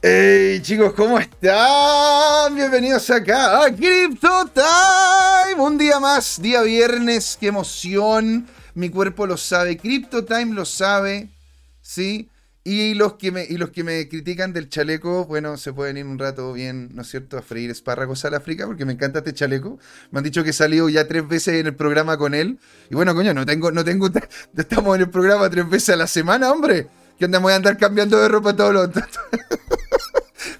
[0.00, 2.54] Hey chicos, ¿cómo están?
[2.54, 5.60] Bienvenidos acá a Crypto Time.
[5.60, 8.46] Un día más, día viernes, qué emoción.
[8.74, 11.30] Mi cuerpo lo sabe, Crypto Time lo sabe,
[11.80, 12.30] ¿sí?
[12.62, 16.06] Y los, que me, y los que me critican del chaleco, bueno, se pueden ir
[16.06, 19.34] un rato bien, ¿no es cierto?, a freír espárragos al África, porque me encanta este
[19.34, 19.80] chaleco.
[20.12, 22.60] Me han dicho que he salido ya tres veces en el programa con él.
[22.88, 24.08] Y bueno, coño, no tengo, no tengo,
[24.56, 26.86] estamos en el programa tres veces a la semana, hombre.
[27.18, 28.90] Que andamos a andar cambiando de ropa todos los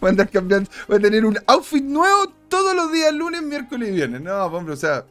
[0.88, 4.20] voy a tener un outfit nuevo todos los días, lunes, miércoles y viernes.
[4.20, 5.04] No, hombre, o sea,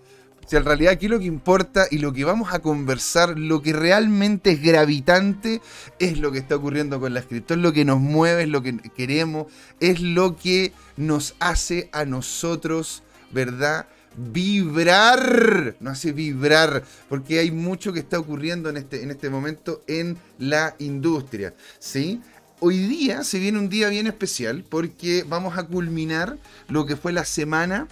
[0.48, 3.74] si en realidad aquí lo que importa y lo que vamos a conversar, lo que
[3.74, 5.62] realmente es gravitante,
[6.00, 8.64] es lo que está ocurriendo con la cripto, es lo que nos mueve, es lo
[8.64, 9.48] que queremos,
[9.82, 13.88] es lo que nos hace a nosotros, ¿verdad?
[14.16, 19.84] Vibrar, nos hace vibrar, porque hay mucho que está ocurriendo en este, en este momento
[19.86, 22.22] en la industria, ¿sí?
[22.60, 26.40] Hoy día se viene un día bien especial porque vamos a culminar
[26.70, 27.88] lo que fue la semana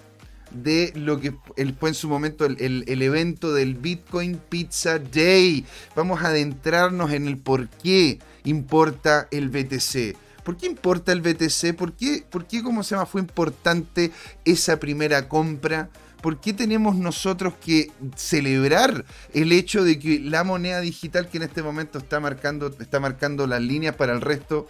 [0.50, 1.36] de lo que
[1.80, 5.66] fue en su momento el, evento del Bitcoin Pizza Day.
[5.96, 10.18] Vamos a adentrarnos en el por qué importa el BTC.
[10.44, 11.76] ¿Por qué importa el BTC?
[11.76, 14.12] ¿Por qué, por qué cómo se llama, fue importante
[14.46, 15.90] esa primera compra?
[16.26, 21.44] ¿Por qué tenemos nosotros que celebrar el hecho de que la moneda digital que en
[21.44, 24.66] este momento está marcando, está marcando las líneas para el resto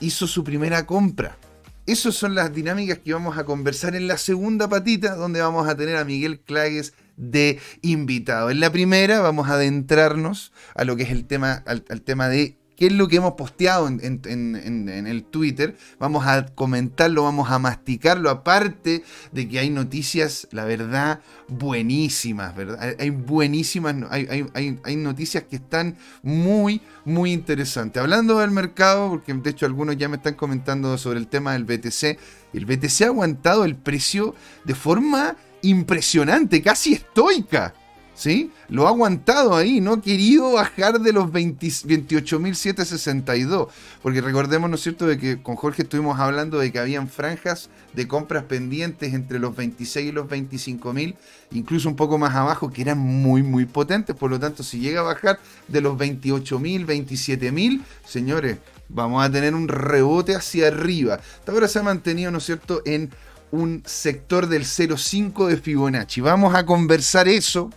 [0.00, 1.38] hizo su primera compra?
[1.86, 5.74] Esas son las dinámicas que vamos a conversar en la segunda patita, donde vamos a
[5.78, 8.50] tener a Miguel Clagues de invitado.
[8.50, 12.59] En la primera vamos a adentrarnos a lo que es el tema, al tema de
[12.80, 15.76] qué es lo que hemos posteado en, el Twitter.
[15.98, 22.96] Vamos a comentarlo, vamos a masticarlo, aparte de que hay noticias, la verdad, buenísimas, ¿verdad?
[22.98, 28.00] Hay buenísimas, hay, hay, noticias que están muy, muy interesantes.
[28.00, 31.64] Hablando del mercado, porque de hecho algunos ya me están comentando sobre el tema del
[31.64, 32.18] BTC,
[32.54, 34.34] el BTC ha aguantado el precio
[34.64, 37.74] de forma impresionante, casi estoica.
[38.20, 38.52] ¿Sí?
[38.68, 43.68] Lo ha aguantado ahí, no ha querido bajar de los 28.762.
[44.02, 47.70] Porque recordemos, ¿no es cierto?, de que con Jorge estuvimos hablando de que habían franjas
[47.94, 51.14] de compras pendientes entre los 26 y los 25.000,
[51.52, 54.14] incluso un poco más abajo, que eran muy, muy potentes.
[54.14, 58.58] Por lo tanto, si llega a bajar de los 28.000, 27.000, señores,
[58.90, 61.14] vamos a tener un rebote hacia arriba.
[61.14, 63.08] Hasta ahora se ha mantenido, ¿no es cierto?, en
[63.50, 66.20] un sector del 0,5 de Fibonacci.
[66.20, 67.70] Vamos a conversar eso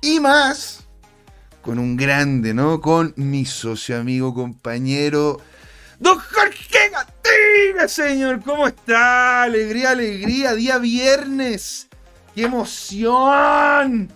[0.00, 0.78] y más
[1.68, 2.80] con un grande, ¿no?
[2.80, 5.38] Con mi socio, amigo, compañero,
[5.98, 8.40] don Jorge Gatina, señor.
[8.42, 9.42] ¿Cómo está?
[9.42, 10.54] Alegría, alegría.
[10.54, 11.88] Día viernes.
[12.34, 14.08] ¡Qué emoción!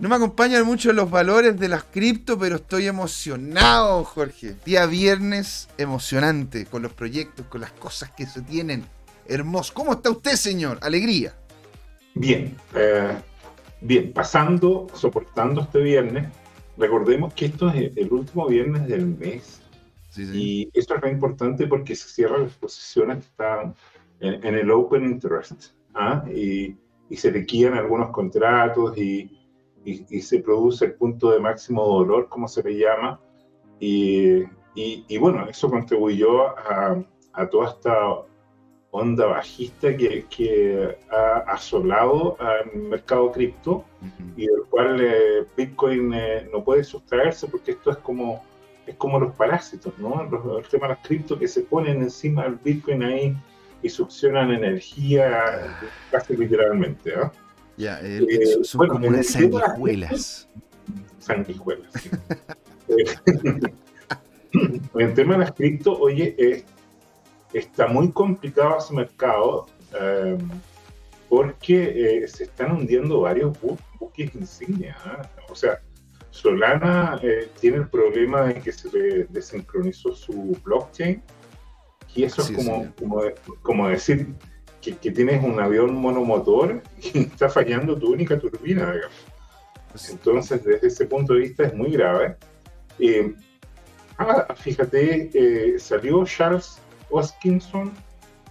[0.00, 4.56] No me acompañan mucho los valores de las cripto, pero estoy emocionado, Jorge.
[4.64, 8.84] Día viernes emocionante con los proyectos, con las cosas que se tienen.
[9.28, 9.72] Hermoso.
[9.72, 10.78] ¿Cómo está usted, señor?
[10.82, 11.34] Alegría.
[12.14, 12.56] Bien.
[12.74, 13.14] Eh,
[13.82, 16.28] Bien, pasando, soportando este viernes,
[16.76, 19.62] recordemos que esto es el último viernes del mes.
[20.16, 23.74] Y esto es muy importante porque se cierran las posiciones que están
[24.20, 25.72] en, el open interest.
[25.94, 26.24] ¿ah?
[26.28, 26.76] Y,
[27.16, 29.36] se liquidan algunos contratos y,
[29.84, 33.18] y, se produce el punto de máximo dolor, como se le llama.
[33.78, 34.44] Y,
[35.18, 37.02] bueno, eso contribuyó a,
[37.32, 38.29] a toda esta
[38.92, 43.84] onda bajista que, que ha asolado al mercado cripto
[44.36, 48.44] y del cual eh, Bitcoin eh, no puede sustraerse porque esto es como
[48.86, 50.24] es como los parásitos, ¿no?
[50.24, 53.36] Los, el tema de las cripto que se ponen encima del Bitcoin ahí
[53.82, 55.76] y succionan energía
[56.10, 57.30] casi literalmente, ¿ah?
[57.76, 58.20] Ya, eh,
[58.62, 60.48] son como unas sanguijuelas.
[61.18, 62.10] Sanguijuelas, sí.
[64.98, 66.64] el tema de las cripto, oye, es
[67.52, 69.66] está muy complicado ese mercado
[70.00, 70.38] eh,
[71.28, 74.96] porque eh, se están hundiendo varios buques insignia.
[75.04, 75.28] ¿ah?
[75.48, 75.80] O sea,
[76.30, 81.22] Solana eh, tiene el problema de que se le desincronizó su blockchain
[82.14, 83.22] y eso es como, como,
[83.62, 84.34] como, decir
[84.80, 86.82] que, que, tienes un avión monomotor
[87.14, 90.10] y está fallando tu única turbina, digamos.
[90.10, 92.36] Entonces, desde ese punto de vista es muy grave.
[94.18, 96.79] ah, fíjate, salió Charles
[97.10, 97.92] Hoskinson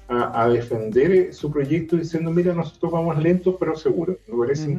[0.08, 4.18] a, defender su proyecto diciendo, mira, nosotros vamos lentos pero seguros.
[4.28, 4.78] Me parece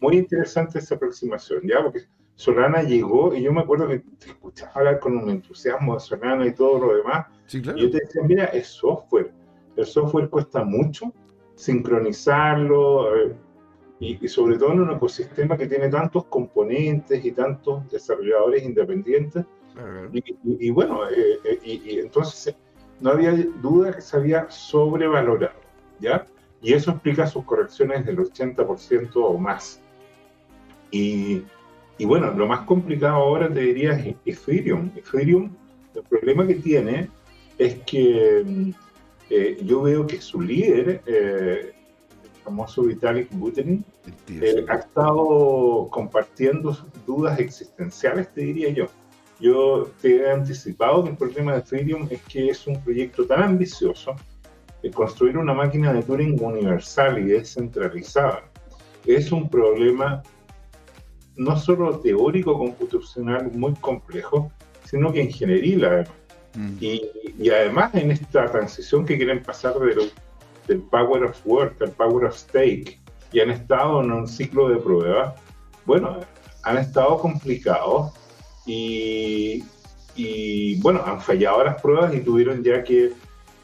[0.00, 1.82] muy interesante esa aproximación, ¿ya?
[1.82, 2.00] Porque
[2.34, 6.46] Solana llegó y yo me acuerdo que te escuchaba hablar con un entusiasmo de Solana
[6.46, 7.26] y todo lo demás.
[7.52, 9.30] Y yo te decía, mira, es software.
[9.76, 11.12] El software cuesta mucho
[11.54, 13.36] sincronizarlo eh,
[14.00, 19.44] y, sobre todo en un ecosistema que tiene tantos componentes y tantos desarrolladores independientes.
[20.12, 22.56] y, bueno, eh, eh, y, entonces
[23.02, 25.58] no había duda que se había sobrevalorado,
[25.98, 26.24] ¿ya?
[26.62, 29.80] Y eso explica sus correcciones del 80% o más.
[30.92, 31.42] Y,
[31.98, 34.90] y, bueno, lo más complicado ahora te diría es Ethereum.
[34.94, 35.50] Ethereum,
[35.94, 37.08] el problema que tiene
[37.58, 38.70] es que mm,
[39.30, 41.72] eh, yo veo que su líder, eh,
[42.22, 43.84] el famoso Vitalik Buterin,
[44.28, 48.86] eh, ha estado compartiendo dudas existenciales, te diría yo.
[49.42, 53.42] Yo te he anticipado que el problema de Ethereum es que es un proyecto tan
[53.42, 54.14] ambicioso
[54.84, 58.44] de construir una máquina de Turing universal y descentralizada.
[59.04, 60.22] Es un problema
[61.34, 64.52] no solo teórico computacional muy complejo,
[64.84, 65.86] sino que ingenieril
[66.54, 66.76] mm.
[66.80, 70.12] Y, y, además en esta transición que quieren pasar del,
[70.68, 73.00] del Power of Work al Power of Stake,
[73.32, 75.34] y han estado en un ciclo de pruebas,
[75.84, 76.20] bueno,
[76.62, 78.12] han estado complicados
[78.66, 79.64] y,
[80.14, 83.12] y bueno, han fallado las pruebas y tuvieron ya que,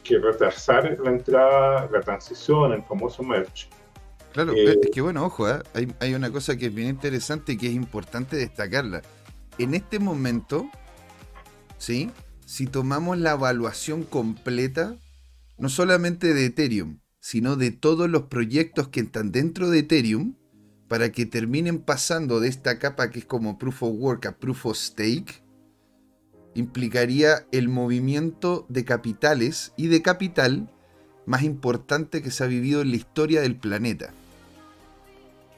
[0.03, 3.67] que retrasar la entrada, la transición, el famoso merge.
[4.33, 5.59] Claro, eh, es que bueno, ojo, ¿eh?
[5.73, 9.01] hay, hay, una cosa que es bien interesante y que es importante destacarla.
[9.57, 10.69] En este momento,
[11.77, 12.11] ¿sí?
[12.45, 14.95] Si tomamos la evaluación completa,
[15.57, 20.35] no solamente de Ethereum, sino de todos los proyectos que están dentro de Ethereum,
[20.89, 24.65] para que terminen pasando de esta capa que es como Proof of Work a Proof
[24.65, 25.43] of Stake,
[26.55, 30.69] implicaría el movimiento de capitales y de capital
[31.27, 34.11] más importante que se ha vivido en la historia del planeta.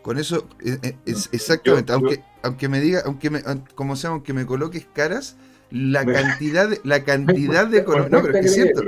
[0.01, 3.41] Con eso, eh, eh, exactamente, aunque, aunque me diga, aunque me,
[3.73, 5.37] como sea, aunque me coloques caras,
[5.69, 7.83] la cantidad, la cantidad de...
[7.83, 8.81] No, pero es que es cierto.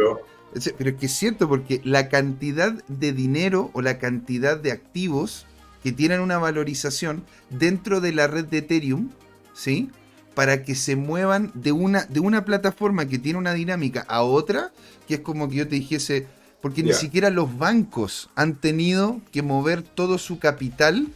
[0.78, 5.48] Pero es que es cierto, porque la cantidad de dinero o la cantidad de activos
[5.83, 9.09] que tienen una valorización dentro de la red de Ethereum,
[9.53, 9.89] ¿sí?
[10.33, 14.71] Para que se muevan de una, de una plataforma que tiene una dinámica a otra,
[15.07, 16.25] que es como que yo te dijese,
[16.62, 21.07] porque ni siquiera los bancos han tenido que mover todo su capital,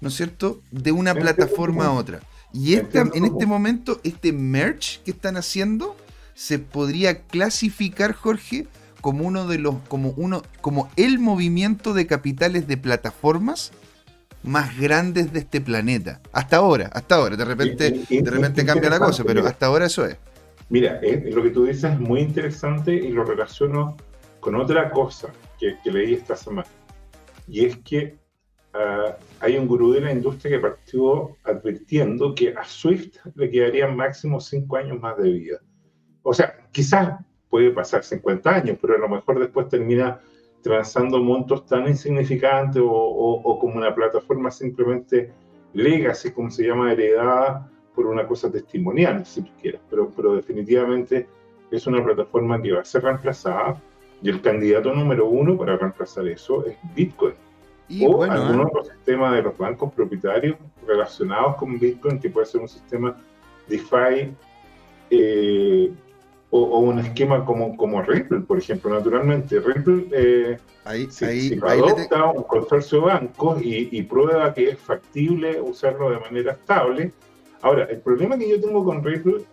[0.00, 2.20] ¿no es cierto?, de una plataforma a otra.
[2.52, 5.94] Y esta, en este momento, este merge que están haciendo,
[6.34, 8.66] se podría clasificar, Jorge,
[9.02, 13.72] como uno de los, como uno, como el movimiento de capitales de plataformas
[14.42, 16.20] más grandes de este planeta.
[16.32, 17.36] Hasta ahora, hasta ahora.
[17.36, 20.16] De repente, de repente cambia la cosa, pero hasta ahora eso es.
[20.70, 23.96] Mira, eh, lo que tú dices es muy interesante y lo relaciono
[24.40, 26.68] con otra cosa que, leí esta semana.
[27.46, 28.16] Y es que
[28.74, 33.96] ah, hay un gurú de la industria que partió advirtiendo que a Swift le quedarían
[33.96, 35.58] máximo cinco años más de vida.
[36.22, 37.18] O sea, quizás
[37.48, 40.20] puede pasar 50 años, pero a lo mejor después termina
[40.62, 45.32] transando montos tan insignificantes o, como una plataforma simplemente
[45.72, 51.26] legacy, como se llama, heredada por una cosa testimonial, si tú quieres, pero, pero definitivamente
[51.70, 53.80] es una plataforma que va a ser reemplazada
[54.22, 57.34] y el candidato número uno para reemplazar eso es Bitcoin.
[57.88, 58.64] Y o bueno, algún ¿eh?
[58.66, 60.56] otro sistema de los bancos propietarios
[60.86, 63.16] relacionados con Bitcoin, que puede ser un sistema
[63.68, 64.34] DeFi
[65.10, 65.92] eh,
[66.50, 68.90] o, un esquema como, como Ripple, por ejemplo.
[68.90, 75.60] Naturalmente, Ripple, eh, ahí, si, adopta un consorcio de bancos y, prueba que es factible
[75.60, 77.12] usarlo de manera estable.
[77.60, 79.44] Ahora, el problema que yo tengo con Ripple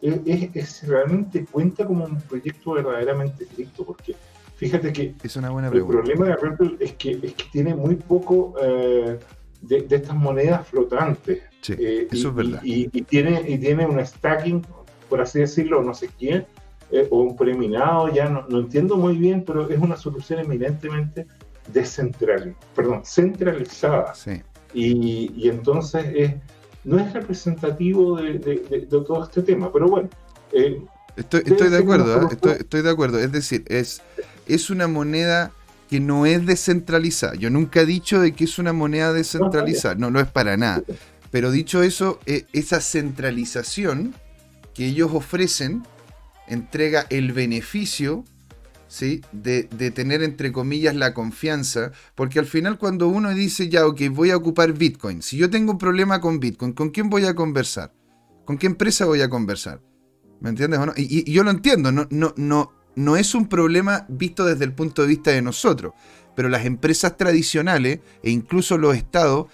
[0.00, 4.14] es, si realmente cuenta como un proyecto verdaderamente cripto, porque
[4.56, 7.96] fíjate que es una buena el problema de Ripple es que, es que tiene muy
[7.96, 9.18] poco eh,
[9.62, 11.42] de, estas monedas flotantes.
[11.60, 12.60] Sí, eh, eso y, es verdad.
[12.62, 14.64] Y, y, tiene, y tiene un stacking
[15.08, 16.46] por así decirlo, no sé quién,
[16.90, 21.26] eh, o un preminado, ya no, no, entiendo muy bien, pero es una solución eminentemente
[21.72, 24.14] descentralizada, perdón, centralizada.
[24.14, 24.42] Sí.
[24.72, 26.34] Y, y, entonces es,
[26.84, 30.08] no es representativo de, de, todo este tema, pero bueno.
[30.52, 30.82] Eh,
[31.16, 32.28] estoy, estoy de acuerdo, ¿eh?
[32.30, 33.18] estoy, estoy, de acuerdo.
[33.18, 34.02] Es decir, es,
[34.46, 35.52] es una moneda
[35.90, 37.34] que no es descentralizada.
[37.34, 40.82] Yo nunca he dicho de que es una moneda descentralizada, no, no es para nada.
[41.30, 44.14] Pero dicho eso, esa centralización
[44.78, 45.82] que ellos ofrecen
[46.46, 48.24] entrega el beneficio
[48.86, 49.22] ¿sí?
[49.32, 54.30] De, tener entre comillas la confianza, porque al final cuando uno dice ya, ok, voy
[54.30, 57.92] a ocupar Bitcoin, si yo tengo un problema con Bitcoin, ¿con quién voy a conversar?
[58.44, 59.82] ¿Con qué empresa voy a conversar?
[60.40, 60.92] ¿Me entiendes o no?
[60.96, 65.02] Y, yo lo entiendo, no, no, no, no es un problema visto desde el punto
[65.02, 65.92] de vista de nosotros,
[66.36, 69.48] pero las empresas tradicionales e incluso los estados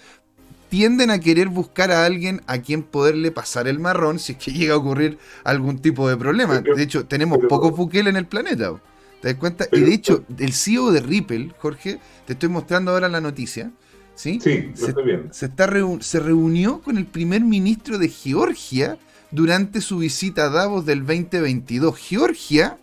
[0.75, 4.51] tienden a querer buscar a alguien a quien poderle pasar el marrón si es que
[4.59, 6.59] llega a ocurrir algún tipo de problema.
[6.59, 8.73] de hecho, tenemos pocos Bukele en el planeta.
[9.21, 9.67] ¿Te das cuenta?
[9.71, 13.71] y de hecho, el CEO de Ripple, Jorge, te estoy mostrando ahora la noticia.
[14.15, 15.33] Sí, sí se, estoy viendo.
[15.33, 15.69] Se, está
[16.01, 18.97] se reunió con el primer ministro de Georgia
[19.31, 21.97] durante su visita a Davos del 2022.
[21.97, 22.77] Georgia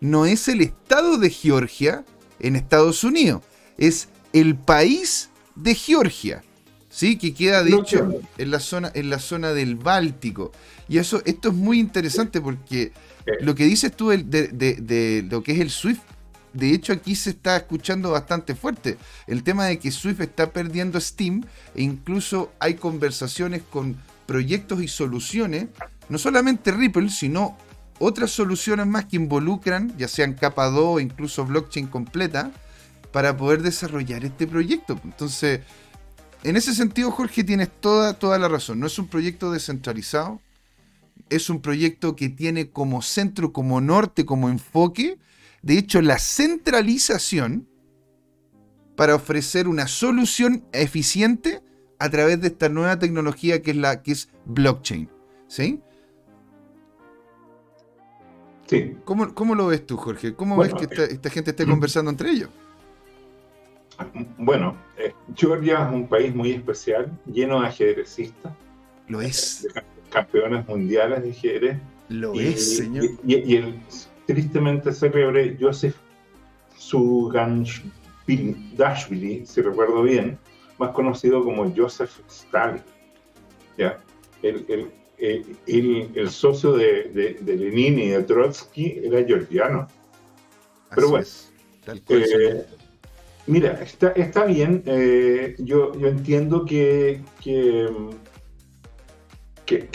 [0.00, 2.06] no es el estado de Georgia
[2.40, 3.42] en Estados Unidos,
[3.76, 6.42] es el país de Georgia.
[6.98, 7.16] ¿Sí?
[7.16, 10.50] que queda de hecho en la, zona, en la zona del Báltico.
[10.88, 12.92] Y eso, esto es muy interesante porque
[13.40, 16.02] lo que dices tú de, de, lo que es el SWIFT,
[16.54, 18.98] de hecho aquí se está escuchando bastante fuerte.
[19.28, 21.44] El tema de que SWIFT está perdiendo Steam
[21.76, 25.68] e incluso hay conversaciones con proyectos y soluciones,
[26.08, 27.56] no solamente Ripple, sino
[28.00, 32.50] otras soluciones más que involucran, ya sean capa 2 o incluso blockchain completa,
[33.12, 35.00] para poder desarrollar este proyecto.
[35.04, 35.60] Entonces,
[36.44, 38.80] en ese sentido, Jorge, tienes toda, toda la razón.
[38.80, 40.40] No es un proyecto descentralizado,
[41.30, 45.18] es un proyecto que tiene como centro, como norte, como enfoque,
[45.62, 47.68] de hecho, la centralización
[48.96, 51.62] para ofrecer una solución eficiente
[51.98, 55.08] a través de esta nueva tecnología que es la que es blockchain.
[55.48, 55.80] ¿Sí?
[58.66, 58.96] Sí.
[59.04, 60.34] ¿Cómo, lo ves tú, Jorge?
[60.34, 62.50] ¿Cómo ves que esta, esta gente esté conversando entre ellos?
[64.38, 68.52] Bueno, eh, Georgia es un país muy especial, lleno de ajedrecistas.
[69.08, 69.66] Lo es.
[70.10, 71.78] campeones mundiales de ajedrez.
[72.08, 73.04] Lo es, señor.
[73.26, 73.80] Y, el
[74.26, 75.96] tristemente célebre Joseph
[76.76, 77.86] Suganshvili,
[79.46, 80.38] si recuerdo bien,
[80.78, 82.82] más conocido como Joseph Stalin.
[83.76, 84.00] ¿ya?
[84.42, 89.88] El, el, socio de, Lenin y de Trotsky era georgiano.
[90.94, 91.26] Pero bueno,
[91.84, 92.66] Tal cual, eh,
[93.48, 94.82] Mira, está, está bien.
[94.84, 97.88] Eh, yo, yo entiendo que, que,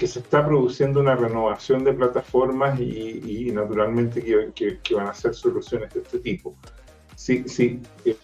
[0.07, 4.23] se está produciendo una renovación de plataformas y, naturalmente
[4.55, 6.55] que, que, van a ser soluciones de este tipo.
[7.15, 7.79] Si, si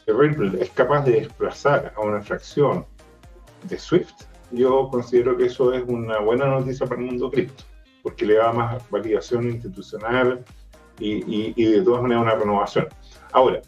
[0.07, 2.87] Ripple es capaz de desplazar a una fracción
[3.69, 7.63] de Swift, yo considero que eso es una buena noticia para el mundo cripto,
[8.01, 10.43] porque le da más validación institucional
[10.99, 12.87] y, y de todas maneras una renovación.
[13.31, 13.61] Ahora,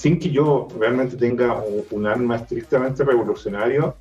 [0.00, 3.96] sin que yo realmente tenga un, arma estrictamente revolucionario,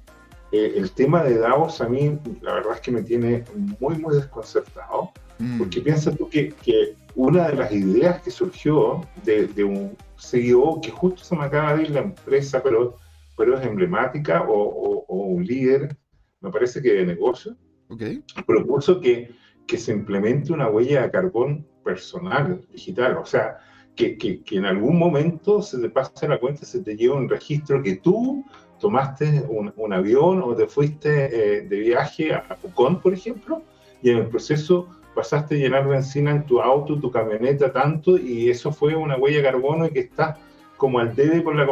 [0.49, 3.43] eh, el tema de Davos a mí la verdad es que me tiene
[3.81, 5.57] muy, muy desconcertado, mm.
[5.57, 10.89] porque piensa tú que, que, una de las ideas que surgió de, un CEO que
[10.89, 12.95] justo se me acaba de ir la empresa, pero,
[13.35, 15.97] pero es emblemática, o, un líder,
[16.39, 17.57] me parece que de negocio,
[17.89, 18.23] okay.
[18.47, 19.31] propuso que,
[19.67, 23.57] que se implemente una huella de carbón personal, digital, o sea,
[23.99, 27.97] que, en algún momento se te pase la cuenta, se te lleva un registro que
[27.97, 28.45] tú
[28.79, 31.09] tomaste un, avión o te fuiste
[31.57, 33.61] eh, de viaje a Pucón, por ejemplo,
[34.01, 38.49] y en el proceso pasaste a llenar benzina en tu auto, tu camioneta, tanto, y
[38.49, 40.37] eso fue una huella de carbono y que está
[40.77, 41.67] como al debe con la...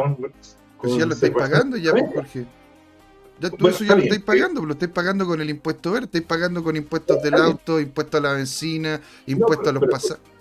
[0.80, 2.46] Pues ya lo estáis pagando ya, pues, Jorge.
[3.40, 6.24] Ya, tú eso ya lo estáis pagando, lo estáis pagando con el impuesto verde, estáis
[6.24, 10.37] pagando con impuestos del auto, impuestos a la benzina, impuestos a los pasajes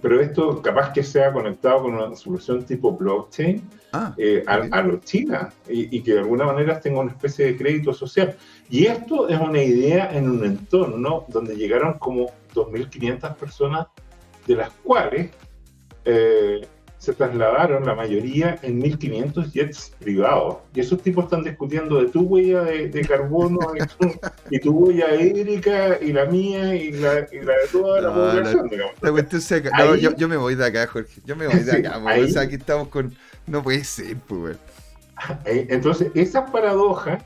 [0.00, 3.62] pero esto capaz que sea conectado con una solución tipo blockchain
[3.92, 7.92] ah, eh, a, los China y, que de alguna manera tenga una especie de crédito
[7.92, 8.36] social.
[8.68, 13.86] Y esto es una idea en un entorno donde llegaron como 2.500 personas,
[14.46, 15.30] de las cuales
[16.04, 16.66] eh,
[16.98, 20.56] se trasladaron la mayoría en 1500 jets privados.
[20.74, 23.58] Y esos tipos están discutiendo de tu huella de, carbono
[24.50, 28.94] y, tu, huella hídrica y la mía y la, de toda la población, digamos.
[30.16, 31.20] yo, me voy de acá, Jorge.
[31.24, 31.98] Yo me voy de acá.
[31.98, 33.14] o sea, aquí estamos con...
[33.46, 34.56] No puede ser, pues,
[35.44, 37.22] Entonces, esas paradojas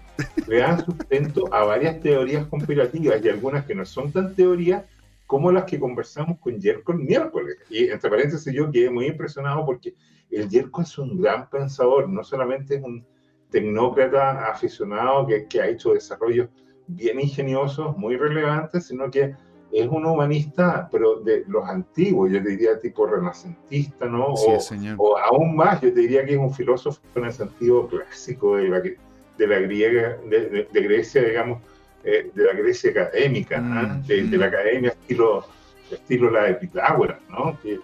[0.47, 4.85] le dan sustento a varias teorías conspirativas y algunas que no son tan teorías,
[5.31, 7.57] como las que conversamos con Jerko el miércoles.
[7.71, 9.95] Y entre paréntesis, yo quedé muy impresionado porque
[10.29, 13.07] el Jerko es un gran pensador, no solamente es un
[13.49, 16.49] tecnócrata aficionado que, que ha hecho desarrollos
[16.89, 19.37] bien ingeniosos, muy relevantes, sino que
[19.71, 24.37] es un humanista, pero de los antiguos, yo diría tipo renacentista, ¿no?
[24.37, 24.97] Sí, o, señor.
[24.99, 28.69] o, aún más, yo te diría que es un filósofo en el sentido clásico de
[28.69, 31.63] la, de la griega, de, de Grecia, digamos,
[32.05, 34.49] eh, de la Grecia académica, mm, de, la mm.
[34.49, 35.47] academia estilo,
[35.91, 37.59] estilo la de Pitágoras, ¿no?
[37.61, 37.79] que,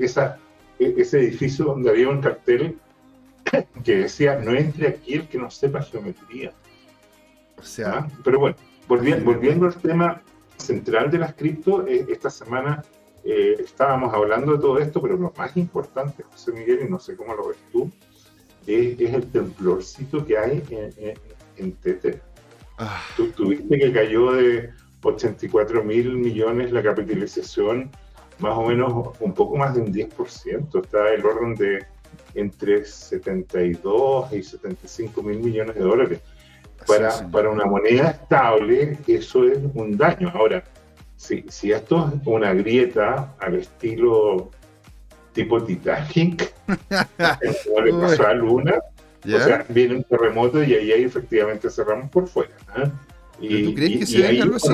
[0.00, 0.38] esa,
[0.78, 2.78] e, ese edificio donde había un cartel
[3.84, 6.52] que decía, no entre aquí el que no sepa geometría.
[7.58, 8.08] O sea, ¿Ah?
[8.24, 8.56] pero bueno,
[8.88, 10.20] volviendo, volviendo al tema
[10.56, 12.82] central de las cripto, eh, esta semana
[13.24, 17.16] eh, estábamos hablando de todo esto, pero lo más importante, José Miguel, y no sé
[17.16, 17.88] cómo lo ves tú,
[18.66, 21.18] es, el temblorcito que hay en, en,
[21.56, 22.31] en Tether.
[22.82, 23.00] Ah.
[23.16, 24.70] Tú tuviste que cayó de
[25.02, 27.90] 84 mil millones la capitalización,
[28.38, 30.84] más o menos un poco más de un 10%.
[30.84, 31.86] Está el orden de
[32.34, 36.20] entre 72 y 75 mil millones de dólares.
[36.86, 40.30] Para, para una moneda estable, eso es un daño.
[40.34, 40.64] Ahora,
[41.16, 44.50] si, si esto es una grieta al estilo
[45.32, 46.52] tipo Titanic,
[47.64, 48.74] como le pasó a Luna,
[49.24, 52.54] o sea, viene un terremoto y ahí, efectivamente cerramos por fuera.
[52.76, 52.90] ¿eh?
[53.40, 54.72] Y, ¿Tú crees que se ve algo así?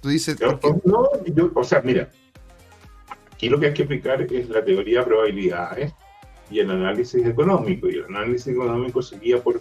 [0.00, 0.36] Tú dices.
[0.84, 1.10] no,
[1.54, 2.10] o sea, mira,
[3.32, 5.94] aquí lo que hay que aplicar es la teoría de probabilidades
[6.50, 7.88] y el análisis económico.
[7.88, 9.60] Y el análisis económico se guía por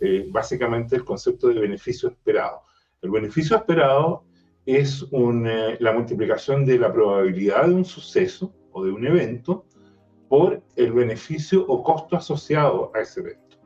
[0.00, 2.62] eh, básicamente el concepto de beneficio esperado.
[3.02, 4.24] El beneficio esperado
[4.64, 9.66] es eh, la multiplicación de la probabilidad de un suceso o de un evento
[10.30, 13.56] por el beneficio o costo asociado a ese evento.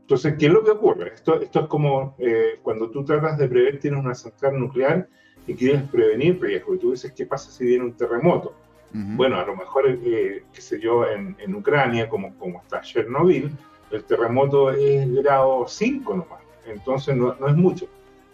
[0.00, 1.12] Entonces, ¿qué es lo que ocurre?
[1.14, 5.06] Esto, esto es como eh, cuando tú tratas de prever, tienes una central nuclear
[5.46, 8.54] y quieres prevenir riesgo, y tú dices, ¿qué pasa si viene un terremoto?
[8.96, 13.50] Bueno, a lo mejor, eh, qué sé yo, en, en, Ucrania, como, como está Chernobyl,
[13.90, 17.86] el terremoto es grado 5 nomás, entonces no, no es mucho,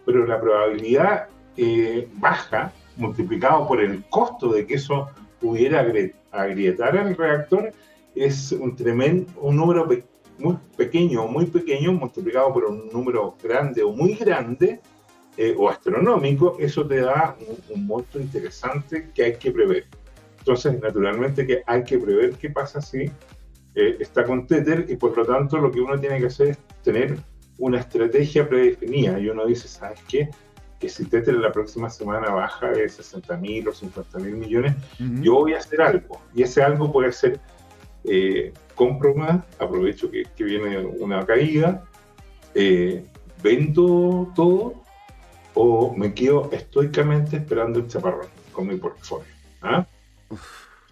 [0.04, 5.08] pero la probabilidad eh, baja, multiplicado por el costo de que eso
[5.40, 5.82] pudiera
[6.30, 7.72] agrietar el reactor,
[8.14, 9.86] es un tremendo, un número
[10.38, 14.80] muy pequeño o muy pequeño, multiplicado por un número grande o muy grande,
[15.36, 17.36] eh, o astronómico, eso te da
[17.70, 19.86] un, monto interesante que hay que prever.
[20.38, 23.10] Entonces, naturalmente que hay que prever qué pasa si
[23.74, 26.58] eh, está con Tether y por lo tanto lo que uno tiene que hacer es
[26.82, 27.16] tener
[27.58, 30.28] una estrategia predefinida y uno dice, ¿sabes qué?
[30.80, 34.74] Que si Tether la próxima semana baja de 60 mil o 50 mil millones,
[35.20, 37.38] yo voy a hacer algo y ese algo puede ser
[38.04, 41.84] eh, compro más, aprovecho que, viene una caída,
[42.54, 43.04] eh,
[43.42, 44.82] vendo todo
[45.54, 49.26] o me quedo estoicamente esperando el chaparrón con mi portfolio.
[49.60, 49.86] ¿ah?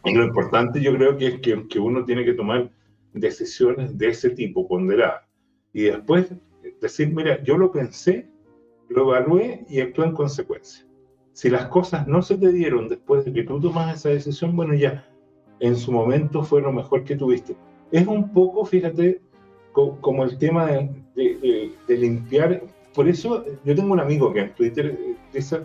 [0.05, 2.71] Y lo importante yo creo que es que, uno tiene que tomar
[3.13, 5.23] decisiones de ese tipo, ponderadas.
[5.73, 6.33] Y después
[6.81, 8.29] decir, mira, yo lo pensé,
[8.89, 10.85] lo evalué y actué en consecuencia.
[11.33, 14.75] Si las cosas no se te dieron después de que tú tomas esa decisión, bueno,
[14.75, 15.09] ya,
[15.61, 17.57] en su momento fue lo mejor que tuviste.
[17.91, 19.21] Es un poco, fíjate,
[19.73, 22.63] como el tema de, limpiar.
[22.95, 25.61] Por eso yo tengo un amigo que en Twitter eh, dice,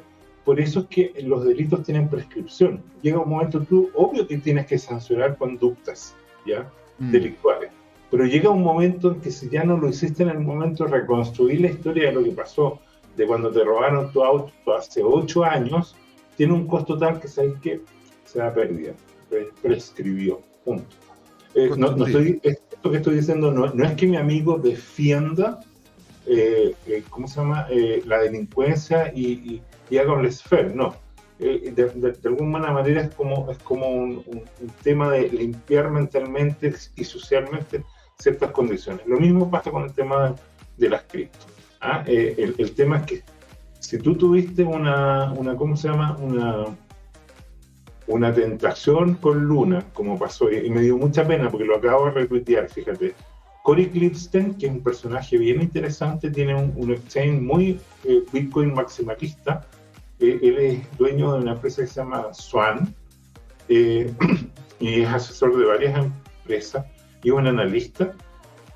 [0.45, 2.83] por eso es que los delitos tienen prescripción.
[3.01, 6.69] Llega un momento, tú, obvio que tienes que sancionar conductas, ¿ya?
[6.99, 7.11] Mm.
[7.11, 7.71] Delictuales.
[8.11, 11.61] Pero llega un momento en que si ya no lo hiciste en el momento, reconstruir
[11.61, 12.79] la historia de lo que pasó,
[13.15, 15.95] de cuando te robaron tu auto hace ocho años,
[16.35, 17.81] tiene un costo tal que sabes que
[18.25, 18.93] se da pérdida
[19.61, 20.41] prescribió.
[20.63, 20.95] Punto.
[21.55, 25.59] Eh, no, estoy, esto que estoy diciendo no, no, es que mi amigo defienda,
[26.25, 27.67] eh, eh, ¿cómo se llama?,
[28.05, 30.95] la delincuencia y, y, haga un laissez no.
[31.37, 34.43] De, alguna manera es como, es como un,
[34.81, 37.83] tema de limpiar mentalmente y socialmente
[38.17, 39.05] ciertas condiciones.
[39.05, 40.35] Lo mismo pasa con el tema
[40.77, 41.52] de las cripto.
[41.83, 42.03] ¿Ah?
[42.07, 43.23] el, el, tema es que
[43.79, 46.65] si tú tuviste una, una ¿cómo se llama?, una
[48.07, 52.11] una tentación con Luna, como pasó, y me dio mucha pena porque lo acabo de
[52.11, 53.13] retuitear, fíjate.
[53.63, 59.65] Cory Clipsten, que es un personaje bien interesante, tiene un, exchange muy eh, Bitcoin maximalista.
[60.19, 62.93] Eh, él es dueño de una empresa que se llama Swan
[63.69, 64.13] eh,
[64.81, 66.85] y es asesor de varias empresas
[67.23, 68.13] y un analista.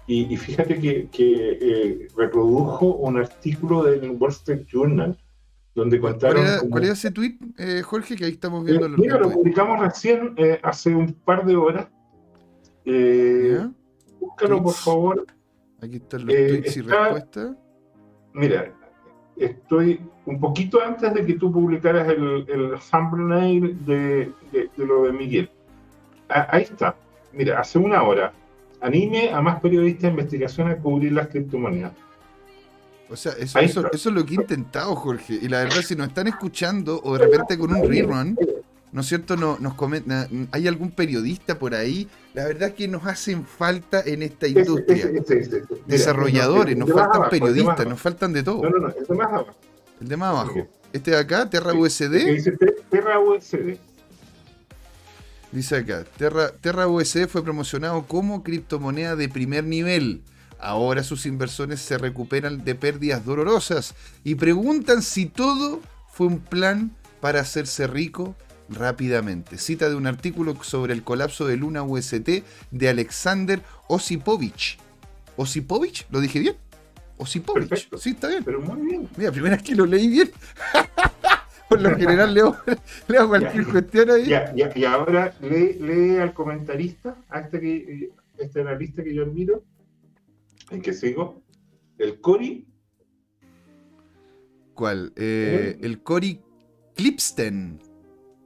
[0.08, 5.18] Y, fíjate que, que reprodujo un artículo del Wall Street Journal
[5.78, 6.44] donde contaron...
[6.72, 8.88] ¿Cuál era, ese tweet, eh, Jorge, que ahí estamos viendo?
[8.88, 11.88] Eh, mira, lo publicamos recién, eh, hace un par de horas.
[14.20, 15.26] búscalo, por favor.
[15.82, 17.56] Aquí están los tweets y respuestas.
[18.34, 18.74] Mira,
[19.36, 25.12] estoy un poquito antes de que tú publicaras el, el thumbnail de, de, lo de
[25.12, 25.52] Miguel.
[26.30, 26.96] Ah, ahí está.
[27.34, 28.34] Mira, hace una hora.
[28.82, 31.94] Anime a más periodistas de investigación a cubrir las criptomonedas.
[33.10, 35.40] O sea, eso, eso, es lo que he intentado, Jorge.
[35.42, 38.38] Y la verdad, si nos están escuchando o de repente con un rerun,
[38.92, 39.38] ¿no es cierto?
[39.38, 42.08] No, nos comenta, ¿Hay algún periodista por ahí?
[42.34, 45.10] La verdad es que nos hacen falta en esta industria.
[45.86, 48.64] Desarrolladores, nos faltan periodistas, nos faltan de todo.
[48.64, 49.56] No, no, no, el de más abajo.
[50.02, 50.68] El de más abajo.
[50.92, 52.12] Este de acá, Terra USD.
[52.12, 52.58] Dice
[52.90, 53.78] Terra USD.
[55.58, 60.22] Dice acá, Terra, Terra USD fue promocionado como criptomoneda de primer nivel
[60.60, 66.92] Ahora sus inversores se recuperan de pérdidas dolorosas y preguntan si todo fue un plan
[67.22, 68.36] para hacerse rico
[68.70, 69.58] rápidamente.
[69.58, 74.78] Cita de un artículo sobre el colapso de Luna UST de Alexander Osipovich.
[75.38, 76.06] ¿Osipovich?
[76.10, 76.56] ¿Lo dije bien?
[77.18, 77.90] Osipovich.
[77.98, 78.44] Sí, está bien.
[78.44, 79.10] Pero muy bien.
[79.16, 80.32] Mira, primera vez que lo leí bien.
[81.70, 82.56] Por lo general leo,
[83.08, 84.32] leo cualquier cuestión ahí.
[84.76, 89.64] y ahora lee, lee, al comentarista, a este, que, este analista que yo admiro,
[90.70, 91.42] ¿En qué sigo?
[91.98, 92.68] ¿El Cori?
[94.74, 95.14] ¿Cuál?
[95.16, 96.42] Eh, el Cori
[96.96, 97.80] Clipsten.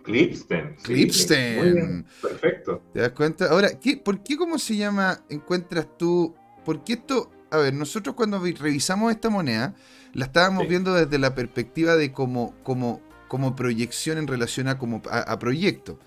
[0.03, 0.75] Clipsten.
[0.84, 2.05] Clipsten.
[2.21, 2.81] perfecto.
[2.93, 3.49] ¿Te das cuenta?
[3.49, 6.36] Ahora, ¿qué, ¿por qué cómo se llama encuentras tú?
[6.63, 9.75] Porque esto, a ver, nosotros cuando revisamos esta moneda,
[10.13, 13.01] la estábamos viendo desde la perspectiva de como, como,
[13.32, 15.98] como proyección en relación a, como, a, proyecto.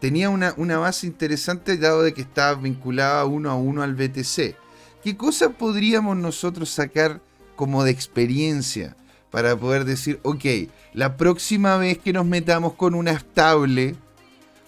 [0.00, 4.56] Tenía una, una, base interesante dado de que estaba vinculada uno a uno al BTC.
[5.04, 7.20] ¿Qué cosa podríamos nosotros sacar
[7.56, 8.96] como de experiencia
[9.30, 10.46] para poder decir, ok,
[10.94, 13.94] la próxima vez que nos metamos con una estable,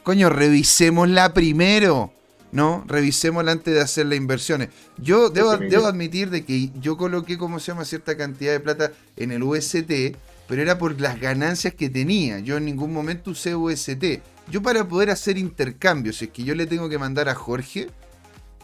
[0.03, 2.13] coño, revisémosla primero,
[2.53, 2.85] ¿no?
[2.87, 4.69] Revisémosla antes de hacer las inversiones.
[4.99, 8.93] Yo debo, debo admitir de que yo coloqué, como se llama, cierta cantidad de plata
[9.17, 12.39] en el UST, pero era por las ganancias que tenía.
[12.41, 14.21] Yo en ningún momento usé UST.
[14.51, 17.89] Yo para poder hacer intercambios, si es que yo le tengo que mandar a Jorge,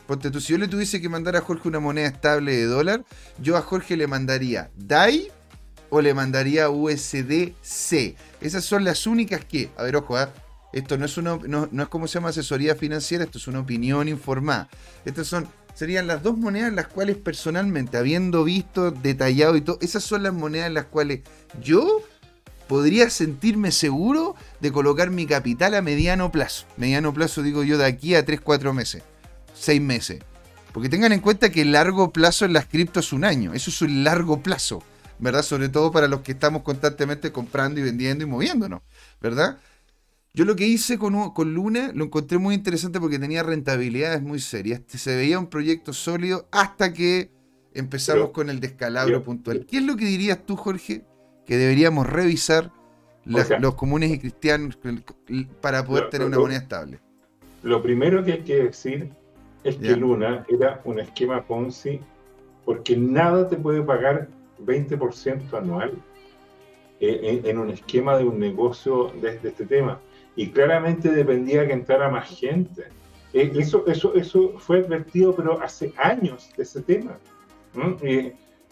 [0.06, 3.04] ponte tú, si yo le tuviese que mandar a Jorge una moneda estable de dólar,
[3.38, 5.28] yo a Jorge le mandaría DAI
[5.88, 8.16] o le mandaría USDC.
[8.40, 10.28] Esas son las únicas que, a ver, ojo, ¿eh?
[10.72, 14.08] esto no es, una, no, es como se llama asesoría financiera, esto es una opinión
[14.08, 14.68] informada.
[15.04, 15.48] Estas son,
[15.80, 20.22] serían las dos monedas en las cuales personalmente, habiendo visto, detallado y todo, esas son
[20.22, 21.20] las monedas en las cuales
[21.62, 22.02] yo
[22.68, 26.66] podría sentirme seguro de colocar mi capital a mediano plazo.
[26.76, 29.02] Mediano plazo digo yo de aquí a 3, 4 meses,
[29.54, 30.18] 6 meses.
[30.74, 33.70] Porque tengan en cuenta que el largo plazo en las criptos es un año, eso
[33.70, 34.82] es un largo plazo.
[35.20, 35.42] ¿verdad?
[35.42, 38.80] Sobre todo para los que estamos constantemente comprando y vendiendo y moviéndonos,
[39.20, 39.58] ¿verdad?
[40.32, 44.38] Yo lo que hice con, con Luna lo encontré muy interesante porque tenía rentabilidades muy
[44.38, 44.82] serias.
[44.86, 47.30] Se veía un proyecto sólido hasta que
[47.74, 49.66] empezamos con el descalabro puntual.
[49.66, 51.04] ¿Qué es lo que dirías tú, Jorge,
[51.46, 52.72] que deberíamos revisar
[53.24, 54.78] los comunes y cristianos
[55.60, 57.00] para poder tener una moneda estable?
[57.62, 59.10] Lo primero que hay que decir
[59.64, 62.00] es que Luna era un esquema Ponzi
[62.64, 64.28] porque nada te puede pagar
[64.64, 65.92] 20% anual
[67.00, 70.00] eh, en, un esquema de un negocio desde este tema.
[70.40, 72.84] Y claramente dependía que entrara más gente.
[73.34, 77.18] Eh, eso, eso, eso fue advertido, pero hace años de ese tema.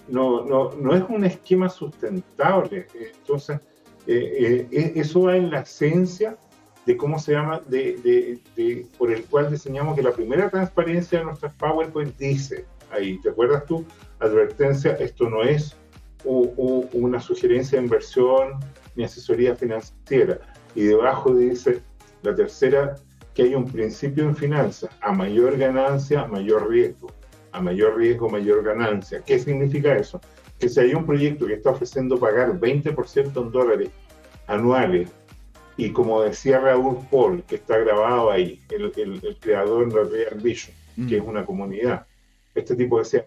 [0.09, 2.87] no, no, no es un esquema sustentable.
[2.95, 3.61] Entonces,
[4.07, 6.39] eh, eso va en la esencia
[6.87, 11.27] de cómo se llama, de, de, por el cual diseñamos que la primera transparencia de
[11.27, 13.85] nuestras PowerPoint dice, ahí, ¿te acuerdas tú?
[14.21, 15.77] Advertencia, esto no es
[16.25, 18.59] una sugerencia de inversión
[18.97, 20.41] ni asesoría financiera.
[20.75, 21.81] Y debajo dice
[22.23, 22.97] la tercera,
[23.35, 27.13] que hay un principio en finanzas, a mayor ganancia, mayor riesgo.
[27.53, 29.23] A mayor riesgo, mayor ganancia.
[29.25, 30.21] ¿Qué significa eso?
[30.59, 33.91] Que si hay un proyecto que está ofreciendo pagar 20% en dólares
[34.47, 35.11] anuales,
[35.77, 38.91] y como decía Raúl Paul, que está grabado ahí, el,
[39.41, 41.23] creador de Real Vision, que mm.
[41.23, 42.07] es una comunidad,
[42.55, 43.27] este tipo decía,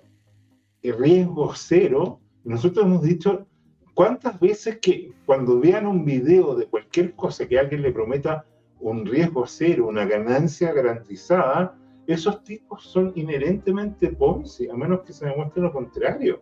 [0.83, 3.45] el riesgo cero nosotros hemos dicho
[3.93, 8.45] cuántas veces que cuando vean un video de cualquier cosa que alguien le prometa
[8.79, 11.77] un riesgo cero, una ganancia garantizada,
[12.07, 16.41] esos tipos son inherentemente Ponzi, a menos que se demuestre lo contrario.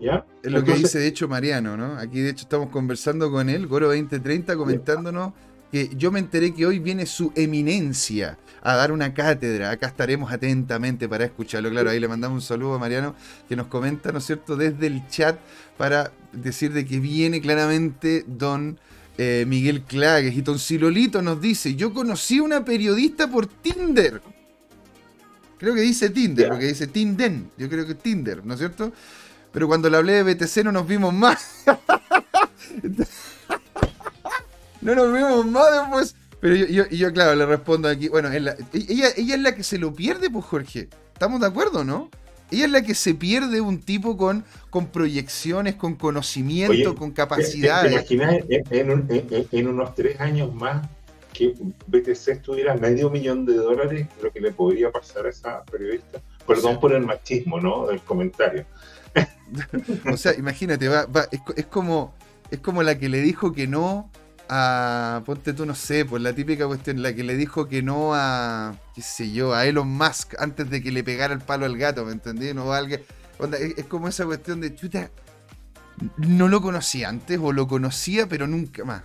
[0.00, 0.26] ¿Ya?
[0.42, 1.96] Es lo que dice de hecho Mariano, ¿no?
[1.98, 5.32] Aquí de hecho estamos conversando con él, Goro 2030, comentándonos
[5.74, 9.72] que yo me enteré que hoy viene su eminencia a dar una cátedra.
[9.72, 11.68] Acá estaremos atentamente para escucharlo.
[11.68, 13.16] Claro, ahí le mandamos un saludo a Mariano
[13.48, 15.36] que nos comenta, ¿no es cierto?, desde el chat
[15.76, 18.78] para decir de que viene claramente don
[19.18, 20.36] eh, Miguel Clagues.
[20.36, 24.22] Y Don Silolito nos dice, yo conocí a una periodista por Tinder.
[25.58, 27.50] Creo que dice Tinder, porque dice Tinden.
[27.58, 28.92] Yo creo que Tinder, ¿no es cierto?
[29.50, 31.64] Pero cuando le hablé de BTC no nos vimos más.
[34.84, 36.16] no nos vimos más después.
[36.40, 38.08] Pero yo, yo, claro, le respondo aquí.
[38.08, 40.88] Bueno, ella, ella es la que se lo pierde, pues, Jorge.
[41.12, 42.10] ¿Estamos de acuerdo, no?
[42.50, 48.06] Ella es la que se pierde un tipo con, con proyecciones, con conocimiento, con capacidades.
[48.06, 50.86] ¿Te, imaginas en, unos tres años más
[51.32, 51.54] que
[51.86, 56.20] BTC estuviera medio millón de dólares lo que le podría pasar a esa periodista?
[56.46, 57.86] Perdón por el machismo, ¿no?
[57.86, 58.66] Del comentario.
[60.12, 62.14] o sea, imagínate, va, es, es, como,
[62.50, 64.10] es como la que le dijo que no
[64.48, 68.14] a, ponte tú, no sé, pues la típica cuestión, la que le dijo que no
[68.14, 71.76] a, qué sé yo, a Elon Musk antes de que le pegara el palo al
[71.76, 72.52] gato, ¿me entendí?
[72.54, 73.02] No, alguien,
[73.76, 75.10] es, como esa cuestión de, chuta,
[76.16, 79.02] no lo conocía antes o lo conocía pero nunca más.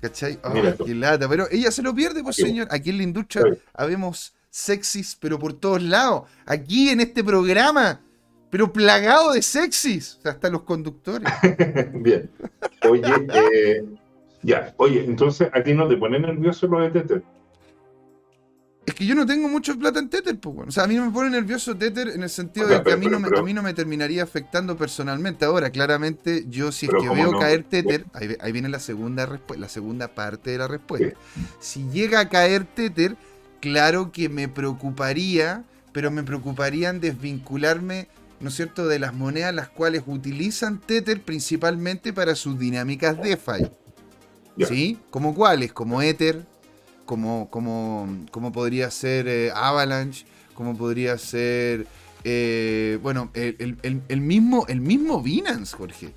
[0.00, 0.38] ¿Cachai?
[0.84, 1.28] qué lata.
[1.28, 2.68] Pero ella se lo pierde, pues señor.
[2.70, 6.22] Aquí en la industria habemos sexys, pero por todos lados.
[6.46, 8.00] Aquí en este programa,
[8.48, 10.18] pero plagado de sexys.
[10.18, 11.28] O sea, hasta los conductores.
[11.94, 12.30] Bien.
[12.88, 13.02] Oye,
[13.52, 13.84] eh,
[14.42, 17.22] ya, oye, entonces a ti no te pone nervioso lo de Tether.
[18.88, 20.70] Es que yo no tengo mucho plata en Tether, pues, bueno.
[20.70, 23.04] O sea, a mí me pone nervioso Tether en el sentido de que a, mí
[23.04, 25.44] no me, a mí no me terminaría afectando personalmente.
[25.44, 30.08] Ahora, claramente, yo si es que veo caer Tether, ahí, viene la segunda, la segunda
[30.08, 31.18] parte de la respuesta.
[31.60, 33.16] Si llega a caer Tether,
[33.60, 38.08] claro que me preocuparía, pero me preocuparía en desvincularme,
[38.40, 43.68] ¿no es cierto?, de las monedas las cuales utilizan Tether principalmente para sus dinámicas DeFi.
[44.66, 44.98] ¿Sí?
[45.10, 45.72] ¿Como cuáles?
[45.72, 46.44] Como Ether,
[47.06, 51.86] como, como, como podría ser eh, Avalanche, como podría ser,
[52.24, 56.12] eh, bueno, el, mismo, el mismo Binance, Jorge.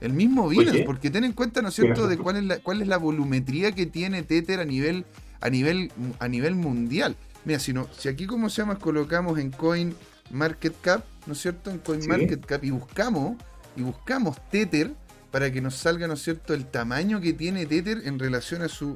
[0.00, 2.82] El mismo Binance, porque ten en cuenta, ¿no es cierto?, de cuál es la, cuál
[2.82, 5.04] es la volumetría que tiene Tether a nivel,
[5.40, 7.16] a nivel, a nivel mundial.
[7.44, 9.94] Mira, si, no, si aquí, como se llama?, colocamos en Coin
[10.30, 13.36] Market Cap, ¿no es cierto?, en Coin Market Cap y buscamos,
[13.74, 14.92] y buscamos Tether,
[15.30, 18.68] para que nos salga, ¿no es cierto?, el tamaño que tiene Tether en relación a
[18.68, 18.94] su...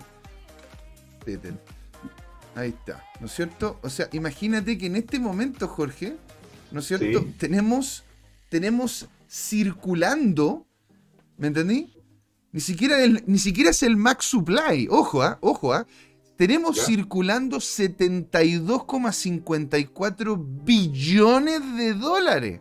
[1.24, 1.54] Tether.
[2.54, 3.78] Ahí está, ¿no es cierto?
[3.82, 6.16] O sea, imagínate que en este momento, Jorge,
[6.70, 8.04] ¿no es cierto?, tenemos,
[8.48, 10.66] tenemos circulando,
[11.38, 11.94] ¿me entendí?
[12.52, 15.38] Ni siquiera, ni siquiera es el max supply, ojo, ¿ah?
[15.40, 15.86] ojo, ¿ah?
[16.36, 22.60] Tenemos circulando 72,54 billones de dólares.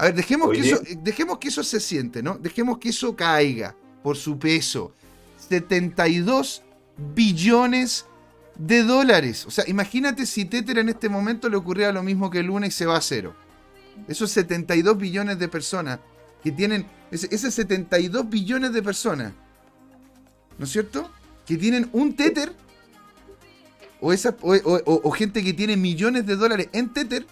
[0.00, 2.38] A ver, dejemos que, eso, dejemos que eso se siente, ¿no?
[2.38, 4.94] Dejemos que eso caiga por su peso.
[5.50, 6.62] 72
[7.14, 8.06] billones
[8.56, 9.44] de dólares.
[9.44, 12.70] O sea, imagínate si Tether en este momento le ocurriera lo mismo que Luna y
[12.70, 13.34] se va a cero.
[14.08, 15.98] Esos 72 billones de personas
[16.42, 19.34] que tienen, ese, 72 billones de personas,
[20.56, 21.10] ¿no es cierto?
[21.44, 22.54] Que tienen un Tether,
[24.00, 27.26] o, esa, o gente que tiene millones de dólares en Tether,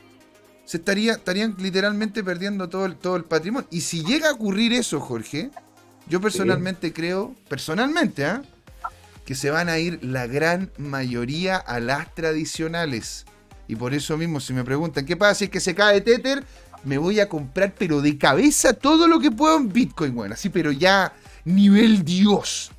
[0.69, 3.67] se estaría, estarían literalmente perdiendo todo el, todo el patrimonio.
[3.71, 5.49] Y si llega a ocurrir eso, Jorge,
[6.11, 8.43] yo personalmente creo, personalmente, ¿ah?
[9.25, 13.25] que se van a ir la gran mayoría a las tradicionales.
[13.67, 16.45] Y por eso mismo, si me preguntan, ¿qué pasa si es que se cae Tether?
[16.85, 20.51] Me voy a comprar, pero de cabeza, todo lo que puedo en Bitcoin, bueno, así,
[20.51, 21.15] pero ya
[21.47, 22.73] nivel Dios.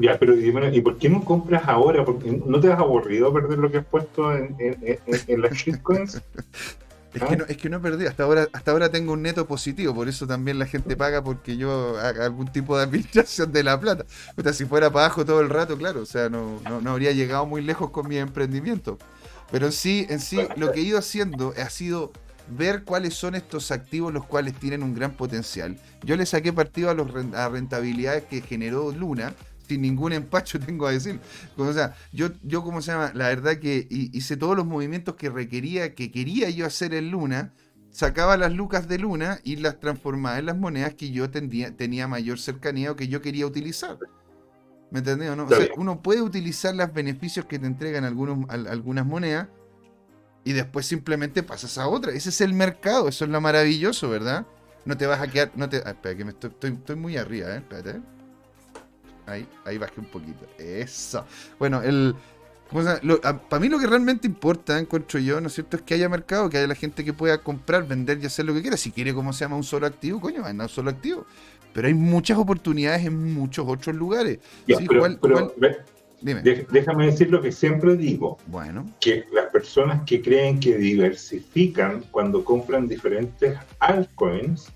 [0.00, 2.04] Ya, pero ¿y por qué no compras ahora?
[2.04, 6.20] Porque ¿No te has aburrido perder lo que has puesto en, en, en las shitcoins?
[7.14, 9.46] Es, que no, es que no he perdido, hasta ahora, hasta ahora tengo un neto
[9.46, 13.64] positivo, por eso también la gente paga porque yo haga algún tipo de administración de
[13.64, 14.04] la plata.
[14.36, 17.12] O sea, si fuera para abajo todo el rato, claro, o sea, no, no, habría
[17.12, 18.98] llegado muy lejos con mi emprendimiento.
[19.50, 22.12] Pero en sí, en sí, lo que he ido haciendo ha sido
[22.50, 25.78] ver cuáles son estos activos los cuales tienen un gran potencial.
[26.04, 29.34] Yo le saqué partido a, los, a rentabilidades que generó Luna
[29.68, 31.20] sin ningún empacho tengo a decir.
[31.56, 35.30] O sea, yo, yo como se llama, la verdad que hice todos los movimientos que
[35.30, 37.52] requería, que quería yo hacer en Luna,
[37.90, 42.38] sacaba las lucas de Luna y las transformaba en las monedas que yo tenía mayor
[42.38, 43.98] cercanía o que yo quería utilizar.
[44.90, 45.44] ¿Me entendés o no?
[45.44, 49.48] O sea, uno puede utilizar los beneficios que te entregan algunos, algunas monedas
[50.44, 52.12] y después simplemente pasas a otra.
[52.12, 54.46] Ese es el mercado, eso es lo maravilloso, ¿verdad?
[54.86, 55.52] No te vas a quedar.
[55.56, 57.58] No te, ah, espera, que me estoy, estoy, muy arriba, ¿eh?
[57.58, 58.00] Espérate.
[59.28, 60.46] Ahí, ahí bajé un poquito.
[60.58, 61.24] Eso.
[61.58, 62.14] Bueno, el.
[63.48, 65.78] Para mí lo que realmente importa, encuentro yo, ¿no es cierto?
[65.78, 68.52] Es que haya mercado, que haya la gente que pueda comprar, vender y hacer lo
[68.52, 68.76] que quiera.
[68.76, 71.24] Si quiere, como se llama, un solo activo, coño, va un solo activo.
[71.72, 74.38] Pero hay muchas oportunidades en muchos otros lugares.
[74.66, 75.54] pero,
[76.70, 78.36] déjame decir lo que siempre digo.
[78.48, 78.84] Bueno.
[79.00, 84.70] Que las personas que creen que diversifican cuando compran diferentes altcoins,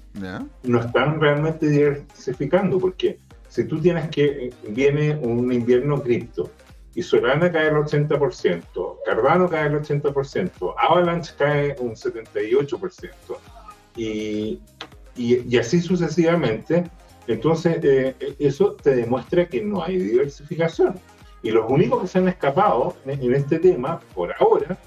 [0.63, 3.19] no están realmente diversificando, porque
[3.53, 6.51] si tú tienes que, viene un invierno cripto
[6.95, 13.11] y Solana cae el 80%, Cardano cae el 80%, Avalanche cae un 78%,
[13.95, 14.59] y,
[15.15, 16.85] y, así sucesivamente,
[17.27, 20.99] entonces eh, eso te demuestra que no hay diversificación.
[21.43, 24.79] Y los únicos que se han escapado en, este tema, por ahora,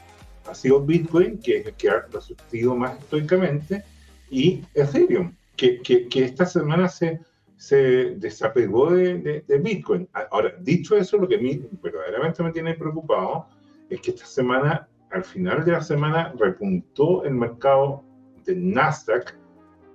[0.49, 3.83] ha sido Bitcoin, que, que ha resistido más estoicamente,
[4.31, 7.19] y Ethereum, que, que, que esta semana se
[7.57, 10.07] se desapegó de, Bitcoin.
[10.31, 13.47] Ahora, dicho eso, lo que mí verdaderamente me tiene preocupado
[13.89, 18.03] es que esta semana, al final de la semana, repuntó el mercado
[18.45, 19.35] del Nasdaq,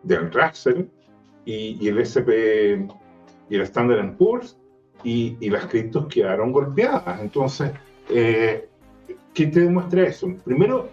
[0.03, 0.85] del Russell
[1.45, 2.81] y, el SP
[3.51, 4.57] y el Standard Poor's
[5.05, 7.21] y, y, las criptos quedaron golpeadas.
[7.21, 7.73] Entonces,
[8.09, 8.69] eh,
[9.35, 10.35] ¿qué te demuestra eso?
[10.45, 10.89] Primero,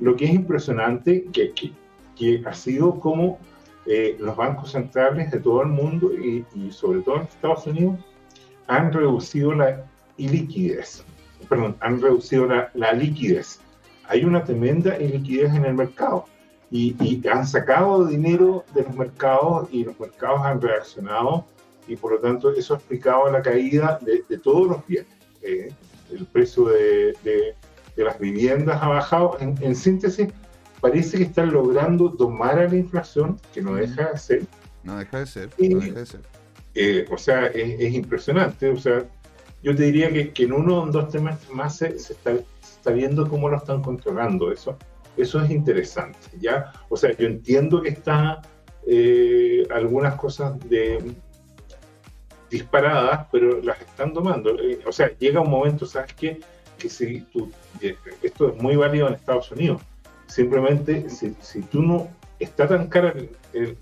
[0.00, 1.72] lo que es impresionante que, que,
[2.16, 3.38] que ha sido como
[3.88, 7.98] eh, los bancos centrales de todo el mundo y, sobre todo en Estados Unidos
[8.66, 9.84] han reducido la
[10.18, 11.02] iliquidez,
[11.48, 13.60] perdón, han reducido la, la liquidez.
[14.08, 16.26] Hay una tremenda iliquidez en el mercado
[16.70, 21.44] y, han sacado dinero de los mercados y los mercados han reaccionado
[21.86, 25.10] y por lo tanto eso ha explicado la caída de, todos los bienes.
[25.42, 25.72] Eh,
[26.10, 27.54] el precio de,
[27.96, 29.38] las viviendas ha bajado.
[29.40, 30.28] En, síntesis,
[30.80, 34.42] parece que están logrando domar a la inflación, que no deja de ser.
[34.82, 36.20] No deja de ser, no deja de ser.
[36.74, 38.68] Eh, o sea, es, impresionante.
[38.70, 39.04] O sea,
[39.62, 43.28] yo te diría que, en uno o en dos temas más se, está, está, viendo
[43.28, 44.52] cómo lo están controlando.
[44.52, 44.76] Eso,
[45.16, 46.18] eso es interesante.
[46.40, 46.72] ¿ya?
[46.88, 48.42] O sea, yo entiendo que está
[48.86, 51.12] eh, algunas cosas de
[52.48, 54.58] disparadas, pero las están tomando.
[54.60, 56.40] Eh, o sea, llega un momento, ¿sabes qué?
[56.78, 57.50] Que si tú,
[58.22, 59.82] esto es muy válido en Estados Unidos.
[60.28, 63.14] Simplemente, si, si tú no está tan cara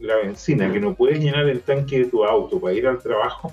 [0.00, 3.52] la benzina que no puedes llenar el tanque de tu auto para ir al trabajo,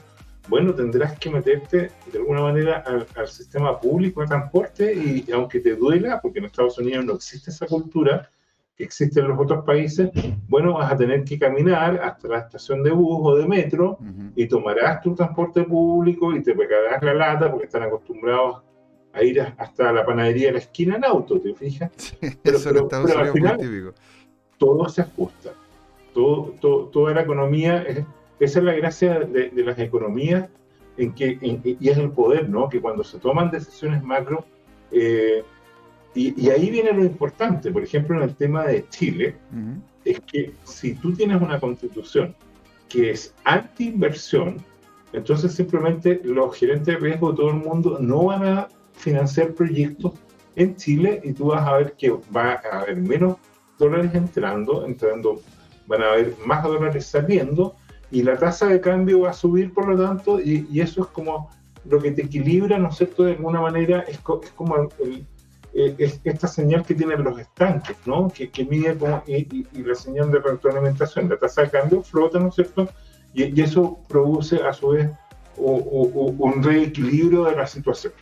[0.50, 2.84] bueno, tendrás que meterte de alguna manera
[3.16, 7.50] al, sistema público de transporte y aunque te duela, porque en Estados Unidos no existe
[7.50, 8.30] esa cultura
[8.76, 10.10] que existe en los otros países,
[10.48, 14.00] bueno, vas a tener que caminar hasta la estación de bus o de metro
[14.36, 18.64] y tomarás tu transporte público y te pegarás la lata porque están acostumbrados
[19.14, 21.92] a ir hasta la panadería de la esquina en auto, ¿te fijas?
[22.44, 23.94] pero, eso pero, al final,
[24.58, 25.54] todo se ajusta.
[26.14, 26.54] Todo,
[26.92, 28.04] toda la economía, es,
[28.40, 30.50] esa es la gracia de, las economías,
[30.98, 32.70] en que, y es el poder, ¿no?
[32.70, 34.46] Que cuando se toman decisiones macro,
[34.92, 35.44] eh,
[36.16, 39.36] y, ahí viene lo importante, por ejemplo, en el tema de Chile,
[40.06, 42.36] es que si tú tienes una constitución
[42.88, 44.58] que es anti-inversión,
[45.14, 50.14] entonces simplemente los gerentes de riesgo de todo el mundo no van a financiar proyectos
[50.56, 53.38] en Chile y tú vas a ver que va a haber menos
[53.78, 55.42] dólares entrando, entrando,
[55.88, 57.76] van a haber más dólares saliendo
[58.12, 61.50] y la tasa de cambio va a subir, por lo tanto, y, eso es como
[61.86, 63.24] lo que te equilibra, ¿no es cierto?
[63.24, 64.90] De alguna manera es, es como
[65.74, 68.30] eh, esta señal que tienen los estanques, ¿no?
[68.30, 71.28] Que, mide como, y, la señal de retroalimentación.
[71.28, 72.88] La tasa de cambio flota, ¿no es cierto?
[73.34, 75.10] Y, eso produce a su vez
[75.58, 78.14] un reequilibrio de la situación.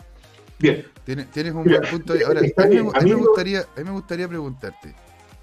[0.62, 0.86] Bien.
[1.04, 2.21] Tienes, un buen punto ahí.
[2.21, 2.76] Ahora, a mí,
[3.10, 4.93] me gustaría, a mí me gustaría preguntarte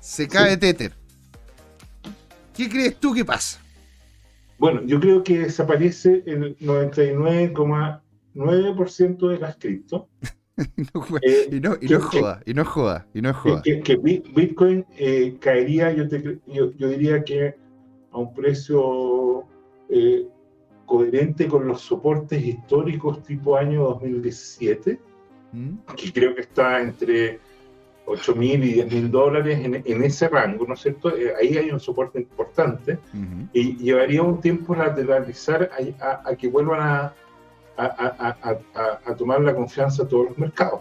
[0.00, 0.92] se cae Tether.
[2.56, 3.60] ¿Qué crees tú que pasa?
[4.58, 10.08] Bueno, yo creo que desaparece el 99,9% de las cripto.
[11.22, 13.62] Eh, y no, y no joda, y no joda, y no joda.
[13.62, 16.02] Que, Bitcoin eh, caería, yo,
[16.48, 17.54] yo, diría que
[18.10, 19.44] a un precio
[19.88, 20.26] eh,
[20.84, 25.00] coherente con los soportes históricos tipo año 2017,
[25.52, 25.78] ¿Mm?
[25.96, 27.40] que creo que está entre
[28.08, 31.14] 8 mil y 10 mil dólares en, ese rango, ¿no es cierto?
[31.16, 32.98] Eh, ahí hay un soporte importante
[33.52, 37.14] y llevaría un tiempo lateralizar a, a, que vuelvan a,
[37.76, 40.80] a, tomar la confianza de todos los mercados.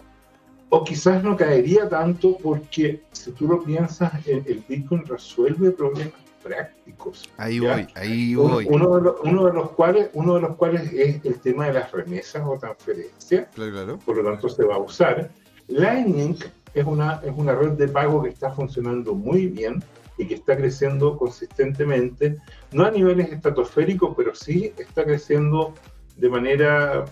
[0.70, 6.12] O quizás no caería tanto porque si tú lo piensas, el, Bitcoin resuelve problemas
[6.48, 7.28] prácticos.
[7.36, 8.66] Ahí voy, ahí voy.
[8.68, 11.74] Uno, de los, uno, de los, cuales, uno de los cuales es el tema de
[11.74, 13.48] las remesas o transferencias.
[13.54, 15.30] Claro, Por lo tanto, se va a usar.
[15.68, 16.36] Lightning
[16.74, 19.82] es una, es una red de pago que está funcionando muy bien
[20.16, 22.38] y que está creciendo consistentemente,
[22.72, 25.74] no a niveles estratosféricos, pero sí está creciendo
[26.16, 27.04] de manera,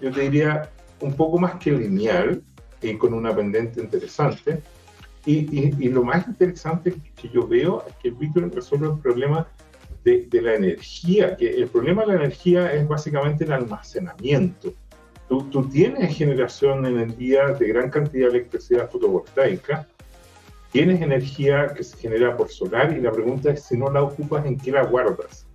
[0.00, 0.70] yo te diría,
[1.00, 2.42] un poco más que lineal
[2.80, 4.62] y con una pendiente interesante.
[5.26, 9.48] Y, y, lo más interesante que yo veo es que el Bitcoin resuelve el problema
[10.04, 14.74] de, de, la energía, que el problema de la energía es básicamente el almacenamiento.
[15.28, 19.88] Tú, tienes generación de energía de gran cantidad de electricidad fotovoltaica,
[20.70, 24.44] tienes energía que se genera por solar y la pregunta es si no la ocupas,
[24.44, 25.46] ¿en qué la guardas?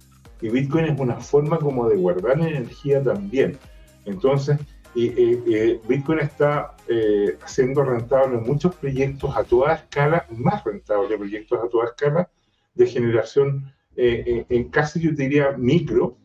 [0.42, 3.58] Y Bitcoin es una forma como de guardar energía también.
[4.06, 4.58] Entonces,
[4.96, 11.86] Bitcoin está eh, haciendo rentable muchos proyectos a toda escala, más rentable proyectos a toda
[11.86, 12.30] escala
[12.76, 16.18] de generación eh, eh, en casi yo diría micro,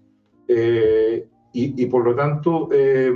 [1.56, 3.12] y, por lo tanto, eh,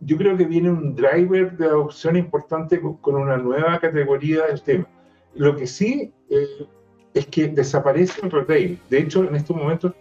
[0.00, 4.86] yo creo que viene un driver de adopción importante con, una nueva categoría del tema.
[5.34, 6.66] Lo que sí eh,
[7.14, 8.78] es que desaparece el retail.
[8.90, 9.94] De hecho, en estos momentos,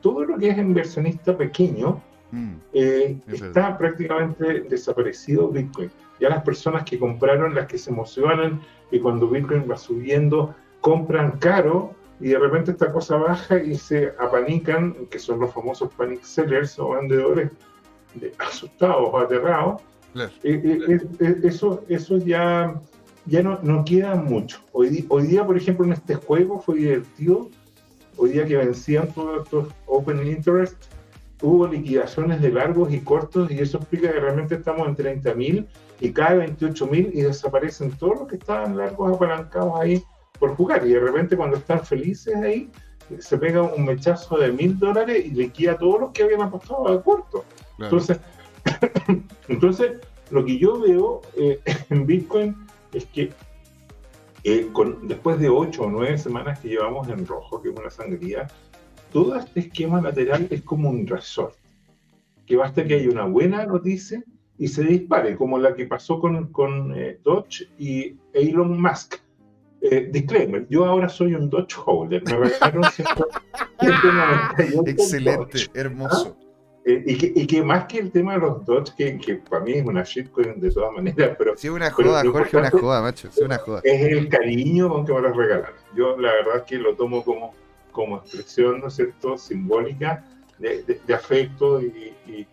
[0.00, 5.90] todo lo que es inversionista pequeño mm, eh, está prácticamente desaparecido Bitcoin.
[6.20, 8.60] Ya las personas que compraron, las que se emocionan
[8.90, 14.12] y cuando Bitcoin va subiendo, compran caro y de repente esta cosa baja y se
[14.18, 17.50] apanican, que son los famosos panic sellers o vendedores
[18.38, 19.82] asustados o aterrados.
[21.44, 22.80] eso, eso ya,
[23.26, 24.60] ya no, no queda mucho.
[24.72, 27.50] Hoy, hoy día, por ejemplo, en este juego fue divertido.
[28.16, 30.76] Hoy día que vencían todos estos open interest,
[31.42, 35.66] hubo liquidaciones de largos y cortos y eso explica que realmente estamos en 30.000
[36.00, 40.02] y cae 28.000 y desaparecen todos los que estaban largos apalancados ahí
[40.38, 40.86] por jugar.
[40.86, 42.70] Y de repente cuando están felices ahí,
[43.18, 46.42] se pega un mechazo de mil dólares y le quita a todos los que habían
[46.42, 47.44] apostado a corto.
[47.78, 48.18] Entonces,
[49.48, 51.60] Entonces, lo que yo veo eh,
[51.90, 52.56] en Bitcoin
[52.92, 53.32] es que
[54.44, 57.90] eh, con, después de ocho o nueve semanas que llevamos en rojo, que es una
[57.90, 58.46] sangría,
[59.16, 61.54] todo este esquema lateral es como un resort.
[62.44, 64.22] Que basta que haya una buena noticia
[64.58, 69.14] y se dispare, como la que pasó con, con eh, Dodge y Elon Musk.
[69.80, 72.22] Eh, disclaimer, yo ahora soy un Dodge holder.
[72.26, 72.84] Me regalaron
[74.86, 76.36] Excelente, hermoso.
[76.84, 79.64] Eh, y, que, y, que, más que el tema de los Dodge, que, que para
[79.64, 81.56] mí es una shitcoin de todas maneras, pero...
[81.56, 83.80] Sí, una joda, Jorge, una joda, macho, sí, una joda.
[83.82, 85.74] Es el cariño con que me las regalaron.
[85.96, 87.54] Yo la verdad que lo tomo como,
[87.96, 90.22] como expresión, ¿no es cierto?, simbólica
[90.58, 92.46] de, de, afecto y, y,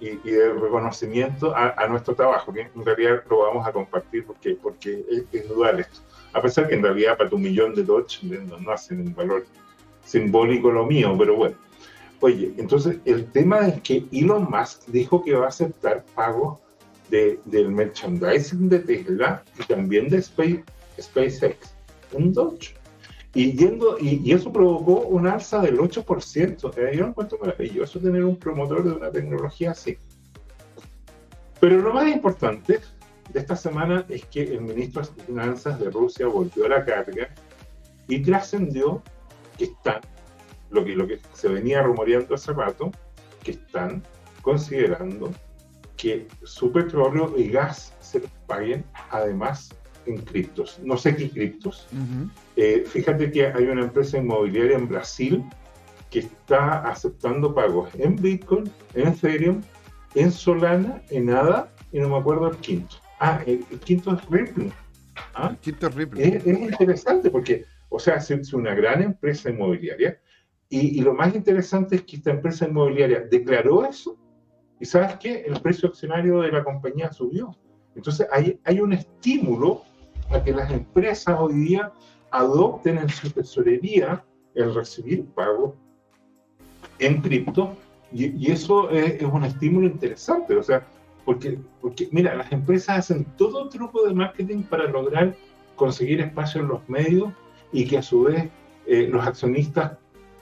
[0.00, 4.58] y, de reconocimiento a, a, nuestro trabajo, que en realidad lo vamos a compartir porque,
[4.60, 6.00] porque es, es esto.
[6.32, 9.46] A pesar que en realidad para tu millón de Dodge no, no hacen un valor
[10.04, 11.56] simbólico lo mío, pero bueno.
[12.18, 16.58] Oye, entonces el tema es que Elon Musk dijo que va a aceptar pagos
[17.10, 20.64] de, del merchandising de Tesla y también de Space,
[21.00, 21.74] SpaceX,
[22.12, 22.74] un Dodge.
[23.34, 26.76] Y, yendo, y, eso provocó un alza del 8%.
[26.76, 29.98] Eh, yo encuentro maravilloso tener un promotor de una tecnología así.
[31.60, 32.80] Pero lo más importante
[33.32, 37.30] de esta semana es que el ministro de Finanzas de Rusia volvió a la carga
[38.06, 39.02] y trascendió
[39.58, 40.00] que están
[40.70, 42.90] lo que, lo que se venía rumoreando hace rato,
[43.42, 44.02] que están
[44.42, 45.32] considerando
[45.96, 49.74] que su petróleo y gas se paguen además
[50.06, 50.78] en criptos.
[50.82, 51.86] No sé qué criptos.
[52.56, 55.44] Eh, fíjate que hay una empresa inmobiliaria en Brasil
[56.10, 59.60] que está aceptando pagos en Bitcoin, en Ethereum,
[60.14, 62.96] en Solana, en ADA y no me acuerdo el quinto.
[63.18, 64.70] Ah, el, quinto es Ripple.
[65.34, 65.56] ¿Ah?
[65.60, 66.24] quinto es Ripple.
[66.24, 70.20] Es, es, interesante porque, o sea, es una gran empresa inmobiliaria
[70.68, 74.18] y, lo más interesante es que esta empresa inmobiliaria declaró eso
[74.80, 77.56] y sabes qué, el precio accionario de la compañía subió.
[77.94, 79.82] Entonces hay, hay un estímulo
[80.30, 81.92] a que las empresas hoy día
[82.34, 84.24] adopten en su tesorería
[84.54, 85.76] el recibir pago
[86.98, 87.76] en cripto
[88.12, 90.86] y, eso es, es, un estímulo interesante, o sea,
[91.24, 95.34] porque, porque mira, las empresas hacen todo truco de marketing para lograr
[95.76, 97.32] conseguir espacio en los medios
[97.72, 98.48] y que a su vez
[98.86, 99.92] eh, los accionistas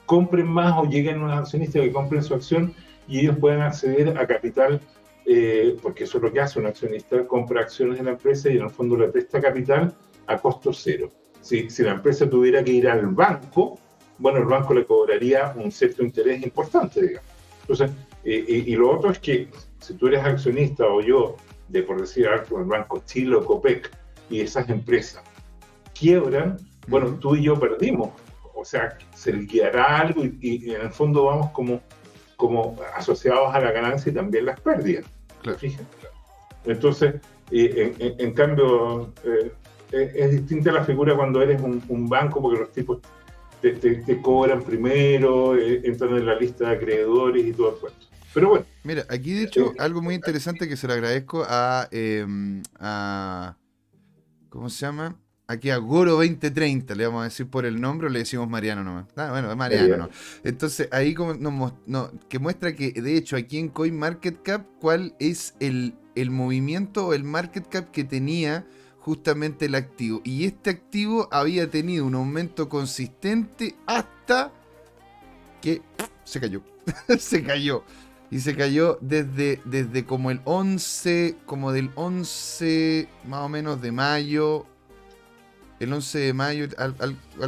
[0.05, 2.73] compren más o lleguen unos accionistas que compren su acción
[3.07, 4.81] y ellos puedan acceder a capital,
[5.25, 8.57] eh, porque eso es lo que hace un accionista, compra acciones de la empresa y
[8.57, 9.93] en el fondo le presta capital
[10.27, 11.11] a costo cero.
[11.43, 13.77] Si, si la empresa tuviera que ir al banco,
[14.17, 17.29] bueno, el banco le cobraría un cierto interés importante, digamos.
[17.61, 17.91] Entonces,
[18.23, 21.35] eh, y, lo otro es que si tú eres accionista o yo,
[21.67, 23.91] de por decir algo, el Banco Chile o Copec,
[24.29, 25.23] y esas empresas
[25.93, 28.09] quiebran, bueno, tú y yo perdimos,
[28.55, 31.81] o sea, se liquidará algo y, en el fondo vamos como,
[32.37, 35.05] como asociados a la ganancia y también las pérdidas.
[35.41, 35.59] Claro.
[36.65, 37.15] Entonces,
[37.51, 39.51] en, en, cambio, eh,
[39.93, 42.99] es distinta la figura cuando eres un, banco porque los tipos
[43.61, 48.07] te, te, cobran primero, eh, entran en la lista de acreedores y todo el cuento.
[48.33, 48.65] Pero bueno.
[48.83, 53.55] Mira, aquí de hecho, algo muy interesante que se le agradezco a, em, a
[54.49, 55.17] ¿cómo se llama?
[55.47, 58.83] aquí a Goro 2030, le vamos a decir por el nombre o le decimos Mariano
[58.83, 59.05] nomás.
[59.15, 60.09] Ah, bueno, Mariano, no.
[60.43, 61.33] Entonces ahí como
[61.85, 67.13] no, que muestra que de hecho aquí en CoinMarketCap cuál es el, el movimiento o
[67.13, 68.65] el market cap que tenía
[69.03, 70.21] justamente el activo.
[70.23, 74.51] Y este activo había tenido un aumento consistente hasta
[75.61, 75.81] que
[76.23, 76.61] se cayó.
[77.19, 77.83] se cayó.
[78.31, 83.91] Y se cayó desde, desde como el 11, como del 11 más o menos de
[83.91, 84.65] mayo
[85.83, 86.67] el 11 de mayo,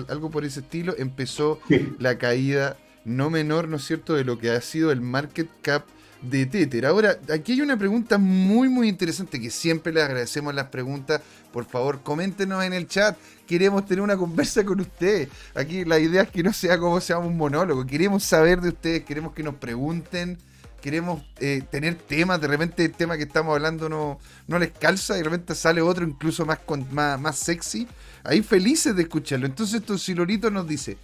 [0.10, 1.60] algo por ese estilo, empezó
[2.00, 5.86] la caída no menor, ¿no es cierto?, de lo que ha sido el market cap
[6.30, 6.86] de Tether.
[6.86, 11.22] Ahora, aquí hay una pregunta muy, muy interesante que siempre le agradecemos las preguntas.
[11.52, 13.18] Por favor, coméntenos en el chat.
[13.48, 15.30] Queremos tener una conversa con ustedes.
[15.54, 17.86] Aquí la idea es que no sea como sea un monólogo.
[17.86, 20.38] Queremos saber de ustedes, queremos que nos pregunten
[20.86, 25.16] queremos eh, tener temas, de repente el tema que estamos hablando no, no les calza
[25.16, 27.88] y de repente sale otro incluso más, con, más, más sexy.
[28.24, 29.48] Ahí felices de escucharlo.
[29.48, 31.00] Entonces Tosilorito nos dice,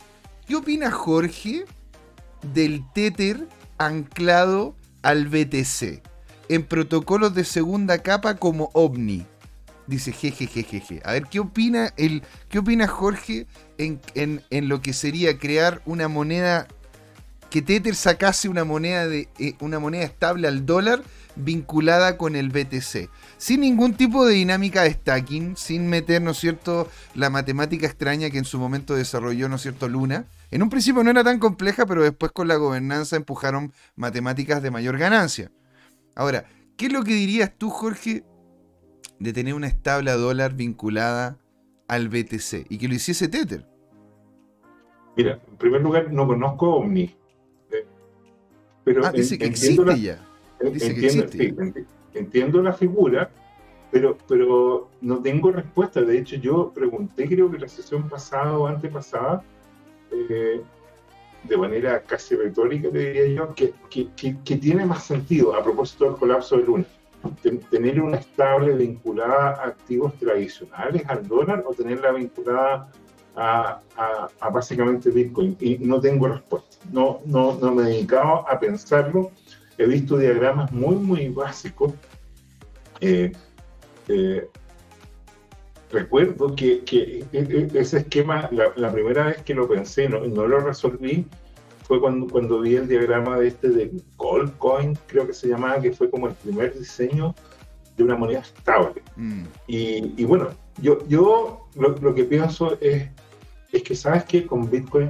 [0.47, 1.65] ¿qué opina Jorge
[2.53, 3.47] del Tether
[3.79, 6.01] anclado al BTC
[6.49, 9.25] en protocolos de segunda capa como OVNI?
[9.87, 11.01] Dice jejejejeje.
[11.03, 13.47] A ver, ¿qué opina, el, qué opina Jorge
[13.77, 16.67] en, en, en lo que sería crear una moneda
[17.51, 21.03] que Tether sacase una moneda, de, eh, una moneda estable al dólar
[21.35, 23.09] vinculada con el BTC.
[23.37, 28.37] Sin ningún tipo de dinámica de stacking, sin meter, ¿no cierto?, la matemática extraña que
[28.37, 30.25] en su momento desarrolló, ¿no cierto?, Luna.
[30.51, 34.69] En un principio no era tan compleja, pero después con la gobernanza empujaron matemáticas de
[34.69, 35.51] mayor ganancia.
[36.15, 36.45] Ahora,
[36.81, 38.23] ¿Qué es lo que dirías tú, Jorge,
[39.19, 41.37] de tener una estable a dólar vinculada
[41.87, 43.67] al BTC y que lo hiciese Tether?
[45.15, 47.15] Mira, en primer lugar, no conozco Omni.
[48.83, 50.25] Pero ah, dice que existe ya.
[50.59, 51.85] Dice que existe.
[52.15, 53.29] entiendo la figura,
[53.91, 56.01] pero, pero no tengo respuesta.
[56.01, 59.43] De hecho, yo pregunté, creo que la sesión pasada o antepasada,
[60.11, 66.15] de manera casi retórica, te diría yo, que, que, tiene más sentido, a propósito del
[66.15, 66.87] colapso del lunes,
[67.69, 72.91] tener una estable vinculada a activos tradicionales, al dólar, o tenerla vinculada
[73.35, 73.79] a,
[74.39, 75.55] a, básicamente Bitcoin.
[75.59, 76.77] Y no tengo respuesta.
[76.91, 79.31] No, no, no me he dedicado a pensarlo.
[79.77, 81.93] He visto diagramas muy, muy básicos.
[82.99, 83.31] Eh,
[84.07, 84.49] eh,
[85.91, 90.47] recuerdo que, que, e, e, ese esquema, la, primera vez que lo pensé, no, no
[90.47, 91.25] lo resolví,
[91.83, 95.91] fue cuando, cuando vi el diagrama de este de Goldcoin, creo que se llamaba, que
[95.91, 97.35] fue como el primer diseño
[97.97, 99.01] de una moneda estable.
[99.15, 99.43] Mm.
[99.67, 100.49] Y, y, bueno,
[100.81, 103.09] yo, yo lo, que pienso es,
[103.71, 105.09] es que sabes que con Bitcoin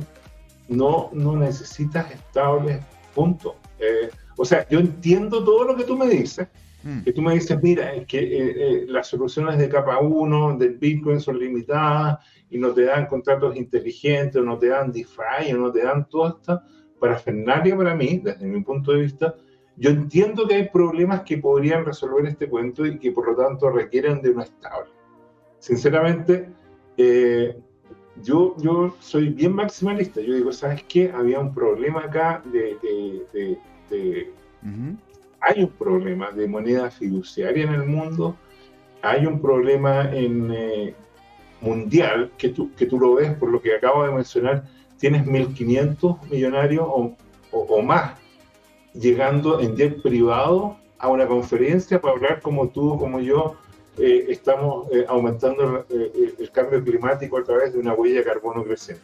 [0.68, 2.82] no, no necesitas estables,
[3.14, 3.56] punto.
[3.80, 6.48] Eh, o sea, yo entiendo todo lo que tú me dices,
[6.84, 7.02] Mm.
[7.02, 10.78] Que tú me dices, mira, es que eh, eh, las soluciones de capa 1 del
[10.78, 12.20] Bitcoin son limitadas
[12.50, 16.08] y no te dan contratos inteligentes, o no te dan DeFi, o no te dan
[16.10, 16.64] toda esta
[17.00, 19.36] parafernalia para mí, desde mi punto de vista.
[19.78, 23.70] Yo entiendo que hay problemas que podrían resolver este cuento y que por lo tanto
[23.70, 24.92] requieren de una estable.
[25.60, 26.50] Sinceramente,
[26.98, 27.58] eh,
[28.22, 30.22] yo, yo soy bien maximalista.
[30.22, 31.12] Yo digo, ¿sabes qué?
[31.12, 33.58] Había un problema acá de, de,
[33.90, 34.32] de,
[35.42, 38.38] hay un problema de moneda fiduciaria en el mundo,
[39.02, 40.94] hay un problema en, eh,
[41.60, 44.64] mundial que tú, que tú lo ves por lo que acabo de mencionar,
[44.98, 48.20] tienes 1.500 millonarios o, más
[48.94, 53.56] llegando en jet privado a una conferencia para hablar como tú, como yo,
[53.98, 58.64] eh, estamos eh, aumentando el, el, cambio climático a través de una huella de carbono
[58.64, 59.04] creciente.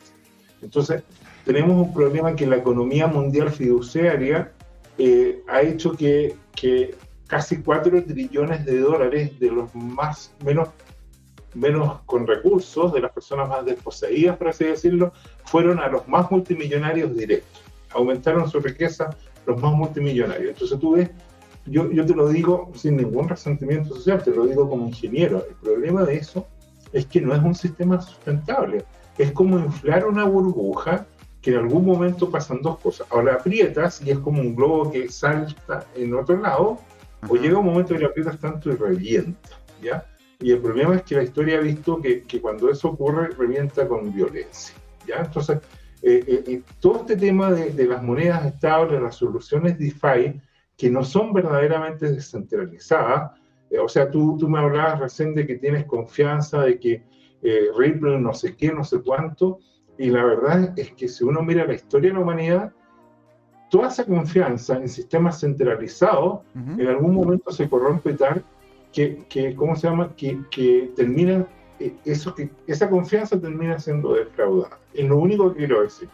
[0.61, 1.03] Entonces,
[1.45, 4.51] tenemos un problema que la economía mundial fiduciaria
[4.97, 6.95] eh, ha hecho que, que,
[7.27, 10.69] casi 4 trillones de dólares de los más menos,
[11.53, 15.11] menos con recursos, de las personas más desposeídas, por así decirlo,
[15.45, 17.61] fueron a los más multimillonarios directos.
[17.91, 20.51] Aumentaron su riqueza los más multimillonarios.
[20.51, 21.09] Entonces tú ves,
[21.65, 25.45] yo, yo te lo digo sin ningún resentimiento social, te lo digo como ingeniero.
[25.49, 26.47] El problema de eso
[26.93, 28.85] es que no es un sistema sustentable.
[29.17, 31.05] Es como inflar una burbuja
[31.47, 33.07] que en algún momento pasan dos cosas.
[33.23, 36.77] La aprietas y es como un globo que salta en otro lado,
[37.25, 40.05] o llega un momento que la aprietas tanto y revienta, ¿ya?
[40.41, 43.87] Y el problema es que la historia ha visto que, que cuando eso ocurre, revienta
[43.87, 44.75] con violencia,
[45.07, 45.19] ¿ya?
[45.19, 45.59] Entonces,
[46.01, 50.41] eh, eh, eh, todo este tema de, de, las monedas estables, las soluciones DeFi,
[50.75, 53.39] que no son verdaderamente descentralizadas,
[53.81, 57.05] o sea, tú, tú me hablabas recién de que tienes confianza, de que
[57.77, 59.59] Ripple no sé qué, no sé cuánto,
[59.97, 62.71] y la verdad es que si uno mira la historia de la humanidad,
[63.69, 68.43] toda esa confianza en sistemas centralizados en algún momento se corrompe tal
[68.93, 70.15] que, que ¿cómo se llama?
[70.15, 71.45] Que, que termina,
[71.79, 74.79] eh, eso, que, esa confianza termina siendo defraudada.
[74.93, 76.09] Es lo único que quiero decir.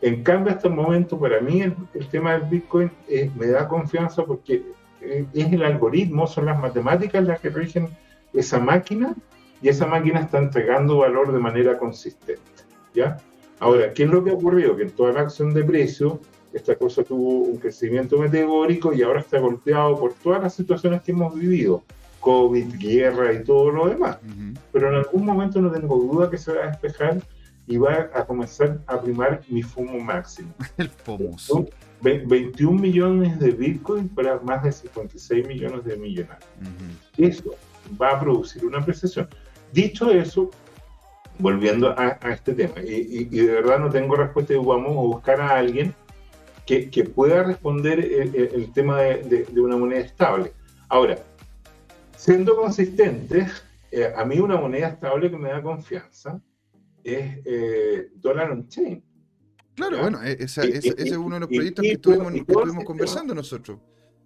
[0.00, 1.74] En cambio, hasta el momento, para mí, el,
[2.10, 4.62] tema del Bitcoin eh, me da confianza porque
[5.00, 7.88] eh, es el algoritmo, son las matemáticas las que rigen
[8.32, 9.14] esa máquina
[9.62, 12.42] y esa máquina está entregando valor de manera consistente.
[12.94, 13.18] ¿Ya?
[13.60, 14.76] Ahora, ¿qué es lo que ha ocurrido?
[14.76, 16.20] Que en toda la acción de precio,
[16.52, 21.12] esta cosa tuvo un crecimiento meteórico y ahora está golpeado por todas las situaciones que
[21.12, 21.82] hemos vivido,
[22.20, 24.18] COVID, guerra y todo lo demás.
[24.72, 27.20] Pero en algún momento no tengo duda que se va a despejar
[27.66, 30.54] y va a comenzar a primar mi fumo máximo.
[30.78, 31.66] El famoso.
[32.00, 36.48] 21 millones de Bitcoin para más de 56 millones de millonarios.
[37.16, 37.56] Eso
[38.00, 39.28] va a producir una apreciación.
[39.72, 40.50] Dicho eso,
[41.38, 45.56] volviendo a, este tema, y, de verdad no tengo respuesta, y vamos a buscar a
[45.56, 45.94] alguien
[46.66, 50.52] que, que pueda responder el, tema de, de, una moneda estable.
[50.88, 51.18] Ahora,
[52.16, 56.42] siendo consistentes, eh, a mí una moneda estable que me da confianza
[57.02, 59.02] es eh, Dollar on Chain.
[59.76, 63.78] Claro, bueno, e, ese, es uno de los proyectos que estuvimos, que estuvimos conversando nosotros.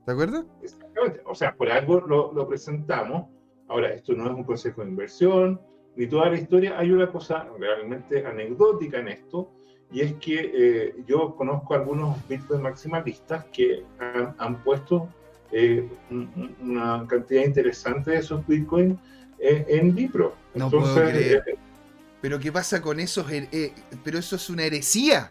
[0.07, 0.47] ¿De acuerdo?
[0.63, 1.21] Exactamente.
[1.27, 3.29] O sea, por algo lo, lo presentamos.
[3.69, 5.61] Ahora, esto no es un consejo de inversión,
[5.97, 9.51] ni toda la historia, hay una cosa realmente anecdótica en esto,
[9.93, 13.85] y es que eh, yo conozco algunos Bitcoin maximalistas que
[14.39, 15.09] han, puesto
[15.51, 15.87] eh,
[16.63, 18.99] una cantidad interesante de esos Bitcoin
[19.39, 20.35] eh, en Bipro.
[20.55, 21.43] No Entonces,
[22.23, 23.27] Pero ¿qué pasa con esos?
[24.03, 25.31] pero eso es una heresía.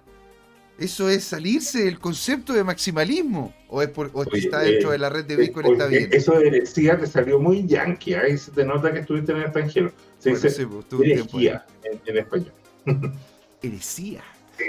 [0.82, 3.54] Eso es salirse del concepto de maximalismo.
[3.70, 5.74] ¿O, es por, está dentro eh, de la red de Bitcoin?
[5.74, 6.10] está bien.
[6.12, 8.16] Eso de heresía te salió muy yankee.
[8.16, 9.94] Ahí se te nota que estuviste en el extranjero.
[10.18, 12.52] Se dice pues, herejía en, español.
[13.62, 14.24] Heresía.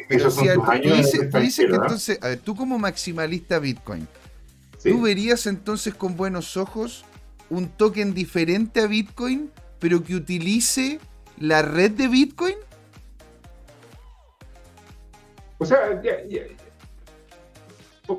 [0.09, 0.63] Pero si tú,
[0.95, 4.07] dices, que entonces, a ver, tú como maximalista Bitcoin,
[4.83, 7.07] ¿tú verías entonces con buenos ojos
[7.49, 11.01] un token diferente a Bitcoin, pero que utilice
[11.39, 12.55] la red de Bitcoin?
[15.63, 16.01] O sea,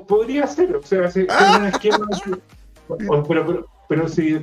[0.06, 2.08] podría ser, o sea, si, un esquema,
[3.28, 4.38] pero, pero, si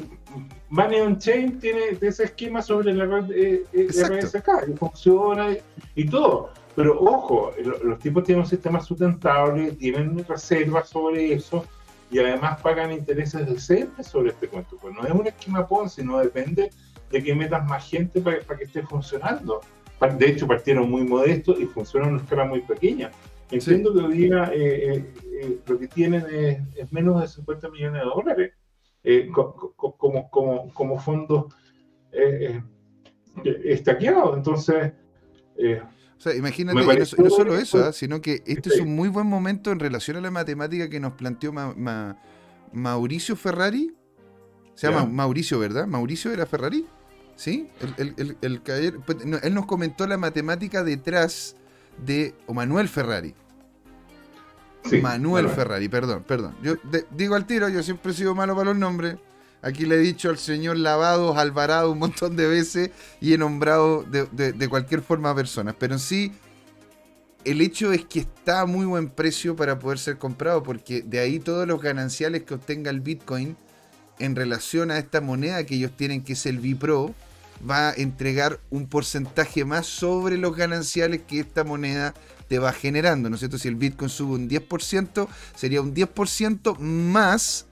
[0.69, 5.47] Money on Chain tiene ese esquema sobre la red eh, eh RSK y funciona
[5.95, 6.51] y, todo.
[6.75, 7.51] Pero ojo,
[7.83, 11.65] los tipos tienen un sistema sustentable, tienen reservas sobre eso
[12.09, 14.77] y además pagan intereses decentes sobre este cuento.
[14.79, 16.71] Pues no es un esquema Ponzi, no depende
[17.09, 19.61] de que metas más gente para, para que esté funcionando
[20.09, 23.11] de hecho partieron muy modestos y funcionan en una escala muy pequeña.
[23.51, 26.25] Entiendo que hoy día eh, eh, eh, lo que tienen
[26.75, 28.53] es, menos de 50 millones de dólares
[29.33, 31.53] como, como, como fondos
[33.43, 34.37] estaqueados.
[34.37, 34.93] Entonces...
[36.17, 37.91] O sea, imagínate, y no, solo eso, ¿ah?
[37.91, 41.13] sino que este es un muy buen momento en relación a la matemática que nos
[41.13, 41.51] planteó
[42.71, 43.95] Mauricio Ferrari.
[44.75, 45.87] Se llama Mauricio, ¿verdad?
[45.87, 46.85] Mauricio era Ferrari.
[47.41, 47.67] ¿Sí?
[47.97, 48.61] El, el,
[49.03, 51.55] pues, él nos comentó la matemática detrás
[51.97, 53.33] de o Manuel Ferrari.
[55.01, 56.55] Manuel Ferrari, perdón, perdón.
[56.61, 56.75] Yo
[57.09, 59.15] digo al tiro, yo siempre he sido malo para los nombres.
[59.63, 64.03] Aquí le he dicho al señor Lavados, Alvarado un montón de veces y he nombrado
[64.03, 65.73] de, de, cualquier forma a personas.
[65.79, 66.31] Pero en sí,
[67.43, 71.17] el hecho es que está a muy buen precio para poder ser comprado porque de
[71.17, 73.57] ahí todos los gananciales que obtenga el Bitcoin
[74.19, 77.15] en relación a esta moneda que ellos tienen que es el Bipro,
[77.69, 82.13] va a entregar un porcentaje más sobre los gananciales que esta moneda
[82.47, 83.57] te va generando, ¿no es cierto?
[83.57, 87.65] Si el Bitcoin sube un 10%, sería un 10% más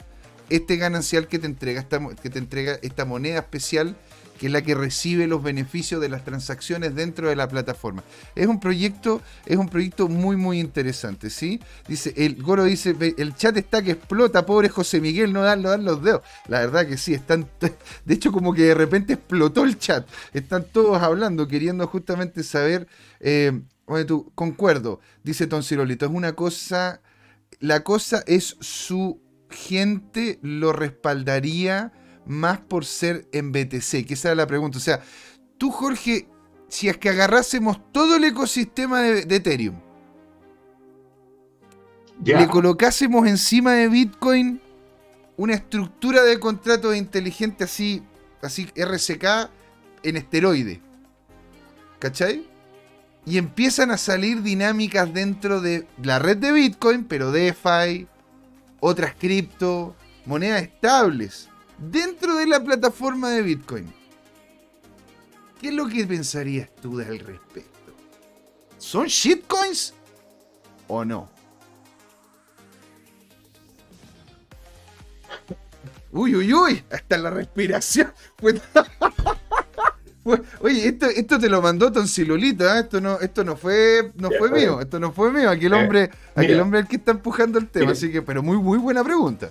[0.50, 3.96] este ganancial que te entrega esta, que te entrega esta moneda especial
[4.40, 8.04] que es la que recibe los beneficios de las transacciones dentro de la plataforma.
[8.36, 11.60] Es un proyecto, es un proyecto muy muy interesante, ¿sí?
[11.88, 15.84] Dice, el Goro dice, el chat está que explota, pobre José Miguel, no dan, dan
[15.84, 16.22] los dedos.
[16.48, 17.48] La verdad que sí, están,
[18.06, 20.08] de hecho como que de repente explotó el chat.
[20.34, 22.88] Están todos hablando, queriendo justamente saber,
[23.20, 23.62] eh,
[24.08, 27.02] tú, concuerdo, dice Toncirolito, es una cosa,
[27.60, 31.92] la cosa es su gente lo respaldaría
[32.30, 34.06] más por ser en BTC?
[34.06, 34.78] Que esa es la pregunta.
[34.78, 35.02] O sea,
[35.58, 36.28] tú, Jorge,
[36.70, 39.76] si es que agarrásemos todo el ecosistema de, Ethereum,
[42.24, 44.62] le colocásemos encima de Bitcoin
[45.38, 48.04] una estructura de contrato inteligente así,
[48.42, 49.50] así RSK
[50.04, 50.82] en esteroide.
[51.98, 52.46] ¿Cachai?
[53.26, 58.08] Y empiezan a salir dinámicas dentro de la red de Bitcoin, pero DeFi,
[58.80, 61.49] otras cripto, monedas estables
[61.80, 63.94] dentro de la plataforma de Bitcoin.
[65.60, 67.94] ¿Qué es lo que pensarías tú al respecto?
[68.78, 69.94] ¿Son shitcoins
[70.88, 71.30] o no?
[76.12, 78.12] Uy, uy, uy, hasta la respiración.
[80.62, 82.82] Oye, esto, esto te lo mandó Toncilolito, ¿eh?
[82.82, 85.50] esto no, esto no fue, no fue mío, esto no fue mío.
[85.50, 88.58] Aquel eh, hombre, aquel hombre el que está empujando el tema, así que, pero muy,
[88.58, 89.50] muy buena pregunta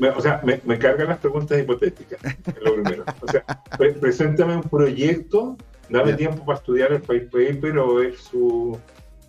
[0.00, 2.20] o sea, me, me, cargan las preguntas hipotéticas,
[2.60, 3.04] lo primero.
[3.20, 3.44] O sea,
[4.00, 5.56] preséntame un proyecto,
[5.88, 8.78] dame tiempo para estudiar el paper o ver su,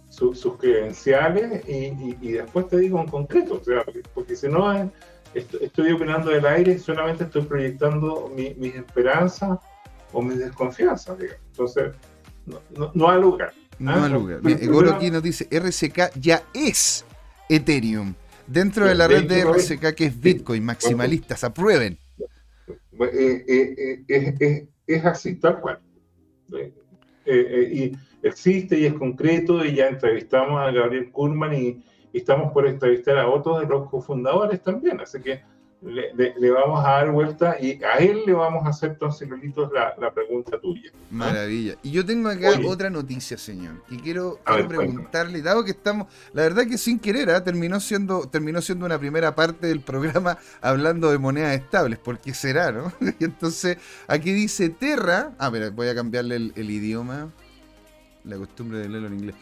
[0.10, 3.56] sus credenciales y, y, después te digo en concreto.
[3.56, 4.92] O sea, porque, si no,
[5.34, 9.60] estoy, opinando del aire y solamente estoy proyectando mis esperanzas
[10.12, 11.42] o mis desconfianzas, digamos.
[11.52, 11.96] Entonces,
[12.46, 13.54] no, no, no lugar.
[13.80, 14.42] No hay lugar.
[14.68, 17.06] Goro aquí nos dice, RCK ya es
[17.48, 18.14] Ethereum
[18.50, 21.98] dentro de la red de RSK que es Bitcoin, maximalistas, aprueben.
[23.00, 25.80] Eh, eh, eh, es así, tal cual.
[27.26, 27.92] y
[28.24, 33.18] existe y es concreto y ya entrevistamos a Gabriel Kurman y, y estamos por entrevistar
[33.18, 35.42] a otros de los cofundadores también, así que
[35.82, 39.94] le, vamos a dar vuelta y a él le vamos a hacer, entonces, Lolitos, la,
[39.98, 40.92] la pregunta tuya.
[41.10, 41.76] Maravilla.
[41.84, 46.68] Y yo tengo acá otra noticia, señor, y quiero, preguntarle, dado que estamos, la verdad
[46.68, 47.44] que sin querer, ¿ah?
[47.44, 52.72] terminó, siendo, terminó siendo una primera parte del programa hablando de monedas estables, porque será,
[52.72, 52.92] no?
[53.20, 53.78] y entonces,
[54.08, 57.30] aquí dice Terra, ah, pero voy a cambiarle el, el idioma,
[58.26, 59.36] la costumbre de leerlo en inglés.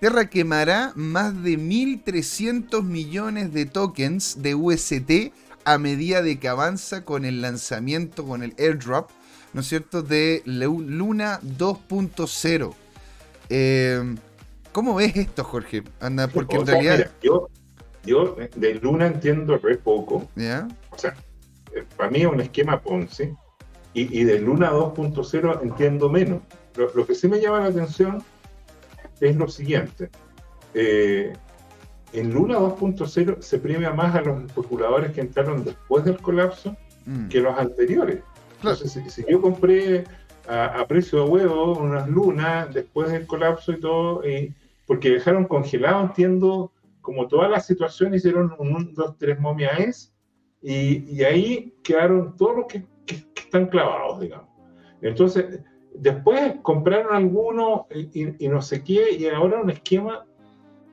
[0.00, 5.32] Terra quemará más de 1.300 millones de tokens de UST
[5.68, 9.10] a medida de que avanza con el lanzamiento, con el airdrop,
[9.52, 12.74] ¿no es cierto?, de Luna 2.0.
[13.50, 14.14] Eh,
[14.72, 15.82] ¿Cómo ves esto, Jorge?
[16.00, 17.10] Anda, porque en realidad.
[17.22, 17.50] yo,
[18.02, 20.26] yo de Luna entiendo re poco.
[20.36, 20.68] ¿Ya?
[20.90, 21.14] O sea,
[21.74, 23.34] eh, para mí es un esquema Ponzi.
[23.92, 26.42] Y, de Luna 2.0 entiendo menos.
[26.76, 28.22] Lo, que sí me llama la atención
[29.20, 30.08] es lo siguiente.
[30.72, 31.32] Eh,
[32.12, 37.28] en Luna 2.0 se premia más a los especuladores que entraron después del colapso mm.
[37.28, 38.22] que los anteriores.
[38.56, 40.04] Entonces, si, yo compré
[40.48, 44.54] a, precio de huevo unas lunas después del colapso y todo, y,
[44.86, 50.12] porque dejaron congelado, entiendo, como toda la situación, hicieron un 1, 2, 3 momias
[50.62, 52.84] y, y ahí quedaron todos los que,
[53.36, 54.48] están clavados, digamos.
[55.00, 55.60] Entonces,
[55.94, 60.26] después compraron algunos y, y, no sé qué, y ahora un esquema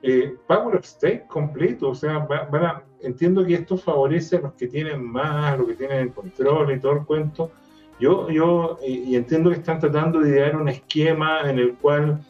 [0.06, 4.68] eh, Power of Stake completo, o sea, van entiendo que esto favorece a los que
[4.68, 7.50] tienen más, a los que tienen el control y todo el cuento.
[7.98, 12.20] Yo, yo y, entiendo que están tratando de idear un esquema en el cual,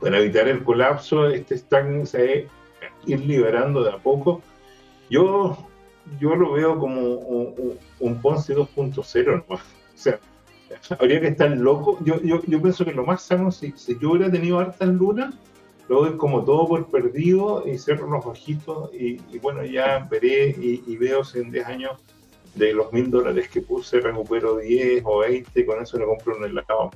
[0.00, 2.46] para evitar el colapso, este están se
[3.06, 4.40] ir liberando de a poco.
[5.10, 5.56] Yo,
[6.20, 9.58] yo lo veo como un, Ponce 2.0 O
[9.94, 10.20] sea,
[10.98, 11.98] habría que estar loco.
[12.04, 15.34] Yo, yo, yo pienso que lo más sano, si, si yo hubiera tenido hartas lunas,
[15.88, 20.96] lo doy como todo por perdido y cierro los ojitos y, bueno, ya veré y,
[20.96, 21.92] veo si en 10 años
[22.54, 26.44] de los mil dólares que puse recupero 10 o 20, con eso le compro un
[26.44, 26.90] helado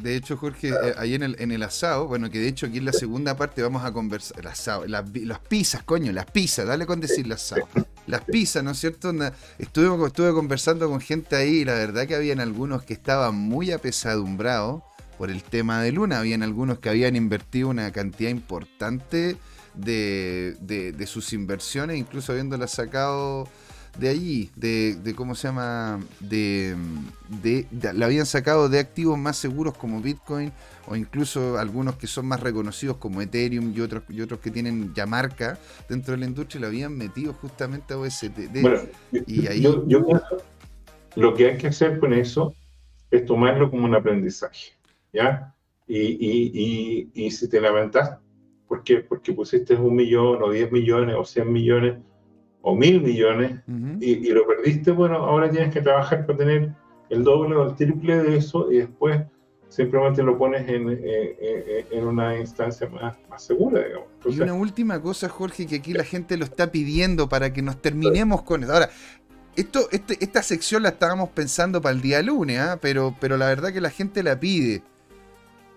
[0.00, 2.78] De hecho, Jorge, eh, ahí en el, en el asado, bueno, que de hecho aquí
[2.78, 5.04] en la segunda parte vamos a conversar, el asado, las,
[5.48, 7.66] pizzas, coño, las pizzas, dale con decir el asado.
[8.06, 9.12] Las pizzas, ¿no es cierto?
[9.58, 13.72] Estuve, estuve conversando con gente ahí y la verdad que habían algunos que estaban muy
[13.72, 14.82] apesadumbrados
[15.18, 16.20] por el tema de Luna.
[16.20, 19.36] Habían algunos que habían invertido una cantidad importante
[19.74, 23.48] de, de, sus inversiones, incluso habiéndolas sacado
[23.98, 26.76] de allí, de, de cómo se llama, de,
[27.42, 30.52] de, la habían sacado de activos más seguros como Bitcoin
[30.86, 34.92] o incluso algunos que son más reconocidos como Ethereum y otros y otros que tienen
[34.94, 35.58] ya marca
[35.88, 38.60] dentro de la industria lo habían metido justamente a OST.
[38.60, 38.80] Bueno,
[39.26, 40.04] y ahí yo, yo
[41.16, 42.54] lo que hay que hacer con eso
[43.10, 44.75] es tomarlo como un aprendizaje.
[45.16, 45.54] ¿Ya?
[45.86, 48.18] Y, y, y, si te lamentas,
[48.68, 48.98] ¿por qué?
[48.98, 51.96] Porque pusiste un millón o 10 millones o 100 millones
[52.62, 53.60] o mil millones
[54.00, 56.72] y, lo perdiste, bueno, ahora tienes que trabajar para tener
[57.10, 59.22] el doble o el triple de eso y después
[59.68, 60.88] simplemente lo pones en,
[61.92, 64.08] en, una instancia más, más segura, digamos.
[64.24, 67.80] y una última cosa, Jorge, que aquí la gente lo está pidiendo para que nos
[67.80, 68.72] terminemos con eso.
[68.72, 68.90] Ahora,
[69.56, 72.78] esto, este, esta sección la estábamos pensando para el día lunes, ¿ah?
[72.80, 74.82] pero, pero la verdad que la gente la pide.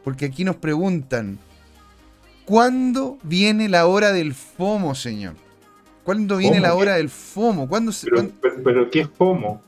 [0.09, 1.37] Porque aquí nos preguntan,
[2.43, 5.35] ¿cuándo viene la hora del FOMO, señor?
[6.03, 7.69] ¿Cuándo viene la hora del FOMO?
[7.69, 8.07] ¿Cuándo se,
[8.63, 9.61] pero, ¿qué es FOMO?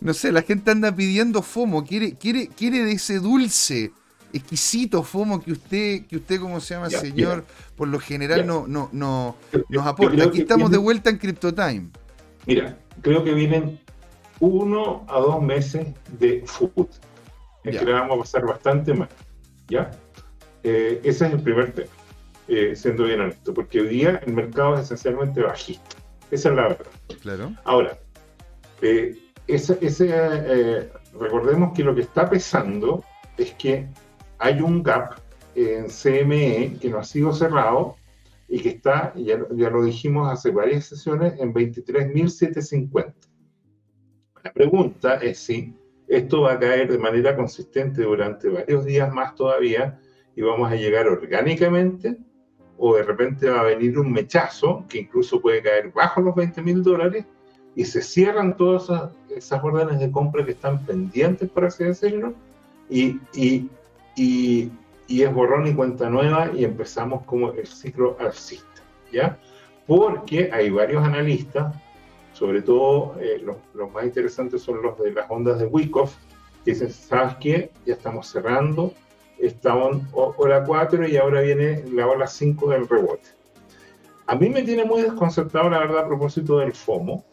[0.00, 3.90] No sé, la gente anda pidiendo FOMO, quiere, quiere, quiere de ese dulce,
[4.34, 7.46] exquisito FOMO que usted, que usted ¿cómo se llama, señor?
[7.74, 9.34] Por lo general no, no, no,
[9.70, 10.24] nos aporta.
[10.24, 11.88] Aquí estamos de vuelta en CryptoTime.
[12.44, 13.80] Mira, creo que vienen
[14.40, 15.86] uno a dos meses
[16.18, 16.88] de food.
[17.64, 19.08] Es que le vamos a pasar bastante mal.
[19.68, 19.90] ¿Ya?
[20.62, 21.88] Eh, ese es el primer tema,
[22.48, 25.96] eh, siendo bien honesto, porque hoy día el mercado es esencialmente bajista.
[26.30, 26.86] Esa es la verdad.
[27.22, 27.52] Claro.
[27.64, 27.98] Ahora,
[28.82, 29.16] eh,
[29.46, 33.02] ese, ese recordemos que lo que está pesando
[33.36, 33.88] es que
[34.38, 35.20] hay un gap
[35.54, 37.96] en CME que no ha sido cerrado
[38.48, 43.14] y que está, ya, ya lo dijimos hace varias sesiones, en 23.750.
[44.44, 45.74] La pregunta es si
[46.08, 50.00] esto va a caer de manera consistente durante varios días más todavía
[50.34, 52.16] y vamos a llegar orgánicamente
[52.78, 56.62] o de repente va a venir un mechazo que incluso puede caer bajo los 20
[56.62, 57.26] mil dólares
[57.74, 62.34] y se cierran todas esas, órdenes de compra que están pendientes, por así decirlo,
[62.88, 63.68] y, y,
[64.16, 64.70] y,
[65.06, 68.82] y, es borrón y cuenta nueva y empezamos como el ciclo alcista,
[69.12, 69.38] ¿ya?
[69.86, 71.74] Porque hay varios analistas
[72.38, 76.14] sobre todo, eh, los, más interesantes son los de las ondas de Wyckoff,
[76.64, 77.72] que dicen, ¿sabes qué?
[77.84, 78.94] Ya estamos cerrando,
[79.38, 83.30] estamos hora 4 y ahora viene la hora 5 del rebote.
[84.28, 87.24] A mí me tiene muy desconcertado, la verdad, a propósito del FOMO,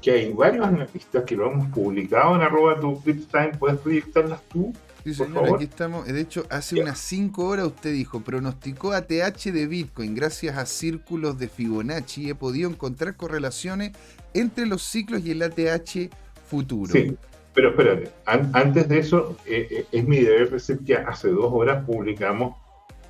[0.00, 4.72] que hay varios analistas que lo hemos publicado en arroba tu time, ¿puedes proyectarlas tú?
[5.04, 6.06] Sí, señor, aquí estamos.
[6.06, 10.14] De hecho, hace unas 5 horas usted dijo, pronosticó ATH de Bitcoin.
[10.14, 13.92] Gracias a círculos de Fibonacci he podido encontrar correlaciones
[14.34, 16.10] entre los ciclos y el ATH
[16.46, 16.92] futuro.
[16.92, 17.16] Sí,
[17.54, 21.84] pero espérate, antes de eso, eh, eh, es mi deber decir que hace dos horas
[21.84, 22.56] publicamos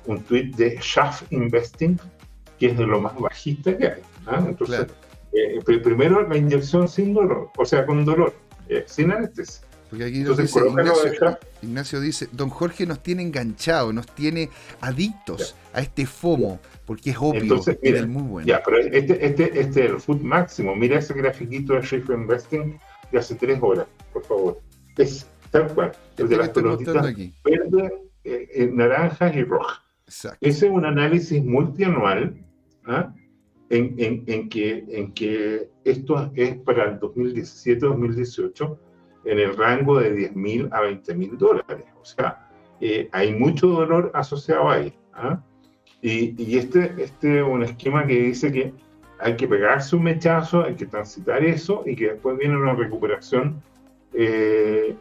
[0.05, 1.99] un tweet de Shaft Investing,
[2.59, 4.01] que es de lo más bajista que hay.
[4.25, 4.43] ¿ah?
[4.45, 4.87] Entonces,
[5.33, 8.33] eh, primero la inyección sin dolor, o sea, con dolor,
[8.85, 9.65] sin anestesia.
[9.93, 10.59] Porque aquí dice,
[11.61, 14.49] Ignacio, dice, don Jorge nos tiene enganchados, nos tiene
[14.81, 18.47] adictos a este FOMO, porque es obvio Entonces, mira, muy bueno.
[18.47, 20.75] Ya, pero este, este, este es el food máximo.
[20.75, 22.79] Mira ese grafiquito de Shift Investing
[23.11, 24.59] de hace tres horas, por favor.
[24.97, 26.95] Es tal cual, el de las pelotitas
[27.43, 29.79] verde, eh, eh, naranjas y rojas.
[30.07, 32.35] Ese es un análisis multianual
[32.85, 33.13] ¿ah?
[33.69, 38.79] en, en, en, que, en que esto es para el 2017-2018
[39.25, 41.85] en el rango de 10 mil a 20 mil dólares.
[42.01, 42.47] O sea,
[42.81, 44.93] eh, hay mucho dolor asociado ahí.
[45.13, 45.39] ¿ah?
[46.01, 48.73] Y, y, este, este es un esquema que dice que
[49.19, 53.61] hay que pegarse un mechazo, hay que transitar eso y que después viene una recuperación
[54.13, 54.95] eh,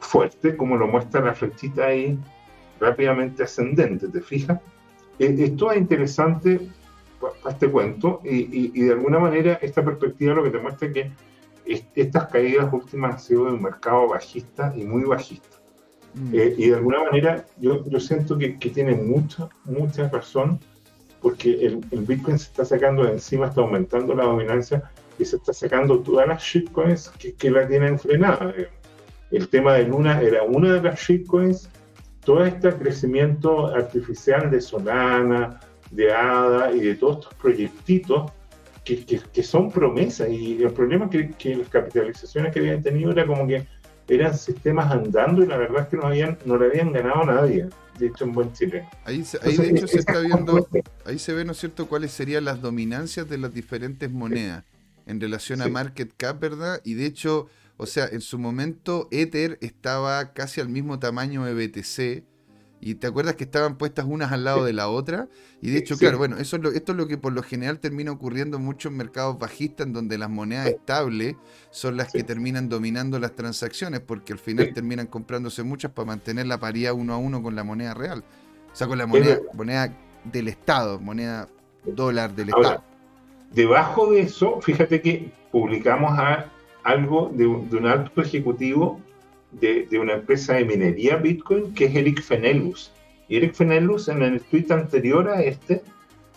[0.00, 2.18] fuerte, como lo muestra la flechita ahí,
[2.78, 4.60] rápidamente ascendente, ¿te fijas?
[5.18, 6.60] Eh, esto es interesante
[7.18, 10.94] para este cuento y, y, de alguna manera esta perspectiva lo que te muestra es
[10.94, 11.10] que
[11.94, 15.56] estas caídas últimas han sido de un mercado bajista y muy bajista.
[16.14, 16.34] Mm.
[16.34, 20.60] Eh, y de alguna manera yo, yo siento que, que, tiene mucha, mucha razón
[21.22, 25.36] porque el, el, Bitcoin se está sacando de encima, está aumentando la dominancia y se
[25.36, 28.52] está sacando todas las shitcoins que, que la tienen frenada.
[29.30, 31.70] El tema de Luna era una de las shitcoins.
[32.24, 35.60] Todo este crecimiento artificial de Solana,
[35.90, 38.30] de ADA y de todos estos proyectitos
[38.84, 40.28] que, que, son promesas.
[40.30, 43.66] Y el problema que, que, las capitalizaciones que habían tenido era como que
[44.08, 47.26] eran sistemas andando y la verdad es que no, habían, no le habían ganado a
[47.26, 47.68] nadie.
[47.98, 48.88] De hecho, en buen chileno.
[49.04, 50.66] Ahí, ahí de hecho se está viendo,
[51.04, 54.64] ahí se ve, ¿no es cierto?, cuáles serían las dominancias de las diferentes monedas
[55.06, 56.80] en relación a market cap, ¿verdad?
[56.84, 61.54] Y de hecho, o sea, en su momento Ether estaba casi al mismo tamaño de
[61.54, 62.24] BTC
[62.84, 65.28] y te acuerdas que estaban puestas unas al lado de la otra.
[65.60, 67.78] Y de hecho, claro, bueno, eso es lo, esto es lo que por lo general
[67.78, 71.36] termina ocurriendo en muchos mercados bajistas, en donde las monedas estables
[71.70, 76.46] son las que terminan dominando las transacciones, porque al final terminan comprándose muchas para mantener
[76.46, 78.24] la paridad uno a uno con la moneda real.
[78.72, 81.48] O sea, con la moneda, moneda del Estado, moneda
[81.84, 82.82] dólar del Estado.
[83.52, 86.18] Debajo de eso, fíjate que publicamos
[86.82, 89.00] algo de un alto ejecutivo
[89.52, 92.90] de, una empresa de minería Bitcoin que es Eric Fenelus.
[93.28, 95.82] Y Eric Fenelus en el tweet anterior a este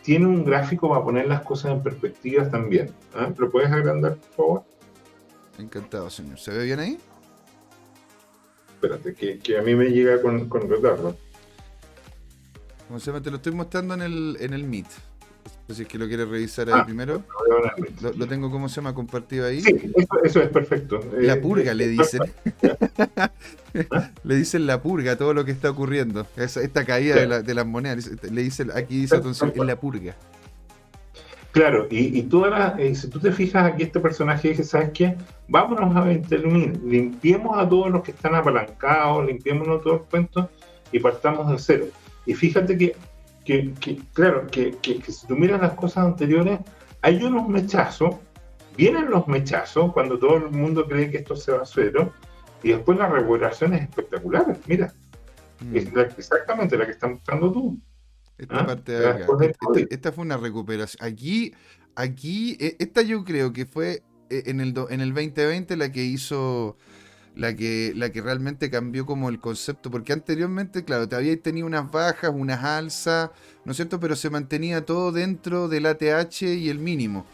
[0.03, 2.91] tiene un gráfico para poner las cosas en perspectiva también.
[3.13, 3.33] ¿Ah?
[3.37, 4.63] ¿Lo puedes agrandar, por favor?
[5.57, 6.37] Encantado, señor.
[6.37, 6.97] ¿Se ve bien ahí?
[8.75, 11.17] Espérate, que, a mí me llega con, con retardo.
[12.87, 13.23] Como se llama?
[13.23, 14.87] Te lo estoy mostrando en el, en el Meet.
[15.69, 17.23] Si es que lo quieres revisar ahí ah, primero.
[18.17, 18.93] Lo, tengo, ¿cómo se llama?
[18.93, 19.61] Compartido ahí.
[19.61, 19.91] Sí,
[20.23, 20.99] eso, es perfecto.
[21.17, 22.21] La eh, purga le dicen.
[24.23, 26.27] le dicen la purga todo lo que está ocurriendo.
[26.37, 28.09] Esta, caída de, las monedas.
[28.31, 30.15] Le dicen, aquí dice entonces, es la purga.
[31.51, 35.15] Claro, y, y tú eh, si tú te fijas aquí, este personaje dice, ¿sabes qué?
[35.47, 40.47] Vámonos a intervenir, limpiemos a todos los que están apalancados, limpiémonos todos los cuentos
[40.91, 41.85] y partamos de cero.
[42.25, 42.95] Y fíjate que
[43.45, 44.75] que, claro, que,
[45.07, 46.59] si tú miras las cosas anteriores,
[47.01, 48.15] hay unos mechazos,
[48.75, 52.11] vienen los mechazos cuando todo el mundo cree que esto se va a cero,
[52.63, 54.91] y después la recuperación es espectacular, mira,
[55.61, 55.75] mm.
[55.77, 55.87] es
[56.17, 57.79] exactamente la que estás mostrando tú.
[58.37, 58.65] Esta ¿Ah?
[58.65, 59.27] parte de acá,
[59.89, 61.07] esta, fue una recuperación.
[61.07, 61.53] Aquí,
[61.95, 66.03] aquí, e, esta yo creo que fue eh, en el, en el 2020 la que
[66.03, 66.77] hizo
[67.35, 71.67] la que, la que realmente cambió como el concepto, porque anteriormente, claro, te habíais tenido
[71.67, 73.31] unas bajas, unas alzas,
[73.65, 73.99] ¿no es cierto?
[73.99, 77.25] Pero se mantenía todo dentro del ATH y el mínimo.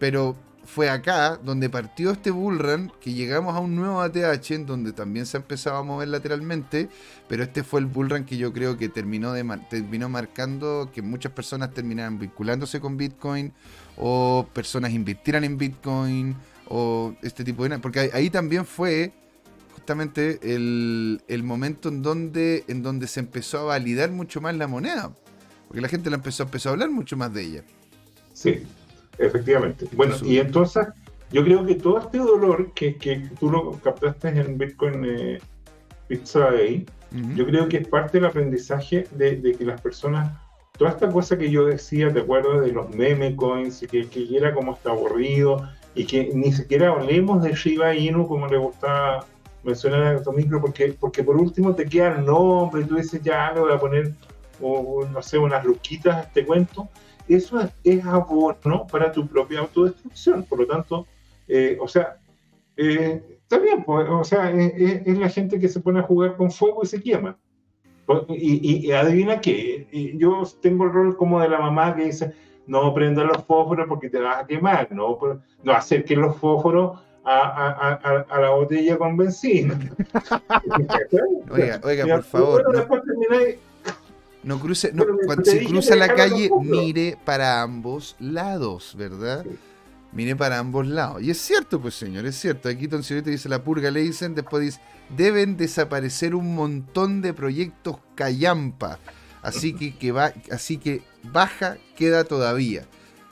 [0.00, 0.36] Pero
[0.68, 5.24] fue acá donde partió este bullrun que llegamos a un nuevo ATH en donde también
[5.24, 6.90] se empezaba a mover lateralmente,
[7.26, 11.32] pero este fue el bullrun que yo creo que terminó, de, terminó marcando que muchas
[11.32, 13.52] personas terminaran vinculándose con Bitcoin
[13.96, 16.36] o personas invirtieran en Bitcoin
[16.68, 17.78] o este tipo de...
[17.78, 19.12] Porque ahí, también fue
[19.72, 25.14] justamente el, momento en donde, en donde se empezó a validar mucho más la moneda.
[25.66, 27.64] Porque la gente la empezó, empezó a hablar mucho más de ella.
[28.32, 28.62] Sí,
[29.18, 29.86] efectivamente.
[29.92, 30.86] Bueno, y entonces
[31.32, 35.38] yo creo que todo este dolor que, que tú lo captaste en Bitcoin eh,
[36.06, 36.86] Pizza Day,
[37.34, 40.38] yo creo que es parte del aprendizaje de, que las personas,
[40.76, 44.36] toda esta cosa que yo decía, te acuerdas de los meme coins, y que, que
[44.36, 49.26] era como está aburrido, y que ni siquiera hablemos de Shiba Inu como le gustaba
[49.62, 53.52] mencionar a micro porque, porque por último te queda el nombre, y tú dices ya
[53.52, 54.12] le voy a poner,
[54.60, 56.88] o, no sé, unas luquitas a este cuento.
[57.28, 61.06] Eso es, es abono para tu propia autodestrucción, por lo tanto,
[61.46, 62.16] eh, o sea,
[62.76, 66.50] eh, está bien, pues, o sea, es, la gente que se pone a jugar con
[66.50, 67.36] fuego y se quema.
[68.30, 69.86] Y, y adivina qué,
[70.16, 72.32] yo tengo el rol como de la mamá que dice,
[72.68, 75.18] no prenda los fósforos porque te vas a quemar, no,
[75.64, 79.78] no hacer que los fósforos a, la botella con benzina.
[81.50, 82.88] oiga, oiga, por favor.
[84.42, 89.44] No, cruce, no, cuando se cruza la calle, mire para ambos lados, ¿verdad?
[90.12, 91.22] Mire para ambos lados.
[91.22, 92.68] Y es cierto, pues señor, es cierto.
[92.68, 94.80] Aquí Don Señorita dice la purga, le dicen, después dice,
[95.14, 98.98] deben desaparecer un montón de proyectos callampa.
[99.42, 102.86] Así que, que va, así que baja queda todavía.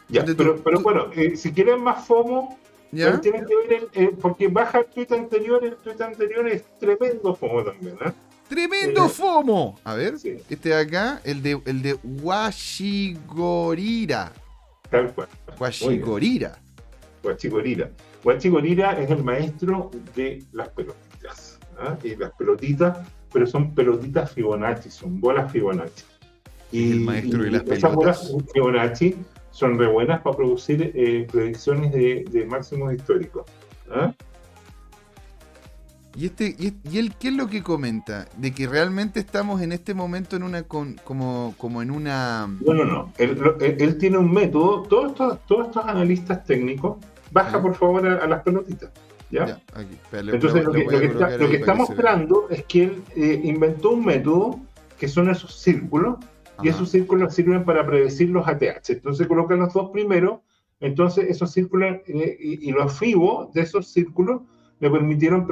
[0.08, 2.58] Ya, pero, pero bueno, eh, si quieren más FOMO,
[2.92, 3.20] ¿Ya?
[3.20, 7.64] tienen que ver, el, porque baja el tweet anterior, el tweet anterior es tremendo FOMO
[7.64, 8.12] también, ¿eh?
[8.48, 9.80] ¡Tremendo eh, FOMO!
[9.82, 13.42] A ver, este de acá, el de, el de Washigorira.
[14.88, 15.28] Tal cual.
[15.58, 16.56] Washigorira.
[17.24, 17.90] Washigorira.
[18.22, 21.58] Washigorira es el maestro de las pelotitas.
[21.78, 21.96] ¿ah?
[22.04, 22.98] Y las pelotitas,
[23.32, 26.04] pero son pelotitas Fibonacci, son bolas Fibonacci.
[26.72, 28.34] Y, el maestro de las pelotas.
[28.52, 29.16] Fibonacci
[29.50, 33.44] son re buenas para producir eh, predicciones de, máximos históricos.
[33.90, 34.12] ¿ah?
[36.14, 38.26] ¿Y, este, y, él qué es lo que comenta?
[38.36, 42.48] ¿De que realmente estamos en este momento en una como, como en una...
[42.64, 43.12] No, no, no.
[43.18, 44.82] Él, tiene un método.
[44.82, 46.96] Todos estos, todos estos analistas técnicos,
[47.32, 48.90] baja por favor a, las pelotitas.
[49.30, 49.60] ¿ya?
[50.12, 54.60] Entonces lo que, está, mostrando es que él eh, inventó un método
[54.98, 56.16] que son esos círculos
[56.62, 58.90] y esos círculos sirven para predecir los ATH.
[58.90, 60.40] Entonces colocan los dos primeros,
[60.80, 64.42] entonces esos círculos eh, y, los FIBO de esos círculos
[64.80, 65.46] le permitieron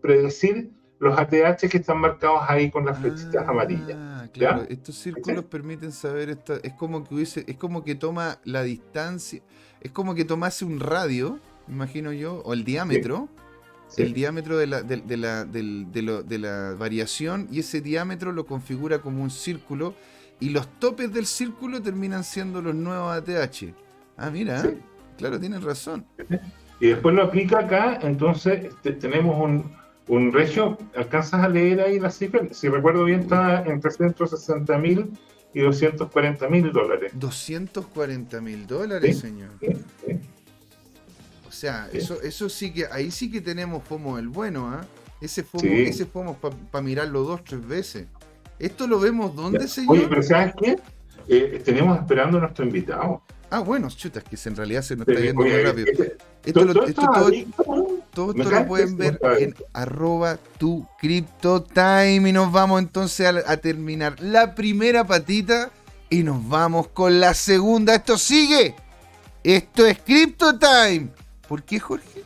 [0.00, 4.30] predecir los ATH que están marcados ahí con las flechitas ah, amarillas.
[4.32, 8.62] Claro, estos círculos permiten saber esta, es como que hubiese, es como que toma la
[8.62, 9.42] distancia,
[9.80, 13.28] es como que tomase un radio, imagino yo, o el diámetro.
[13.96, 19.22] El diámetro de la, de, la, de la variación y ese diámetro lo configura como
[19.22, 19.94] un círculo
[20.40, 23.74] y los topes del círculo terminan siendo los nuevos ATH.
[24.16, 24.62] Ah, mira,
[25.16, 26.04] claro, tienes razón.
[26.80, 29.72] Y después lo aplica acá, entonces tenemos un,
[30.06, 32.46] un regio, ¿alcanzas a leer ahí la cifra?
[32.52, 35.10] Si recuerdo bien, está entre 160 mil
[35.54, 37.12] y 240 mil dólares.
[37.14, 39.50] 240 mil dólares, señor.
[41.46, 44.86] O sea, eso, eso sí que, ahí sí que tenemos FOMO el bueno, ¿ah?
[45.20, 48.06] Ese FOMO, ese FOMO para mirarlo dos, tres veces.
[48.58, 49.96] ¿Esto lo vemos dónde, señor?
[49.96, 50.76] Oye, pero ¿sabes qué?
[51.28, 53.22] Eh, tenemos esperando a nuestro invitado.
[53.50, 55.86] Ah, bueno, chutas, que en realidad se nos está yendo muy rápido.
[56.44, 57.02] Esto, lo, esto,
[58.12, 60.86] todo, esto lo pueden ver en arroba tu
[61.72, 65.70] time y nos vamos entonces a, terminar la primera patita
[66.10, 67.94] y nos vamos con la segunda.
[67.94, 68.74] Esto sigue.
[69.42, 71.08] Esto es Crypto Time.
[71.48, 72.22] ¿Por qué, Jorge?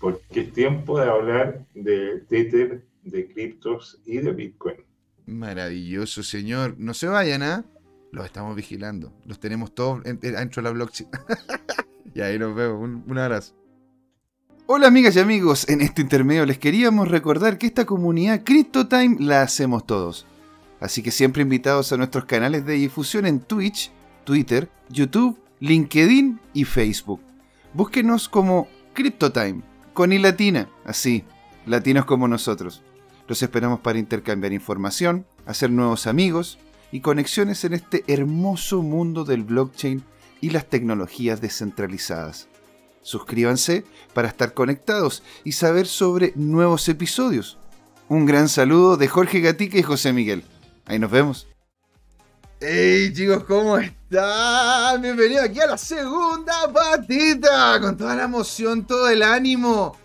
[0.00, 4.89] Porque es tiempo de hablar de Tether, de criptos y de Bitcoin.
[5.30, 6.74] Maravilloso, señor.
[6.78, 7.64] No se vayan, ¿ah?
[8.10, 9.12] Los estamos vigilando.
[9.24, 11.08] Los tenemos todos dentro de la blockchain.
[12.14, 12.80] y ahí nos vemos.
[13.06, 13.54] Un, abrazo.
[14.66, 19.42] Hola amigas y amigos, en este intermedio les queríamos recordar que esta comunidad CryptoTime la
[19.42, 20.26] hacemos todos.
[20.80, 23.90] Así que siempre invitados a nuestros canales de difusión en Twitch,
[24.24, 27.20] Twitter, YouTube, LinkedIn y Facebook.
[27.74, 29.62] Búsquenos como CryptoTime,
[29.92, 31.24] con y latina, así,
[31.66, 32.82] latinos como nosotros.
[33.30, 36.58] Los esperamos para intercambiar información, hacer nuevos amigos
[36.90, 40.02] y conexiones en este hermoso mundo del blockchain
[40.40, 42.48] y las tecnologías descentralizadas.
[43.02, 47.56] Suscríbanse para estar conectados y saber sobre nuevos episodios.
[48.08, 50.42] Un gran saludo de Jorge Gatica y José Miguel.
[50.84, 51.46] Ahí nos vemos.
[52.58, 55.00] Hey chicos, ¿cómo están?
[55.02, 59.99] Bienvenidos aquí a la segunda patita, con toda la emoción, todo el ánimo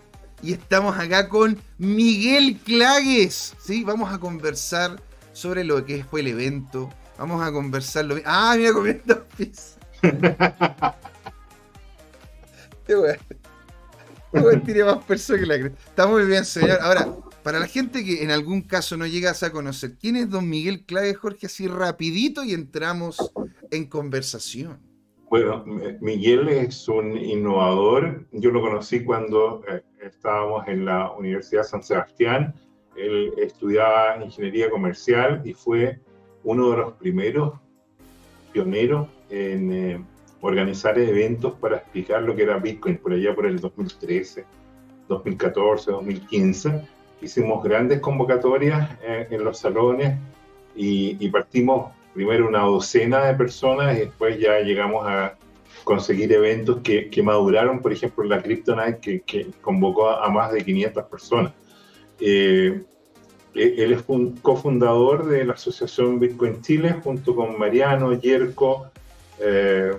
[0.46, 3.54] y estamos acá con Miguel Clagues.
[3.60, 3.82] ¿sí?
[3.82, 6.88] Vamos a conversar sobre lo que fue el evento.
[7.18, 9.76] Vamos a conversar lo ¡Ah, mira comiendo pizza!
[14.32, 16.78] Este tiene más peso que la Está muy bien, señor.
[16.80, 20.48] Ahora, para la gente que en algún caso no llegas a conocer, ¿quién es don
[20.48, 21.46] Miguel Clagues, Jorge?
[21.46, 23.32] Así rapidito y entramos
[23.72, 24.85] en conversación.
[25.28, 25.64] Bueno,
[26.00, 28.26] Miguel es un innovador.
[28.30, 32.54] Yo lo conocí cuando eh, estábamos en la Universidad San Sebastián.
[32.96, 35.98] Él estudiaba ingeniería comercial y fue
[36.44, 37.54] uno de los primeros
[38.52, 40.04] pioneros en eh,
[40.42, 44.44] organizar eventos para explicar lo que era Bitcoin por allá por el 2013,
[45.08, 46.88] 2014, 2015.
[47.20, 50.16] Hicimos grandes convocatorias eh, en los salones
[50.76, 55.36] y, y partimos primero una docena de personas y después ya llegamos a
[55.84, 60.50] conseguir eventos que, que maduraron, por ejemplo, la Crypto Night que, que convocó a, más
[60.50, 61.52] de 500 personas.
[62.18, 62.82] Eh,
[63.54, 68.90] e, él es un cofundador de la Asociación Bitcoin Chile junto con Mariano, Yerko,
[69.38, 69.92] eh,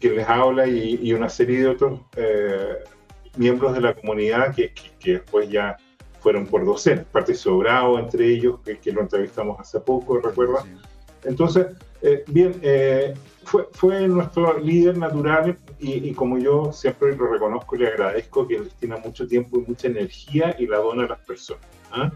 [0.00, 2.78] que les habla y, una serie de otros eh,
[3.36, 5.76] miembros de la comunidad que, que, después ya
[6.18, 10.66] fueron por docenas, parte sobrado entre ellos, que, lo entrevistamos hace poco, ¿recuerdas?
[11.26, 11.66] Entonces,
[12.02, 13.14] eh, bien, eh,
[13.44, 18.60] fue, fue nuestro líder natural y, como yo siempre lo reconozco y le agradezco que
[18.60, 21.64] destina mucho tiempo y mucha energía y la dona a las personas.
[21.92, 22.12] ¿ah?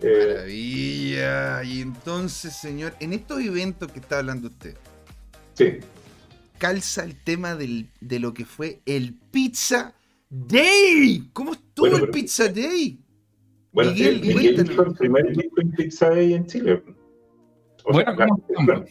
[0.00, 1.64] Eh, Maravilla.
[1.64, 4.76] Y entonces, señor, en estos eventos que está hablando usted,
[5.54, 5.78] sí.
[6.58, 9.94] calza el tema del, de lo que fue el Pizza
[10.28, 11.30] Day.
[11.32, 13.00] ¿Cómo estuvo el Pizza Day?
[13.72, 15.26] Bueno, Miguel, Miguel hizo el primer
[15.76, 16.82] Pizza Day en Chile.
[17.92, 18.16] Bueno,
[18.54, 18.84] ¿cómo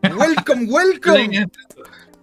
[0.16, 1.46] Welcome, welcome.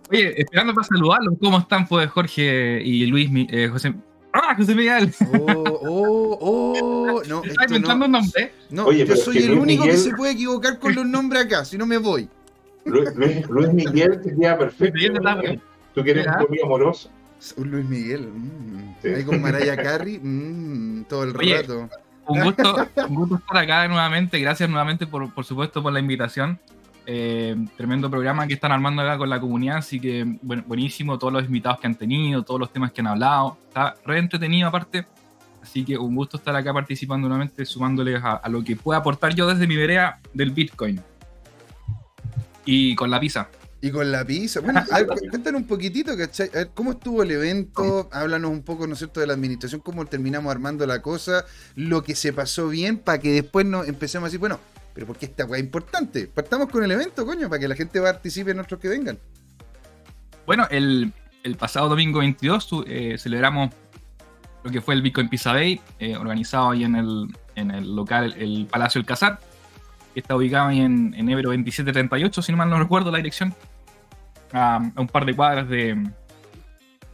[0.09, 1.35] Oye, esperando para saludarlos.
[1.41, 3.93] ¿Cómo están, pues, Jorge y Luis, eh, José?
[4.31, 5.13] ¡Ah, José Miguel!
[5.33, 7.23] Oh, oh, oh.
[7.27, 8.51] No, ¿Estás inventando no, un nombre?
[8.69, 11.77] No, Oye, yo soy el único que se puede equivocar con los nombres acá, si
[11.77, 12.29] no me voy.
[12.85, 13.09] Luis,
[13.49, 14.99] Luis, Miguel sería perfecto.
[15.93, 17.09] ¿Tú quieres un muy amoroso?
[17.57, 18.27] Un Luis Miguel.
[18.27, 19.15] Mm.
[19.15, 21.89] Ahí con Mariah Carey, mm, todo el rato.
[22.27, 24.39] Un gusto, un gusto estar acá nuevamente.
[24.39, 26.59] Gracias nuevamente, por, por supuesto, por la invitación.
[27.07, 31.45] Eh, tremendo programa que están armando acá con la comunidad, así que buenísimo, todos los
[31.45, 35.05] invitados que han tenido, todos los temas que han hablado, está re entretenido aparte,
[35.61, 39.45] así que un gusto estar acá participando nuevamente, sumándoles a, lo que pueda aportar yo
[39.45, 40.99] desde mi vereda del Bitcoin.
[42.65, 43.49] Y con la pizza.
[43.85, 44.61] Y con la pizza.
[44.61, 46.49] Bueno, a ver, cuéntanos un poquitito, ¿cachai?
[46.55, 48.09] A ver, ¿cómo estuvo el evento?
[48.11, 52.01] Háblanos un poco, ¿no es cierto?, de la administración, cómo terminamos armando la cosa, lo
[52.01, 54.59] que se pasó bien, para que después nos empecemos a decir, bueno,
[54.95, 56.25] pero porque esta weá es importante.
[56.25, 59.19] Partamos con el evento, coño, para que la gente participe en otros que vengan.
[60.47, 61.13] Bueno, el,
[61.59, 63.69] pasado domingo 22 eh, celebramos
[64.63, 68.33] lo que fue el Bitcoin Pizza Day, eh, organizado ahí en el, en el local,
[68.39, 69.39] el Palacio El Casar,
[70.15, 73.53] que está ubicado ahí en, en Ebro 2738, si no mal no recuerdo la dirección,
[74.53, 76.01] a, un par de cuadras de,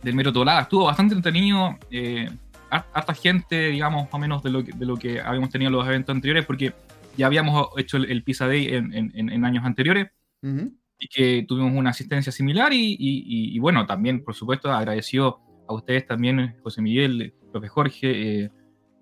[0.04, 0.62] del Mero Tolada.
[0.62, 2.30] Estuvo bastante entretenido, eh,
[2.70, 5.76] harta gente, digamos, más o menos de lo, que, de lo que habíamos tenido en
[5.76, 6.74] los eventos anteriores, porque
[7.18, 10.08] ya habíamos hecho el, Pizza Day en, años anteriores
[10.42, 16.56] y que tuvimos una asistencia similar y, bueno, también, por supuesto, agradeció a ustedes también,
[16.64, 18.52] José Miguel, profe Jorge eh,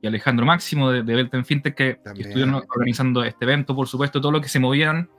[0.02, 4.32] y Alejandro Máximo de, de Belten Fintech que, estuvieron organizando este evento, por supuesto, todo
[4.32, 5.10] lo que se movieron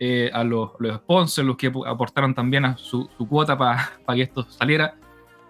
[0.00, 4.94] eh, a los, sponsors, los que aportaron también a su, cuota para que esto saliera.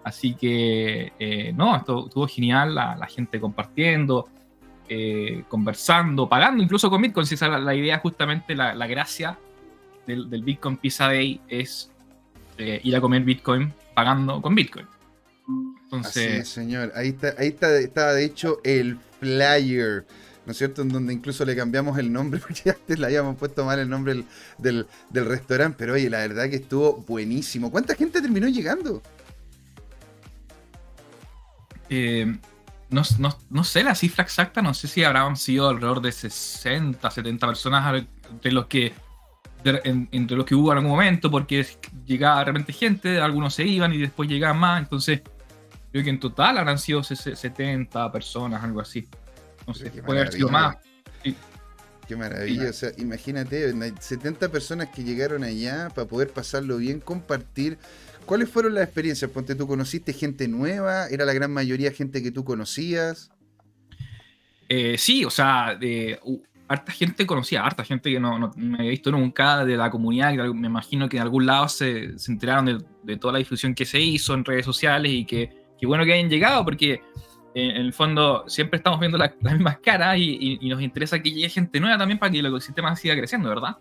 [0.03, 4.27] Así que, eh, no, esto estuvo genial, la gente compartiendo,
[4.91, 7.27] eh, conversando, pagando incluso con Bitcoin.
[7.27, 9.37] Si esa la, la idea, justamente la, gracia
[10.07, 11.91] del, Bitcoin Pizza Day es
[12.57, 14.87] ir a comer Bitcoin pagando con Bitcoin.
[15.83, 16.91] Entonces, señor.
[16.95, 20.07] Ahí está, ahí está, de hecho el flyer.
[20.49, 20.81] ¿No es cierto?
[20.81, 24.25] En donde incluso le cambiamos el nombre, porque antes le habíamos puesto mal el nombre
[24.57, 27.69] del, del, restaurante, pero oye, la verdad que estuvo buenísimo.
[27.69, 29.03] ¿Cuánta gente terminó llegando?
[31.87, 32.35] Eh,
[32.89, 33.03] no,
[33.51, 38.03] no, sé la cifra exacta, no sé si habrán sido alrededor de 60, 70 personas
[38.27, 38.91] entre los que
[39.63, 41.63] entre los que hubo en algún momento, porque
[42.07, 45.21] llegaba realmente gente, algunos se iban y después llegaban más, entonces
[45.91, 49.07] creo que en total habrán sido 70 personas, algo así.
[49.69, 50.77] No sé, puede haber sido más.
[52.07, 57.77] Qué maravilla, o sea, imagínate, 70 personas que llegaron allá para poder pasarlo bien, compartir
[58.29, 59.31] ¿Cuáles fueron las experiencias?
[59.31, 61.07] Ponte, ¿tú conociste gente nueva?
[61.07, 63.31] ¿Era la gran mayoría gente que tú conocías?
[64.67, 66.19] Eh, sí, o sea, de,
[66.67, 70.53] harta gente conocía, harta gente que no, me había visto nunca de la comunidad, que
[70.53, 74.35] me imagino que en algún lado se, enteraron de, toda la difusión que se hizo
[74.35, 75.49] en redes sociales y que,
[75.81, 77.01] bueno que hayan llegado, porque
[77.53, 81.49] en el fondo siempre estamos viendo las mismas caras y, y, nos interesa que llegue
[81.49, 83.77] gente nueva también para que el ecosistema siga creciendo, ¿verdad?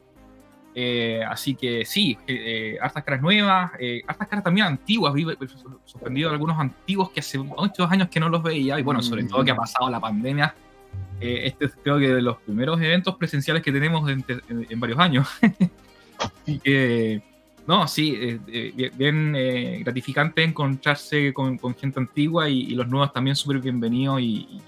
[0.80, 5.12] Eh, así que sí, eh, eh, hartas caras nuevas, eh, hartas caras también antiguas.
[5.12, 5.26] Vi
[5.84, 8.78] sorprendido algunos antiguos que hace muchos años que no los veía.
[8.78, 10.54] Y bueno, sobre todo que ha pasado la pandemia.
[11.20, 15.28] este es creo que de los primeros eventos presenciales que tenemos en, varios años.
[16.18, 17.22] así que,
[17.68, 18.40] no, sí,
[18.96, 19.34] bien
[19.84, 24.60] gratificante encontrarse con, gente antigua y, los nuevos también súper bienvenidos y,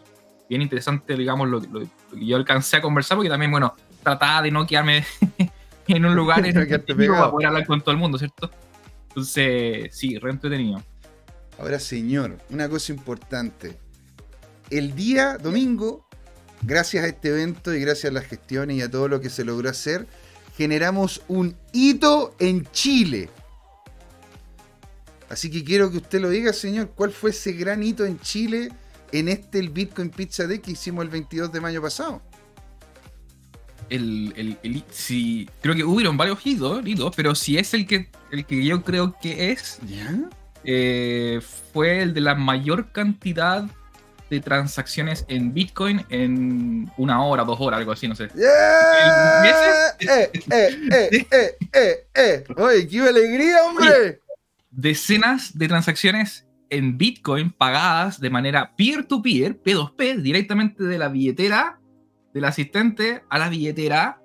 [0.48, 4.50] bien interesante, digamos, lo, lo, que yo alcancé a conversar, porque también, bueno, trataba de
[4.50, 5.04] no quedarme
[5.88, 8.50] en un lugar en el que para poder hablar con todo el mundo, ¿cierto?
[9.08, 10.82] Entonces, sí, re entretenido.
[11.58, 13.78] Ahora, señor, una cosa importante.
[14.70, 16.06] El día domingo,
[16.62, 19.44] gracias a este evento y gracias a las gestiones y a todo lo que se
[19.44, 20.06] logró hacer,
[20.60, 23.30] generamos un hito en Chile.
[25.30, 28.68] Así que quiero que usted lo diga, señor, ¿cuál fue ese gran hito en Chile
[29.10, 32.20] en este el Bitcoin Pizza Day que hicimos el 22 de mayo pasado?
[33.88, 36.82] el, el, si, creo que hubieron varios hitos,
[37.16, 39.78] pero si es el que, el que yo creo que es,
[40.62, 41.40] eh,
[41.72, 43.64] fue el de la mayor cantidad
[44.30, 48.28] de transacciones en Bitcoin en una hora, dos horas, algo así, no sé.
[48.34, 49.88] Yeah.
[49.98, 54.20] Eh, eh, eh, eh, eh, Oye, qué alegría, hombre.
[54.70, 61.80] decenas de transacciones en Bitcoin pagadas de manera peer-to-peer, P2P, directamente de la billetera
[62.32, 64.22] del asistente a la billetera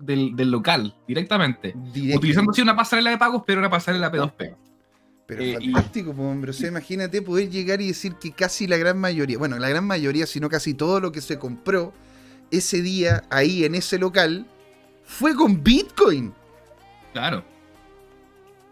[0.00, 1.74] del, del, local, directamente.
[2.14, 4.56] Utilizando así una pasarela de pagos, pero una pasarela P2P.
[5.28, 6.52] Pero eh, fantástico, hombre.
[6.52, 9.84] O sea, imagínate poder llegar y decir que casi la gran mayoría, bueno, la gran
[9.84, 11.92] mayoría, sino casi todo lo que se compró
[12.50, 14.46] ese día ahí en ese local
[15.04, 16.32] fue con Bitcoin.
[17.12, 17.44] Claro.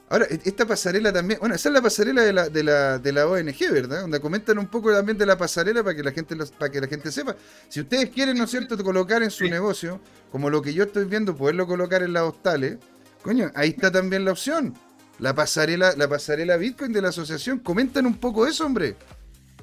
[0.09, 3.13] Ahora, e-, esta pasarela también, bueno, esa es la pasarela de la, de la, de
[3.13, 4.01] la ONG, ¿verdad?
[4.01, 6.87] Donde comentan un poco también de la pasarela para que la gente para que la
[6.87, 7.37] gente sepa.
[7.69, 10.01] Si ustedes quieren, ¿no es cierto?, colocar en su negocio,
[10.33, 12.79] como lo que yo estoy viendo, poderlo colocar en las hostales,
[13.23, 14.75] coño, ahí está también la opción.
[15.19, 17.59] La pasarela, la pasarela Bitcoin de la asociación.
[17.61, 18.97] Comentan un poco eso, hombre.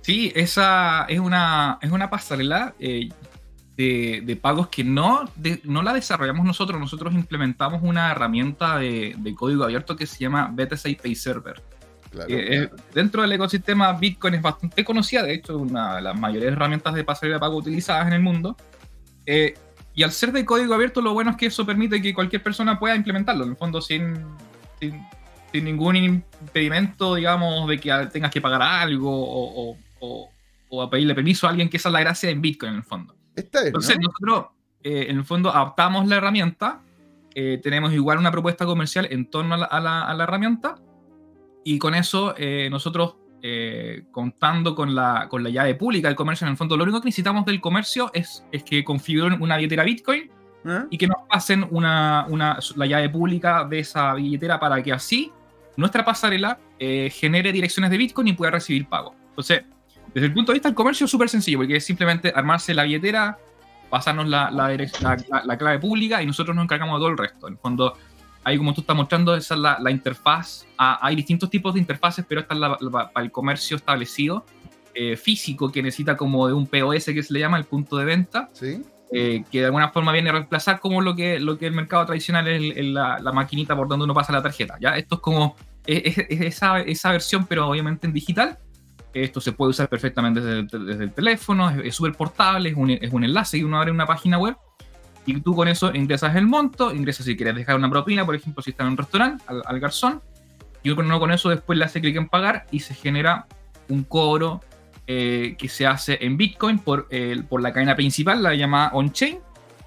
[0.02, 2.74] Sí, esa es una, es una pasarela.
[2.80, 3.10] Eh,
[3.78, 5.30] de, pagos que no,
[5.64, 11.02] no la desarrollamos nosotros, nosotros implementamos una herramienta de, código abierto que se llama BTC
[11.02, 11.62] Pay Server.
[12.28, 16.94] Eh, dentro del ecosistema Bitcoin es bastante conocida, de hecho, una de las mayores herramientas
[16.94, 18.56] de pasarela de pago utilizadas en el mundo.
[19.26, 19.56] Eh,
[19.96, 22.80] y al ser de código abierto, lo bueno es que eso permite que cualquier persona
[22.80, 24.14] pueda implementarlo, en el fondo sin,
[24.80, 25.04] sin,
[25.62, 30.30] ningún impedimento, digamos, de que tengas que pagar algo o, o,
[30.70, 32.84] o, a pedirle permiso a alguien, que esa es la gracia en Bitcoin, en el
[32.84, 33.16] fondo.
[33.36, 34.48] Entonces, nosotros,
[34.84, 36.82] eh, en el fondo, adaptamos la herramienta.
[37.36, 40.76] Eh, tenemos igual una propuesta comercial en torno a la, herramienta.
[41.64, 43.16] Y con eso, eh, nosotros,
[44.12, 47.08] contando con la, con la llave pública del comercio, en el fondo, lo único que
[47.08, 50.32] necesitamos del comercio es, es que configuren una billetera Bitcoin
[50.90, 55.32] y que nos pasen una, una, la llave pública de esa billetera para que así
[55.78, 59.16] nuestra pasarela genere direcciones de Bitcoin y pueda recibir pago.
[59.30, 59.64] Entonces,
[60.14, 62.84] desde el punto de vista del comercio es súper sencillo, porque es simplemente armarse la
[62.84, 63.38] billetera,
[63.90, 67.48] pasarnos la, la, clave pública y nosotros nos encargamos de todo el resto.
[67.48, 67.98] En el fondo,
[68.44, 70.68] ahí como tú estás mostrando, esa es la, interfaz.
[70.78, 74.46] Ah, hay distintos tipos de interfaces, pero esta es para el comercio establecido,
[74.94, 78.06] eh, físico, que necesita como de un POS que se le llama el punto de
[78.06, 78.50] venta.
[79.16, 82.04] Eh, que de alguna forma viene a reemplazar como lo que, lo que el mercado
[82.08, 84.76] tradicional es, la, maquinita por donde uno pasa la tarjeta.
[84.80, 84.98] ¿ya?
[84.98, 88.58] Esto es como es, esa, esa versión, pero obviamente en digital
[89.14, 93.24] esto se puede usar perfectamente desde, el teléfono, es súper portable, es un, es un,
[93.24, 94.56] enlace y uno abre una página web
[95.26, 98.62] y tú con eso ingresas el monto, ingresas si quieres dejar una propina, por ejemplo,
[98.62, 100.22] si estás en un restaurante, al, garzón,
[100.82, 103.46] y uno con eso después le hace clic en pagar y se genera
[103.88, 104.62] un cobro
[105.08, 107.08] eh, que se hace en Bitcoin por,
[107.50, 109.40] por la cadena principal, la llamada on-chain,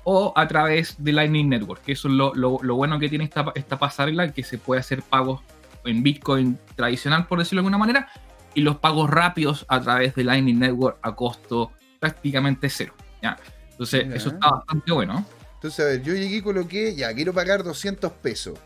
[0.04, 3.24] o a través de Lightning Network, que eso es lo, lo, lo, bueno que tiene
[3.24, 5.40] esta, esta pasarela, que se puede hacer pagos
[5.84, 8.08] en Bitcoin tradicional, por decirlo de alguna manera,
[8.54, 12.94] y los pagos rápidos a través de Lightning Network a costo prácticamente cero.
[13.22, 13.36] ¿ya?
[13.72, 15.26] Entonces, eso está bastante bueno.
[15.54, 18.58] Entonces, a ver, yo llegué y coloqué, ya, quiero pagar 200 pesos.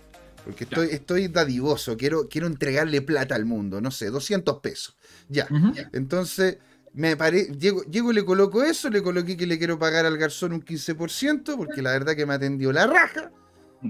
[0.44, 4.97] Porque estoy, estoy dadivoso, quiero, quiero entregarle plata al mundo, no sé, 200 pesos.
[5.31, 5.48] Ya.
[5.93, 6.59] Entonces,
[6.93, 7.44] me pare...
[7.59, 10.62] llego, llego y le coloco eso, le coloqué que le quiero pagar al garzón un
[10.62, 13.31] 15%, porque la verdad que me atendió la raja.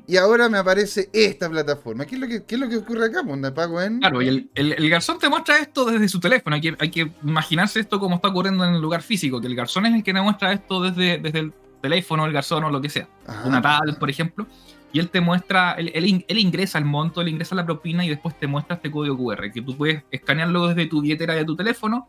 [0.07, 2.07] Y ahora me aparece esta plataforma.
[2.07, 3.23] ¿Qué es lo que, qué es lo que ocurre acá?
[3.23, 3.99] ¿Dónde pago en.?
[3.99, 6.55] Claro, y el, el, garzón te muestra esto desde su teléfono.
[6.55, 9.41] Hay que, hay que imaginarse esto como está ocurriendo en el lugar físico.
[9.41, 11.53] Que el garzón es el que te muestra esto desde, desde el
[11.83, 13.09] teléfono, el garzón o lo que sea.
[13.45, 14.47] Una tablet, por ejemplo.
[14.93, 18.39] Y él te muestra, él, él, ingresa el monto, él ingresa la propina y después
[18.39, 19.53] te muestra este código QR.
[19.53, 22.09] Que tú puedes escanearlo desde tu billetera de tu teléfono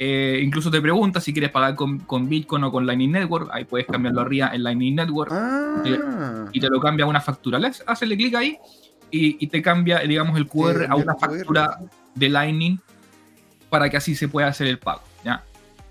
[0.00, 3.50] eh, incluso te pregunta si quieres pagar con, con, Bitcoin o con Lightning Network.
[3.52, 6.46] Ahí puedes cambiarlo arriba en Lightning Network ah.
[6.52, 7.58] y, te lo cambia a una factura.
[7.58, 8.58] Le haces clic ahí
[9.10, 11.78] y, te cambia, digamos, el QR a una factura
[12.14, 12.78] de Lightning
[13.70, 15.02] para que así se pueda hacer el pago.
[15.24, 15.42] ¿ya?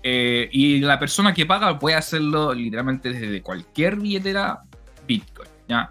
[0.02, 4.62] Eh, y la persona que paga puede hacerlo literalmente desde cualquier billetera
[5.06, 5.48] Bitcoin.
[5.68, 5.90] ¿ya?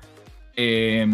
[0.60, 1.08] Eh,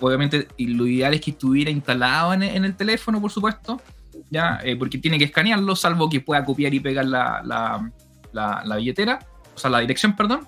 [0.00, 3.82] obviamente, lo ideal es que estuviera instalado en, el teléfono, por supuesto.
[4.30, 4.60] ¿ya?
[4.62, 7.42] Eh, porque tiene que escanearlo, salvo que pueda copiar y pegar la,
[8.32, 9.18] la, billetera,
[9.54, 10.46] o sea, la dirección, perdón.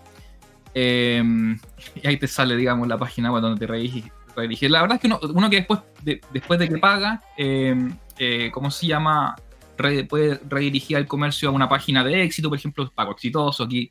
[0.73, 1.21] Eh,
[2.01, 4.69] y ahí te sale, digamos, la página web donde te redirige.
[4.69, 7.21] La verdad es que uno, que después de, después de que paga,
[8.53, 9.35] ¿cómo se llama?
[10.09, 13.65] puede redirigir al comercio a una página de éxito, por ejemplo, pago exitoso.
[13.65, 13.91] Aquí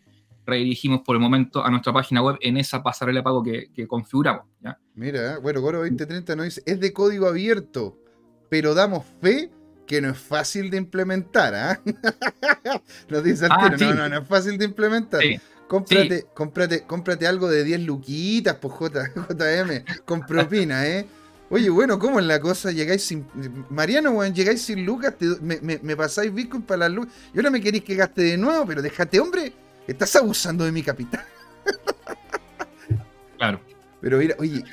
[0.49, 4.45] redirigimos por el momento a nuestra página web en esa pasarela de pago que, configuramos.
[4.61, 4.77] ¿ya?
[4.95, 7.97] Mira, bueno, Goro 2030 nos dice, es de código abierto,
[8.49, 9.51] pero damos fe
[9.87, 11.81] que no es fácil de implementar, ¿ah?
[13.09, 15.19] Nos dice ah, no, no, no es fácil de implementar.
[15.67, 21.07] Cómprate, cómprate, cómprate algo de 10 luquitas, pues JM, con propina, ¿eh?
[21.51, 22.71] Oye, bueno, ¿cómo es la cosa?
[22.71, 23.25] Llegáis sin.
[23.69, 27.13] Mariano, weón, llegáis sin lucas, me, pasáis Bitcoin para las lucas.
[27.33, 29.53] Y ahora me queréis que gaste de nuevo, pero déjate, hombre,
[29.89, 31.25] estás abusando de mi capital.
[33.37, 33.61] Claro.
[34.01, 34.65] Pero mira, oye,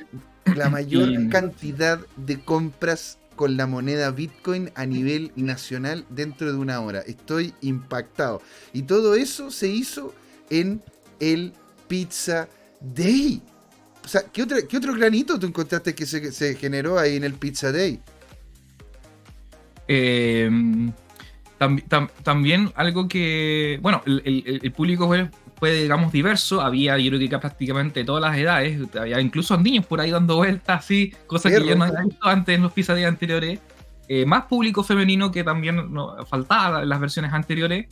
[0.56, 6.80] la mayor cantidad de compras con la moneda Bitcoin a nivel nacional dentro de una
[6.80, 7.00] hora.
[7.00, 8.42] Estoy impactado.
[8.72, 10.12] Y todo eso se hizo
[10.50, 10.82] en
[11.20, 11.52] el
[11.86, 12.48] Pizza
[12.80, 13.40] Day.
[14.04, 18.00] O sea, ¿qué, otro granito tú encontraste que se, generó ahí en el Pizza Day?
[19.86, 20.50] Eh,
[22.22, 25.08] también algo que, bueno, el, público
[25.58, 26.60] fue, digamos, diverso.
[26.60, 28.78] Había, yo creo que prácticamente todas las edades.
[28.98, 32.54] Había incluso niños por ahí dando vueltas, así, cosas que yo no había visto antes
[32.56, 33.60] en los Day anteriores.
[34.08, 37.86] Eh, más público femenino que también no, faltaba en las versiones anteriores.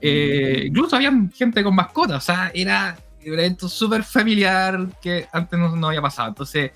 [0.00, 2.96] Eh, incluso había gente con mascotas, o sea, era
[3.26, 6.28] un evento súper familiar que antes no, había pasado.
[6.28, 6.70] Entonces,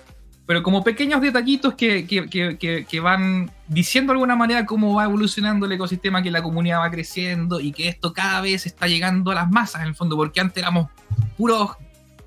[0.46, 5.64] pero como pequeños detallitos que, que, que, van diciendo de alguna manera cómo va evolucionando
[5.66, 9.34] el ecosistema, que la comunidad va creciendo y que esto cada vez está llegando a
[9.34, 10.90] las masas en el fondo, porque antes éramos
[11.38, 11.70] puros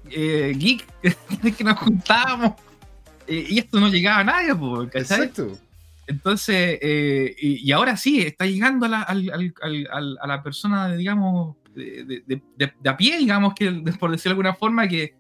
[0.10, 0.86] eh, geeks
[1.58, 2.54] que nos juntábamos
[3.28, 4.52] eh, y esto no llegaba a nadie,
[4.94, 5.52] Exacto.
[6.08, 12.42] Entonces, eh, y, ahora sí, está llegando a la, a la persona, digamos, de,
[12.86, 13.70] a pie, digamos, que
[14.00, 15.14] por decirlo de alguna forma, que,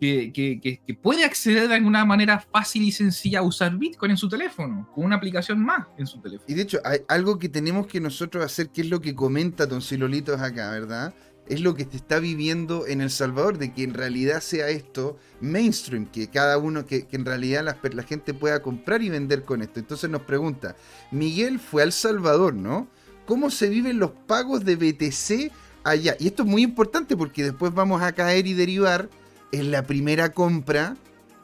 [0.00, 4.88] que, puede acceder de alguna manera fácil y sencilla a usar Bitcoin en su teléfono,
[4.94, 6.46] con una aplicación más en su teléfono.
[6.48, 9.66] Y de hecho, hay algo que tenemos que nosotros hacer, que es lo que comenta
[9.66, 11.14] Don Silolitos acá, ¿verdad?
[11.46, 15.18] Es lo que se está viviendo en El Salvador, de que en realidad sea esto
[15.40, 19.60] mainstream, que cada uno, que, en realidad la, la gente pueda comprar y vender con
[19.60, 19.80] esto.
[19.80, 20.76] Entonces nos pregunta,
[21.10, 22.88] Miguel fue al Salvador, ¿no?
[23.26, 25.52] ¿Cómo se viven los pagos de BTC
[25.84, 26.16] allá.
[26.18, 29.08] Y esto es muy importante porque después vamos a caer y derivar
[29.52, 30.96] en la primera compra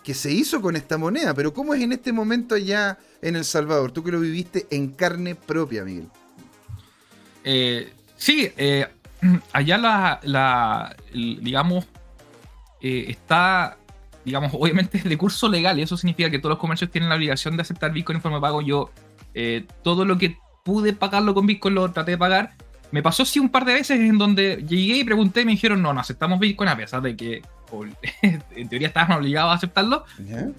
[0.04, 1.34] que se hizo con esta moneda.
[1.34, 3.92] Pero ¿cómo es en este momento allá en El Salvador?
[3.92, 6.08] Tú que lo viviste en carne propia, Miguel.
[7.44, 8.86] Eh, sí, eh,
[9.52, 9.78] allá
[10.22, 11.86] la, digamos,
[12.80, 13.76] eh, está,
[14.24, 17.56] digamos, obviamente de curso legal y eso significa que todos los comercios tienen la obligación
[17.56, 18.62] de aceptar Bitcoin en forma de pago.
[18.62, 18.90] Yo
[19.82, 22.56] todo lo que pude pagarlo con Bitcoin lo traté de pagar
[22.90, 25.82] me pasó sí un par de veces en donde llegué y pregunté y me dijeron,
[25.82, 27.42] no, no aceptamos Bitcoin a pesar de que
[28.22, 30.04] en teoría estaban obligados a aceptarlo.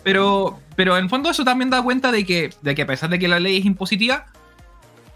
[0.03, 3.09] Pero, pero en el fondo eso también da cuenta de que, de que a pesar
[3.09, 4.25] de que la ley es impositiva,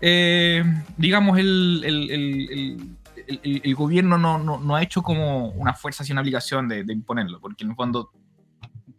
[0.01, 0.63] eh,
[0.97, 2.97] digamos, el, el,
[3.43, 6.93] el, gobierno no, no, no, ha hecho como una fuerza y una obligación de, de
[6.93, 8.11] imponerlo, porque en el fondo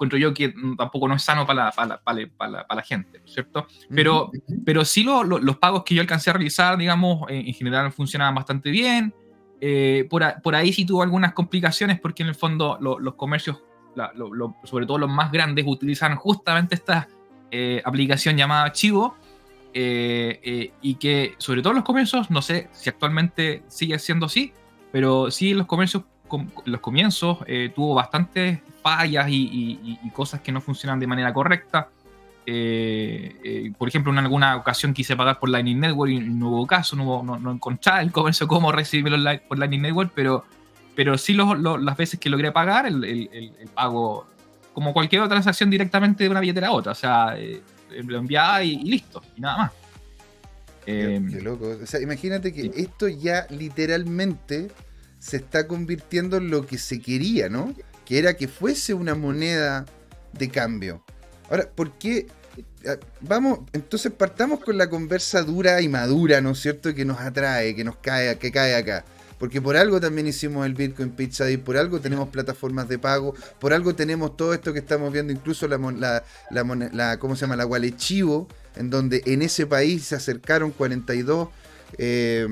[0.03, 3.67] encuentro yo que tampoco no es sano para la, para para para la gente, ¿cierto?
[3.95, 4.31] Pero,
[4.65, 9.15] pero sí los pagos que yo alcancé a realizar, digamos, en, general funcionaban bastante bien.
[9.65, 13.63] Eh, por, por, ahí sí tuvo algunas complicaciones porque en el fondo los comercios,
[14.65, 17.09] sobre todo los más grandes, utilizan justamente esta
[17.53, 19.17] eh, aplicación llamada Chivo.
[19.75, 24.53] Eh, y que sobre todo los comercios, no sé si actualmente sigue siendo así,
[24.91, 26.03] pero sí los comercios
[26.65, 27.39] los comienzos
[27.75, 31.89] tuvo bastantes fallas y, cosas que no funcionan de manera correcta.
[32.45, 36.67] Eh, eh, por ejemplo, en alguna ocasión quise pagar por Lightning Network y no hubo
[36.67, 39.17] caso, no, no, encontraba el comercio cómo recibirlo
[39.49, 40.45] por Lightning Network, pero,
[40.97, 44.27] pero sí las veces que logré pagar, el, pago,
[44.73, 48.63] como cualquier otra transacción directamente de una billetera a otra, o sea, eh, lo enviaba
[48.65, 49.73] y, listo, y nada más.
[50.85, 51.77] Qué, loco.
[51.81, 54.69] O sea, imagínate que esto ya literalmente
[55.21, 57.73] se está convirtiendo en lo que se quería, ¿no?
[58.05, 59.87] que era que fuese una moneda
[60.33, 61.05] de cambio.
[61.51, 62.27] Ahora, ¿por qué?
[62.87, 66.95] Ah, vamos, entonces partamos con la conversa dura y madura, ¿no es cierto?
[66.95, 69.05] Que nos atrae, que nos cae, que cae acá.
[69.39, 73.35] Porque por algo también hicimos el Bitcoin Pizza y por algo tenemos plataformas de pago,
[73.59, 76.23] por algo tenemos todo esto que estamos viendo, incluso la, la,
[76.93, 77.57] la, ¿cómo se llama?
[77.57, 78.47] La Wallet Chivo,
[78.77, 81.49] en donde en ese país se acercaron 42
[81.99, 82.47] eh,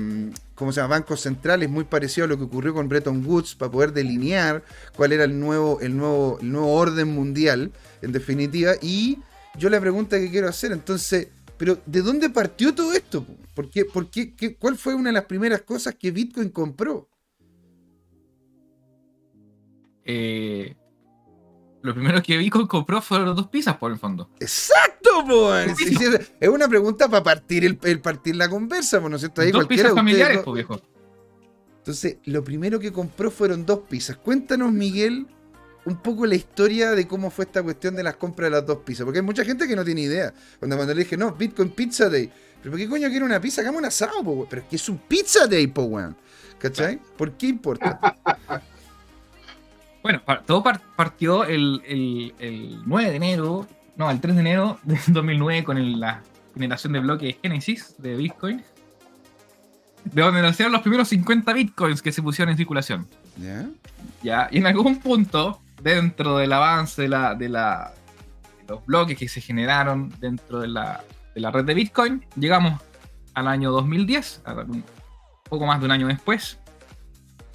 [0.55, 0.95] ¿cómo se llama?
[0.95, 4.63] bancos centrales, muy parecido a lo que ocurrió con Bretton Woods, para poder delinear
[4.95, 7.71] cuál era el nuevo, el nuevo, el nuevo orden mundial,
[8.01, 8.73] en definitiva.
[8.81, 9.17] Y
[9.57, 13.25] yo la pregunta que quiero hacer, entonces, pero ¿de dónde partió todo esto?
[13.53, 17.09] ¿Por qué, por qué, ¿Cuál fue una de las primeras cosas que Bitcoin compró?
[20.03, 20.75] Eh,
[21.81, 24.29] lo primero que Bitcoin compró fueron dos pizzas, por el fondo.
[24.39, 24.91] ¡Exacto!
[25.27, 25.75] pues.
[26.39, 29.41] es una pregunta para partir el, partir la conversa, ¿no es cierto?
[29.51, 30.81] dos pizzas familiares, pues, viejo.
[31.77, 34.17] Entonces, lo primero que compró fueron dos pizzas.
[34.17, 35.27] Cuéntanos, Miguel,
[35.85, 38.79] un poco la historia de cómo fue esta cuestión de las compras de las dos
[38.79, 39.05] pizzas.
[39.05, 40.33] Porque hay mucha gente que no tiene idea.
[40.59, 42.31] Cuando, cuando le dije, no, Bitcoin Pizza Day.
[42.61, 43.61] ¿Pero por qué coño quiere una pizza?
[43.61, 46.15] Hagamos un asado, po, Pero es que es un Pizza Day, po, weón.
[46.59, 46.99] ¿Cachai?
[47.17, 47.99] ¿Por qué importa?
[50.03, 50.63] Bueno, todo
[50.95, 51.79] partió el,
[52.39, 53.67] el, 9 de enero
[54.01, 56.23] no, el 3 de enero de 2009 con la
[56.55, 58.63] generación de bloques Genesis de Bitcoin,
[60.05, 63.07] de donde nacieron los primeros 50 Bitcoins que se pusieron en circulación.
[63.37, 63.69] ¿Ya?
[64.23, 64.49] ¿Ya?
[64.51, 67.93] Y en algún punto, dentro del avance de, la, de, la,
[68.67, 71.03] los bloques que se generaron dentro de la,
[71.33, 72.81] de la red de Bitcoin, llegamos
[73.33, 74.83] al año 2010, un
[75.49, 76.59] poco más de un año después,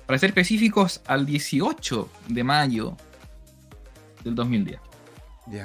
[0.07, 2.97] para ser específicos, al 18 de mayo
[4.25, 4.81] del 2010.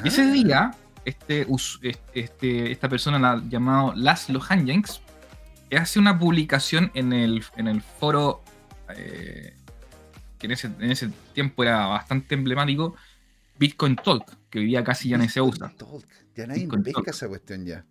[0.03, 0.71] Y ese día,
[1.05, 1.47] este,
[2.13, 5.01] este, esta persona la, llamado Laszlo Hanjens
[5.75, 8.43] hace una publicación en el, en el foro
[8.95, 9.55] eh,
[10.41, 12.95] que en ese, en ese, tiempo era bastante emblemático,
[13.59, 15.71] Bitcoin Talk, que vivía casi ya en ese usa.
[16.35, 17.85] Ya nadie pesca esa cuestión ya.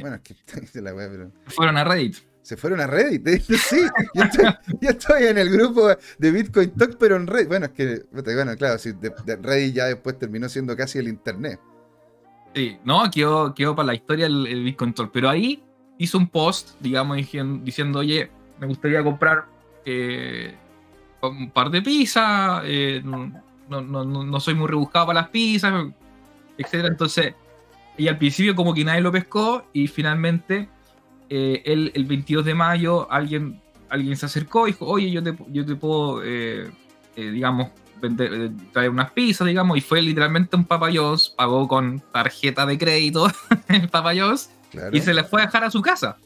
[0.00, 1.32] Bueno, es que la web, pero...
[1.46, 2.16] Fueron a Reddit.
[2.42, 3.26] Se fueron a Reddit.
[3.50, 3.80] Sí,
[4.80, 5.88] yo estoy, en el grupo
[6.18, 7.48] de Bitcoin Talk, pero en Reddit.
[7.48, 11.58] Bueno, es que, bueno, claro, sí, de, Reddit ya después terminó siendo casi el Internet.
[12.54, 15.10] Sí, no, quedó, quedó para la historia el, Bitcoin Talk.
[15.12, 15.62] Pero ahí
[15.98, 17.16] hizo un post, digamos,
[17.64, 18.30] diciendo, oye,
[18.60, 19.46] me gustaría comprar
[19.84, 20.54] eh,
[21.22, 23.30] un par de pizzas, eh, no,
[23.68, 25.72] no, no, soy muy rebuscado para las pizzas,
[26.56, 26.86] etc.
[26.88, 27.34] Entonces,
[27.96, 30.68] y al principio como que nadie lo pescó y finalmente
[31.28, 35.64] eh, el 22 de mayo alguien, alguien se acercó y dijo, oye, yo te, yo
[35.64, 36.70] te puedo, eh,
[37.14, 37.68] digamos,
[38.72, 43.30] traer unas pizzas, digamos, y fue literalmente un papayos, pagó con tarjeta de crédito
[43.68, 44.50] el papayos
[44.92, 46.16] y se le fue a dejar a su casa.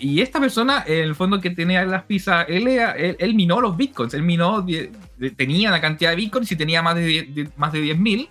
[0.00, 4.14] Y esta persona, en el fondo que tenía las pizzas, él, él, minó los bitcoins,
[4.14, 4.64] él minó,
[5.36, 8.28] tenía la cantidad de bitcoins y tenía más de, más de 10.000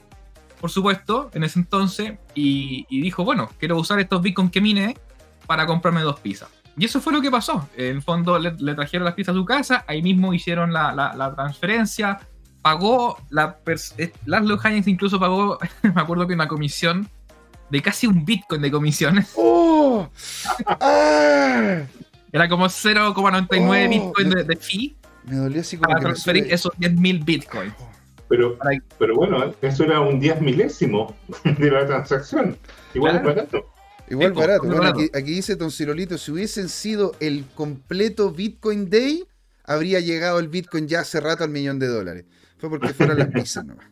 [0.62, 4.96] por supuesto, en ese entonces, y, dijo, bueno, quiero usar estos bitcoins que mine
[5.48, 6.50] para comprarme dos pizzas.
[6.78, 7.68] Y eso fue lo que pasó.
[7.76, 12.20] En el fondo le, trajeron las pizzas a su casa, ahí mismo hicieron la, transferencia,
[12.62, 13.58] pagó, la
[14.26, 17.10] Laszlo Haynes incluso pagó, me acuerdo que una comisión
[17.72, 19.26] de casi un bitcoin de comisión.
[19.36, 20.10] ¡Oh!
[20.66, 21.82] ¡Ah!
[22.34, 24.96] Era como 0,99 bitcoin de, de, fee.
[25.26, 27.74] Me dolió así como para transferir esos 10.000 bitcoins.
[28.30, 28.58] Pero,
[28.98, 32.58] pero bueno, eso era un 10 milésimo de la transacción.
[32.94, 33.66] Igual es barato.
[34.10, 34.68] Igual barato.
[34.68, 39.26] Bueno, aquí, dice Don Cirolito, si hubiesen sido el completo Bitcoin Day,
[39.66, 42.26] habría llegado el Bitcoin ya hace rato al millón de dólares.
[42.58, 43.88] Fue porque fueron las pizzas nomás.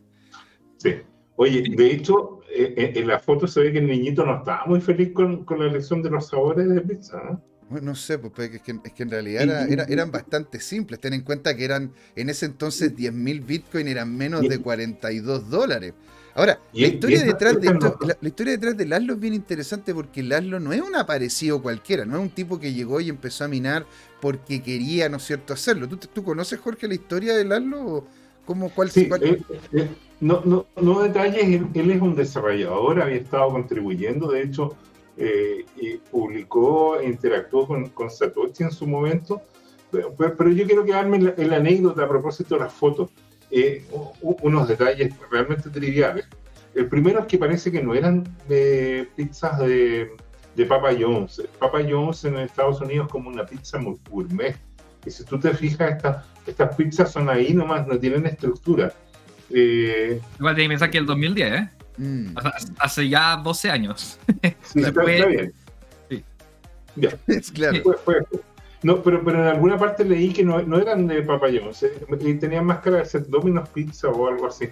[0.78, 0.94] Sí.
[1.36, 4.64] Oye, de hecho, eh, eh, en la foto se ve que el niñito no estaba
[4.66, 7.18] muy feliz con, con la elección de los sabores de pizza.
[7.18, 7.36] ¿eh?
[7.80, 10.98] no sé, pues es que, es que en realidad eran bastante simples.
[11.00, 15.94] Ten en cuenta que eran en ese entonces 10.000 Bitcoin eran menos de 42 dólares.
[16.34, 20.22] Ahora, la historia, detrás de esto, la, historia detrás de Laszlo es bien interesante porque
[20.22, 23.48] Laszlo no es un aparecido cualquiera, no es un tipo que llegó y empezó a
[23.48, 23.84] minar
[24.20, 25.88] porque quería, ¿no es cierto?, hacerlo.
[25.88, 28.06] ¿Tú, tú conoces, Jorge, la historia de Laszlo?
[28.44, 29.40] ¿Cómo, cuál, sí, eh,
[29.72, 29.88] eh,
[30.20, 34.76] no, no, no detalles, él, es un desarrollador, había estado contribuyendo, de hecho,
[35.16, 35.64] eh,
[36.10, 39.42] publicó interactuó con, con, Satoshi en su momento.
[39.90, 43.10] Pero, pero yo quiero quedarme en la, anécdota a propósito de las fotos.
[43.50, 43.84] Eh,
[44.20, 46.26] unos detalles realmente triviales.
[46.74, 50.12] El primero es que parece que no eran de pizzas de,
[50.54, 51.42] de Papa John's.
[51.58, 54.56] Papa John's en Estados Unidos es como una pizza muy gourmet.
[55.04, 58.92] Y si tú te fijas, estas estas pizzas son ahí nomás, no tienen estructura.
[59.50, 61.70] Eh, Igual te pensar que el 2010, ¿eh?
[61.98, 62.34] Mm.
[62.78, 64.18] Hace ya 12 años.
[64.62, 65.52] Sí, está, bien.
[66.08, 66.24] Sí.
[66.96, 67.10] Ya.
[67.26, 67.82] Es claro.
[68.82, 71.72] No, pero, pero en alguna parte leí que no, no eran de Papayón,
[72.20, 74.68] y tenían máscara de ser Domino's Pizza o algo así.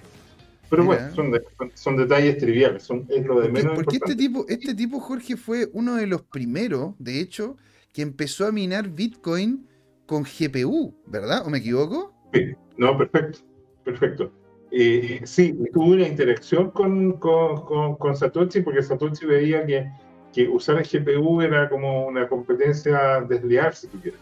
[0.71, 1.33] Pero bueno, son,
[1.75, 3.75] son, detalles triviales, son, es lo de menos.
[3.75, 7.57] Porque este tipo, este tipo, Jorge, fue uno de los primeros, de hecho,
[7.93, 9.67] que empezó a minar Bitcoin
[10.07, 11.47] con GPU, ¿verdad?
[11.47, 12.15] ¿O me equivoco?
[12.33, 13.39] Sí, no, perfecto,
[13.85, 14.33] perfecto.
[14.71, 19.91] Eh, sí, tuvo una interacción con, con, Satoshi porque Satoshi veía que,
[20.33, 24.21] que, usar el GPU era como una competencia desleal, si tú quieres.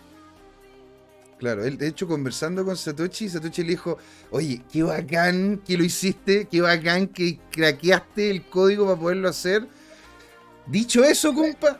[1.38, 3.98] Claro, él de hecho conversando con Satoshi, Satoshi le dijo,
[4.30, 9.66] oye, qué bacán que lo hiciste, qué bacán que craqueaste el código para poderlo hacer.
[10.66, 11.78] Dicho eso, compa,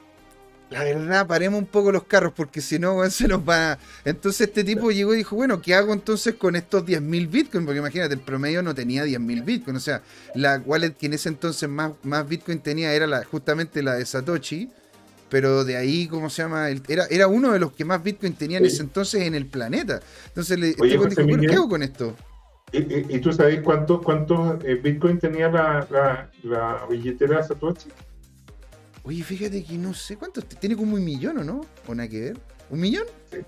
[0.68, 3.78] la verdad, paremos un poco los carros porque si no, se nos va.
[4.04, 7.66] Entonces este tipo llegó y dijo, bueno, ¿qué hago entonces con estos 10.000 bitcoins?
[7.66, 9.78] Porque imagínate, el promedio no tenía 10.000 bitcoins.
[9.78, 10.02] O sea,
[10.34, 14.04] la wallet que en ese entonces más, más bitcoin tenía era la, justamente la de
[14.04, 14.70] Satoshi.
[15.28, 16.68] Pero de ahí, ¿cómo se llama?
[16.70, 20.00] Era, era uno de los que más bitcoin tenía en ese entonces en el planeta.
[20.28, 22.16] Entonces le, este dijo, bueno, ¿qué hago con esto?
[22.72, 27.88] ¿Y, tú sabes cuántos cuánto, eh, bitcoin tenía la, la, la billetera de Satoshi?
[29.06, 30.44] Oye, fíjate que no sé cuántos.
[30.46, 31.64] Tiene como un millón, ¿o no?
[31.86, 32.38] ¿O nada que ver?
[32.70, 33.04] ¿Un millón?
[33.30, 33.38] Sí,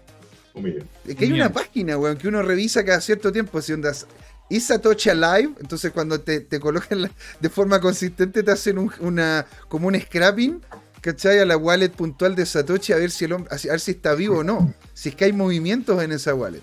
[0.55, 0.89] un millón.
[1.05, 3.61] Es que hay una página, weón, que uno revisa cada cierto tiempo.
[3.61, 4.07] Si ondas,
[4.49, 5.55] y Satoshi Alive.
[5.61, 7.11] Entonces, cuando te, colocan
[7.41, 10.63] de forma consistente, te hacen una, como un scrapping,
[11.01, 11.41] ¿cachai?
[11.41, 14.15] A la wallet puntual de Satoshi a ver si el hombre, a ver si está
[14.15, 14.73] vivo o no.
[14.95, 16.63] Si es que hay movimientos en esa wallet.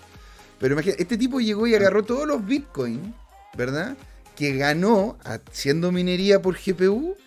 [0.58, 3.14] Pero imagínate, este tipo llegó y agarró todos los bitcoins,
[3.58, 3.98] ¿verdad?
[4.38, 7.18] Que ganó haciendo minería por GPU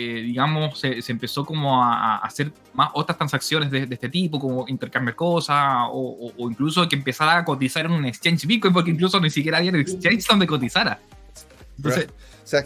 [0.00, 5.58] digamos, se, empezó como a, hacer más otras transacciones de, este tipo, como intercambiar cosas,
[5.90, 9.70] o, incluso que empezara a cotizar en un exchange Bitcoin, porque incluso ni siquiera había
[9.70, 11.00] un exchange donde cotizara.
[11.76, 12.08] Entonces,
[12.44, 12.64] o sea,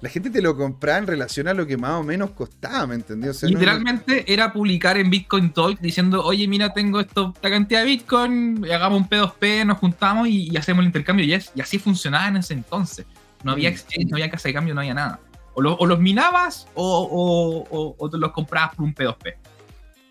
[0.00, 2.96] la gente te lo compraba en relación a lo que más o menos costaba, ¿me
[2.96, 3.32] entendió?
[3.42, 8.64] literalmente era publicar en Bitcoin Talk diciendo, oye, mira, tengo esto, esta cantidad de Bitcoin,
[8.64, 11.24] hagamos un P2P, nos juntamos y, hacemos el intercambio.
[11.24, 13.06] Y, y, así funcionaba en ese entonces.
[13.44, 13.72] No había mm.
[13.72, 15.20] exchange, no había casa de cambio, no había nada.
[15.54, 19.34] O, los minabas o, o, te los comprabas por un P2P.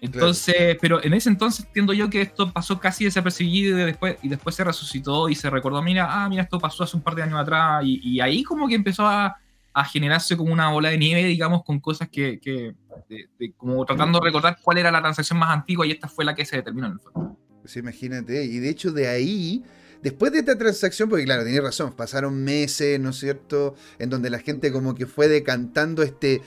[0.02, 4.30] Entonces, pero en ese entonces entiendo yo que esto pasó casi desapercibido y después, y
[4.30, 7.22] después se resucitó y se recordó, mira, ah, mira, esto pasó hace un par de
[7.22, 9.38] años atrás y, ahí como que empezó a,
[9.92, 12.74] generarse como una bola de nieve, digamos, con cosas que, que
[13.56, 16.46] como tratando de recordar cuál era la transacción más antigua y esta fue la que
[16.46, 17.38] se determinó en el fondo.
[17.62, 19.64] Pues imagínate, y de hecho de ahí,
[20.02, 24.30] después de esta transacción, porque claro, tenía razón, pasaron meses, ¿no es cierto?, en donde
[24.30, 26.42] la gente como que fue decantando este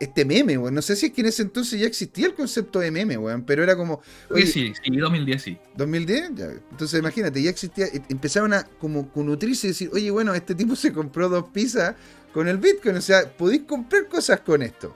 [0.00, 0.74] este meme, weón.
[0.74, 3.44] No sé si es que en ese entonces ya existía el concepto de meme, weón,
[3.44, 4.00] pero era como.
[4.30, 5.58] Oye, sí, sí, 2010 sí.
[5.76, 6.34] ¿2010?
[6.34, 6.46] Ya.
[6.70, 10.76] Entonces imagínate, ya existía, e, empezaron a como nutrirse y decir, oye, bueno, este tipo
[10.76, 11.94] se compró dos pizzas
[12.32, 14.94] con el Bitcoin, o sea, podéis comprar cosas con esto.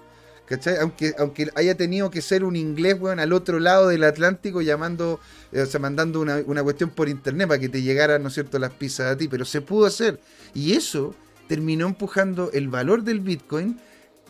[0.49, 0.79] ¿Cachai?
[0.79, 5.21] Aunque, aunque haya tenido que ser un inglés, al otro lado del Atlántico llamando,
[5.53, 8.35] eh, o sea, mandando una, una cuestión por internet para que te llegaran, ¿no es
[8.35, 10.19] cierto?, las pizzas a ti, pero se pudo hacer.
[10.55, 11.15] Y eso
[11.49, 13.79] terminó empujando el valor del Bitcoin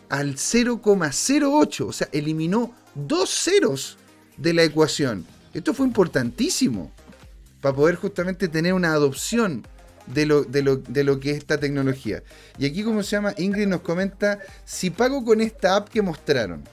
[0.08, 3.96] al 0,08, o sea, eliminó dos ceros
[4.36, 5.24] de la ecuación.
[5.54, 6.90] Esto fue importantísimo
[7.60, 9.66] para poder justamente tener una adopción
[10.12, 12.22] de lo, de lo, que es esta tecnología.
[12.58, 16.64] Y aquí, como se llama, Ingrid nos comenta, si pago con esta app que mostraron,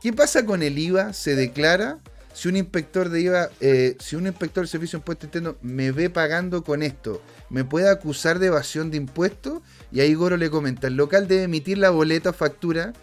[0.00, 1.12] ¿qué pasa con el IVA?
[1.12, 1.98] ¿Se declara?
[2.34, 5.92] Si un inspector de IVA, eh, si un inspector de servicio de impuestos internos me
[5.92, 9.62] ve pagando con esto, ¿me puede acusar de evasión de impuestos?
[9.90, 12.94] Y ahí Goro le comenta, el local debe emitir la boleta o factura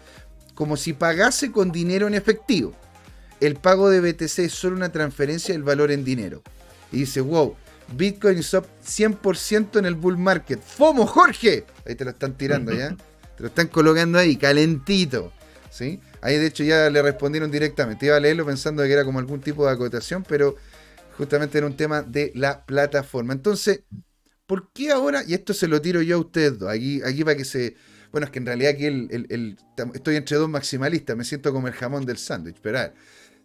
[0.54, 2.74] como si pagase con dinero en efectivo.
[3.40, 6.42] El pago de BTC es solo una transferencia del valor en dinero.
[6.92, 7.54] Y dice, wow,
[7.96, 10.60] Bitcoin is up 100% en el bull market.
[10.62, 11.64] ¡Fomo, Jorge!
[11.86, 12.96] Ahí te lo están tirando, ¿ya?
[13.36, 15.32] Te lo están colocando ahí, calentito.
[15.70, 15.98] ¿Sí?
[16.20, 18.06] Ahí de hecho ya le respondieron directamente.
[18.06, 20.56] Iba a leerlo pensando que era como algún tipo de acotación, pero
[21.16, 23.32] justamente era un tema de la plataforma.
[23.32, 23.82] Entonces,
[24.46, 25.22] ¿por qué ahora?
[25.26, 26.70] Y esto se lo tiro yo a ustedes dos.
[26.70, 27.76] Aquí, aquí para que se.
[28.12, 29.56] Bueno, es que en realidad aquí el,
[29.94, 31.16] estoy entre dos maximalistas.
[31.16, 32.56] Me siento como el jamón del sándwich.
[32.60, 32.94] Pero a ver,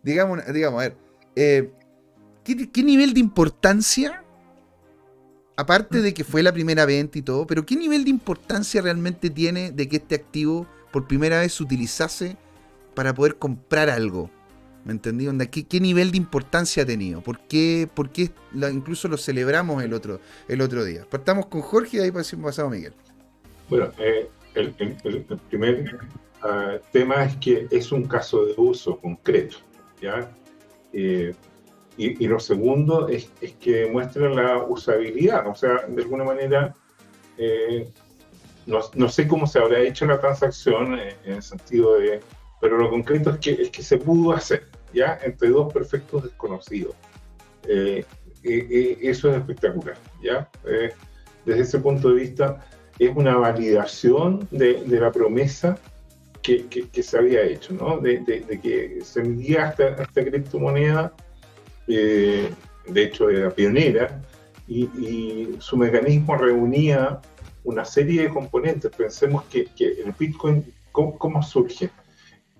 [0.03, 0.97] digamos, digamos, a ver.
[1.37, 1.71] Eh,
[2.43, 4.24] ¿qué, nivel de importancia?
[5.57, 9.29] Aparte de que fue la primera venta y todo, pero ¿qué nivel de importancia realmente
[9.29, 12.37] tiene de que este activo por primera vez se utilizase
[12.95, 14.31] para poder comprar algo.
[14.85, 15.27] ¿Me entendí?
[15.47, 17.19] ¿Qué, ¿Qué, nivel de importancia ha tenido?
[17.19, 21.05] ¿Por qué, por qué incluso lo celebramos el otro, el otro día?
[21.09, 22.93] Partamos con Jorge y ahí pasamos a Miguel.
[23.67, 24.71] Bueno, eh, el,
[25.49, 25.99] primer
[26.41, 29.57] ah, tema es que es un caso de uso concreto,
[30.01, 30.31] ¿ya?
[30.93, 31.35] Eh,
[31.97, 36.75] y, lo segundo es, es, que muestra la usabilidad, o sea, de alguna manera
[37.37, 37.89] eh,
[38.65, 42.19] no, no, sé cómo se habrá hecho la transacción en el sentido de
[42.65, 45.19] pero lo concreto es que, es que se pudo hacer, ¿ya?
[45.23, 46.95] Entre dos perfectos desconocidos.
[47.67, 48.03] Eh,
[48.43, 50.49] eh, eh, eso es espectacular, ¿ya?
[51.45, 52.65] desde ese punto de vista,
[52.97, 55.77] es una validación de, de la promesa
[56.41, 57.99] que, que, se había hecho, ¿no?
[57.99, 61.13] De, de, que se envía esta, esta criptomoneda,
[61.87, 62.53] de
[62.95, 64.21] hecho era pionera,
[64.67, 67.21] y, su mecanismo reunía
[67.63, 68.91] una serie de componentes.
[68.95, 71.89] Pensemos que, el Bitcoin, ¿cómo, cómo surge?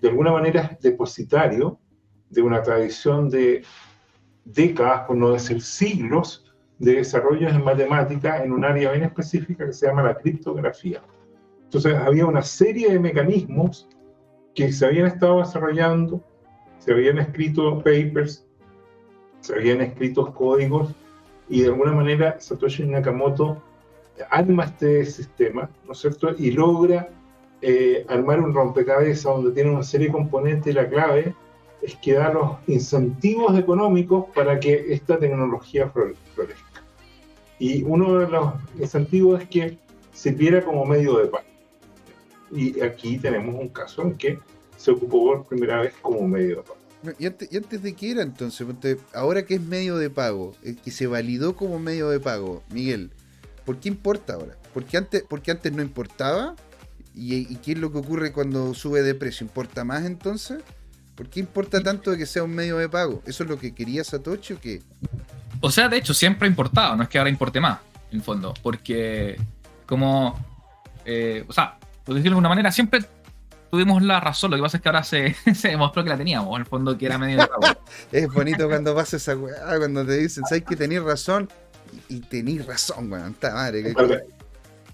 [0.00, 1.78] de alguna manera es depositario
[2.30, 3.62] de una tradición de
[4.44, 9.72] décadas, por no decir siglos, de desarrollos en matemática en un área bien específica que
[9.72, 11.02] se llama la criptografía.
[11.64, 13.88] Entonces había una serie de mecanismos
[14.54, 16.22] que se habían estado desarrollando,
[16.78, 18.45] se habían escrito papers,
[19.40, 20.94] se habían escrito códigos
[21.48, 23.62] y de alguna manera Satoshi Nakamoto
[24.30, 26.30] arma este sistema, ¿no es cierto?
[26.36, 27.08] Y logra
[27.62, 31.34] eh, armar un rompecabezas donde tiene una serie de componentes y la clave
[31.82, 36.82] es que da los incentivos económicos para que esta tecnología florezca.
[37.58, 39.78] Y uno de los incentivos es que
[40.12, 41.44] sirviera como medio de pago.
[42.50, 44.38] Y aquí tenemos un caso en que
[44.76, 46.85] se ocupó por primera vez como medio de pago.
[47.18, 48.66] ¿Y antes, de qué era entonces?
[49.14, 53.10] Ahora que es medio de pago, eh, que se validó como medio de pago, Miguel,
[53.64, 54.56] ¿por qué importa ahora?
[54.72, 56.54] Porque antes, porque antes no importaba.
[57.14, 59.46] ¿Y, ¿Y qué es lo que ocurre cuando sube de precio?
[59.46, 60.62] ¿Importa más entonces?
[61.14, 63.22] ¿Por qué importa tanto de que sea un medio de pago?
[63.26, 64.82] ¿Eso es lo que quería Satoshi o qué?
[65.60, 67.78] O sea, de hecho, siempre ha importado, no es que ahora importe más,
[68.12, 69.40] en fondo, porque
[69.86, 70.38] como,
[71.06, 73.00] eh, o sea, por decirlo de alguna manera, siempre
[73.76, 76.60] tuvimos la razón, lo que pasa es que ahora se, demostró que la teníamos, en
[76.62, 77.48] el fondo que era medio
[78.12, 81.48] es bonito cuando pasa esa weá, cuando te dicen, ¿sabes que tenéis razón?
[82.08, 83.94] Y, tenéis razón, weón, está madre.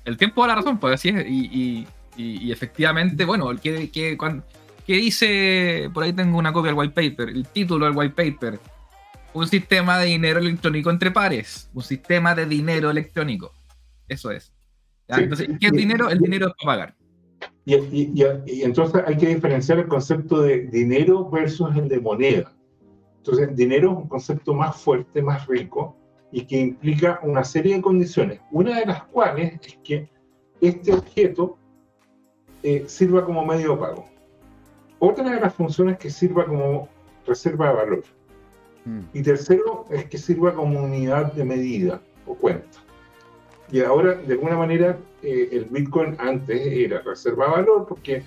[0.04, 1.86] El tiempo da la razón, pues así es, y,
[2.16, 4.44] y efectivamente, bueno, que, que cuando
[4.86, 8.58] que dice, por ahí tengo una copia del white paper, el título del white paper,
[9.32, 13.52] un sistema de dinero electrónico entre pares, un sistema de dinero electrónico.
[14.08, 14.52] Eso es.
[15.08, 16.10] Entonces, ¿qué es dinero?
[16.10, 17.01] El dinero es para pagar.
[17.64, 22.52] Y, y, entonces hay que diferenciar el concepto de dinero versus el de moneda.
[23.18, 25.96] Entonces, dinero es un concepto más fuerte, más rico
[26.32, 30.08] y que implica una serie de condiciones, una de las cuales es que
[30.60, 31.56] este objeto
[32.62, 34.06] eh, sirva como medio de pago.
[34.98, 36.88] Otra de las funciones es que sirva como
[37.26, 38.04] reserva de valor.
[38.84, 39.00] Mm.
[39.12, 42.78] Y tercero es que sirva como unidad de medida o cuenta.
[43.70, 48.24] Y ahora, de alguna manera, eh, el Bitcoin antes era reserva de valor porque eh,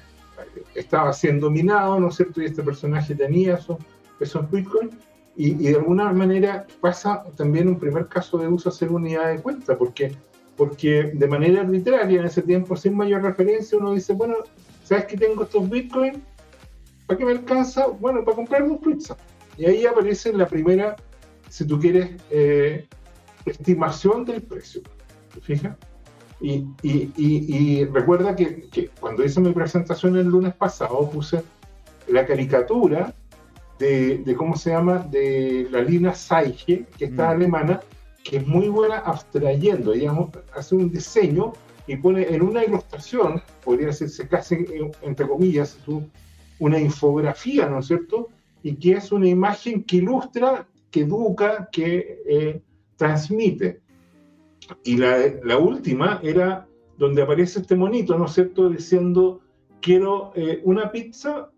[0.75, 2.41] estaba siendo minado, ¿no es cierto?
[2.41, 3.77] Y este personaje tenía esos,
[4.19, 4.91] esos Bitcoin.
[5.37, 9.41] Y, de alguna manera pasa también un primer caso de uso a ser unidad de
[9.41, 10.15] cuenta, porque,
[10.55, 14.35] porque de manera arbitraria en ese tiempo, sin mayor referencia, uno dice, bueno,
[14.85, 16.23] ¿sabes que tengo estos Bitcoin?
[17.05, 17.87] ¿Para qué me alcanza?
[17.87, 19.17] Bueno, para comprar un pizza.
[19.57, 20.95] Y ahí aparece la primera,
[21.49, 22.87] si tú quieres, eh,
[23.45, 24.81] estimación del precio.
[25.33, 25.75] ¿Te fijas?
[26.41, 31.41] Y, y, y, recuerda que, que, cuando hice mi presentación el lunes pasado puse
[32.07, 33.13] la caricatura
[33.79, 34.99] de, de ¿cómo se llama?
[34.99, 37.31] De la Lina Saige, que está mm.
[37.31, 37.79] alemana,
[38.23, 41.53] que es muy buena abstrayendo, digamos, hace un diseño
[41.87, 44.65] y pone en una ilustración, podría decirse casi
[45.01, 45.77] entre comillas,
[46.59, 48.29] una infografía, ¿no es cierto?
[48.63, 52.61] Y que es una imagen que ilustra, que educa, que eh,
[52.95, 53.81] transmite.
[54.83, 56.67] Y la, la, última era
[56.97, 59.41] donde aparece este monito, ¿no es cierto?, diciendo,
[59.81, 61.49] quiero eh, una pizza,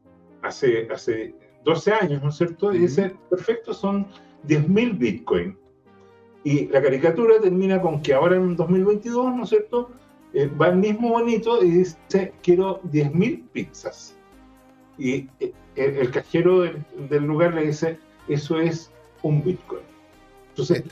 [0.41, 2.73] hace, hace 12 años, ¿no es cierto?
[2.73, 4.07] Y dice, perfecto, son
[4.47, 5.57] 10.000 Bitcoin.
[6.43, 9.91] Y la caricatura termina con que ahora en 2022, ¿no es cierto?,
[10.33, 14.17] eh, va el mismo monito y dice, quiero 10.000 pizzas
[14.97, 19.83] y eh, el, cajero del, lugar le dice, eso es un Bitcoin.
[20.57, 20.83] Entonces,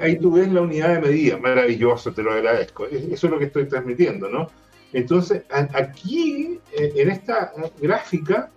[0.00, 2.86] ahí, tú ves la unidad de medida, maravilloso, te lo agradezco.
[2.86, 4.48] Eso es lo que estoy transmitiendo, ¿no?
[4.94, 8.50] Entonces, aquí, eh, en esta gráfica,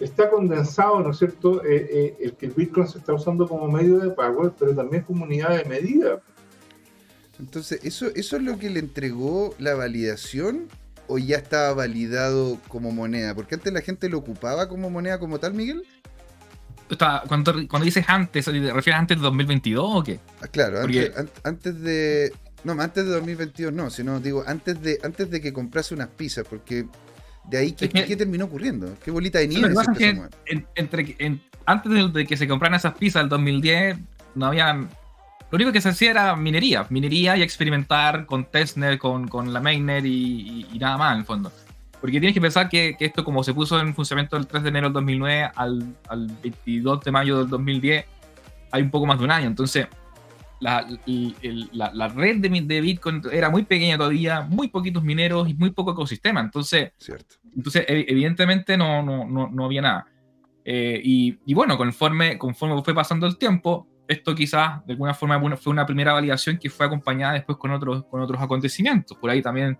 [0.00, 4.00] está condensado, ¿no es cierto?, eh, el que el Bitcoin se está usando como medio
[4.00, 6.20] de pago, pero también como unidad de medida.
[7.38, 10.68] Entonces, ¿eso, ¿eso es lo que le entregó la validación
[11.06, 13.34] o ya estaba validado como moneda?
[13.34, 15.84] Porque antes la gente lo ocupaba como moneda como tal, Miguel.
[17.28, 20.20] Cuando, cuando dices antes, ¿te refieres antes de 2022 o qué?
[20.40, 20.80] Ah, claro,
[21.44, 22.32] antes, de.
[22.64, 26.46] No, antes de 2022 no, sino digo, antes de, antes de que comprase unas pizzas,
[26.48, 26.86] porque
[27.48, 28.94] de ahí, ¿qué, terminó ocurriendo?
[29.04, 29.74] ¿Qué bolita de nieve?
[30.76, 31.16] entre,
[31.66, 33.98] antes de, que se compraran esas pizzas el 2010,
[34.34, 34.88] no había
[35.52, 39.60] lo único que se hacía era minería, minería y experimentar con testnet, con, con la
[39.60, 41.52] mainnet y, nada más en el fondo.
[42.02, 44.68] Porque tienes que pensar que, que, esto como se puso en funcionamiento el 3 de
[44.70, 48.04] enero del 2009 al, al 22 de mayo del 2010,
[48.72, 49.46] hay un poco más de un año.
[49.46, 49.86] Entonces,
[50.58, 50.84] la,
[51.70, 55.70] la, la, red de, de, Bitcoin era muy pequeña todavía, muy poquitos mineros y muy
[55.70, 56.40] poco ecosistema.
[56.40, 57.36] Entonces, Cierto.
[57.54, 60.06] entonces evidentemente no, no, no, no había nada.
[60.64, 65.40] Eh, y, y, bueno, conforme, conforme fue pasando el tiempo, esto quizás de alguna forma
[65.56, 69.16] fue una primera validación que fue acompañada después con otros, con otros acontecimientos.
[69.16, 69.78] Por ahí también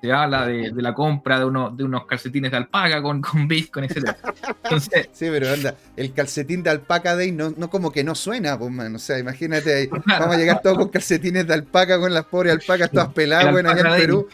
[0.00, 3.84] se habla de, la compra de, uno, de unos calcetines de alpaca con, con Bitcoin,
[3.84, 4.16] etc.
[4.64, 8.58] Entonces, sí, pero anda, el calcetín de alpaca Day no, no como que no suena,
[8.58, 8.94] pues, man.
[8.94, 12.90] O sea, imagínate, vamos a llegar todos con calcetines de alpaca, con las pobres alpacas
[12.90, 14.28] todas peladas, bueno, allá en Perú.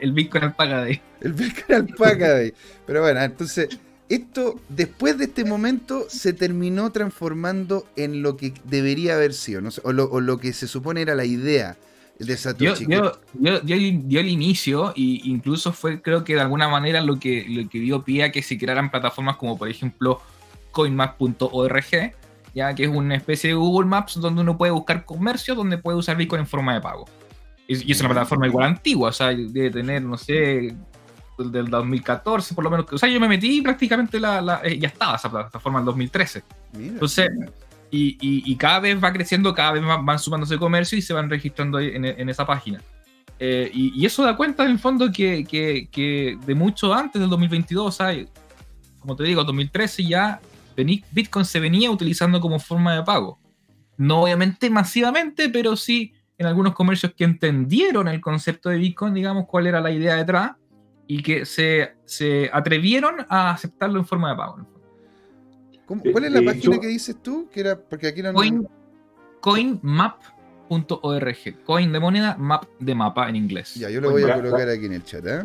[0.00, 1.00] El Bitcoin alpaca Day.
[1.20, 2.54] El Bitcoin alpaca Day.
[2.86, 3.68] Pero bueno, entonces,
[4.08, 9.70] esto, después de este momento, se terminó transformando en lo que debería haber sido, ¿no?
[9.82, 11.76] o, lo, o lo que se supone era la idea
[12.18, 12.86] de Satoshi.
[12.88, 13.12] Yo,
[13.62, 17.78] dio el inicio e incluso fue creo que de alguna manera lo que, lo que
[17.78, 20.20] dio pie a que se crearan plataformas como por ejemplo
[20.72, 22.12] coinmap.org,
[22.54, 25.96] ya que es una especie de Google Maps donde uno puede buscar comercio, donde puede
[25.96, 27.06] usar Bitcoin en forma de pago.
[27.66, 30.74] Y, es una plataforma igual antigua, o sea, debe tener, no sé,
[31.38, 32.86] del 2014 por lo menos.
[32.90, 36.42] O sea, yo me metí prácticamente la, eh, ya estaba esa plataforma en 2013.
[36.74, 37.28] Entonces...
[37.90, 42.28] Y, cada vez va creciendo, cada vez van, sumándose comercio y se van registrando en,
[42.28, 42.82] esa página.
[43.38, 47.98] Eh, y, eso da cuenta en el fondo que, de mucho antes del 2022,
[49.00, 50.40] como te digo, 2013 ya
[51.10, 53.40] Bitcoin se venía utilizando como forma de pago.
[53.96, 59.46] No obviamente masivamente, pero sí en algunos comercios que entendieron el concepto de Bitcoin, digamos,
[59.46, 60.52] cuál era la idea detrás,
[61.08, 64.77] y que se, se atrevieron a aceptarlo en forma de pago.
[65.88, 67.48] ¿Cuál es la página que dices tú?
[67.50, 68.68] Que era, porque aquí no, Coin,
[69.40, 70.34] coinmap.org.
[71.64, 73.74] Coin de moneda, map de mapa en inglés.
[73.74, 75.24] Ya, yo lo voy a colocar aquí en el chat.
[75.26, 75.44] ¿eh?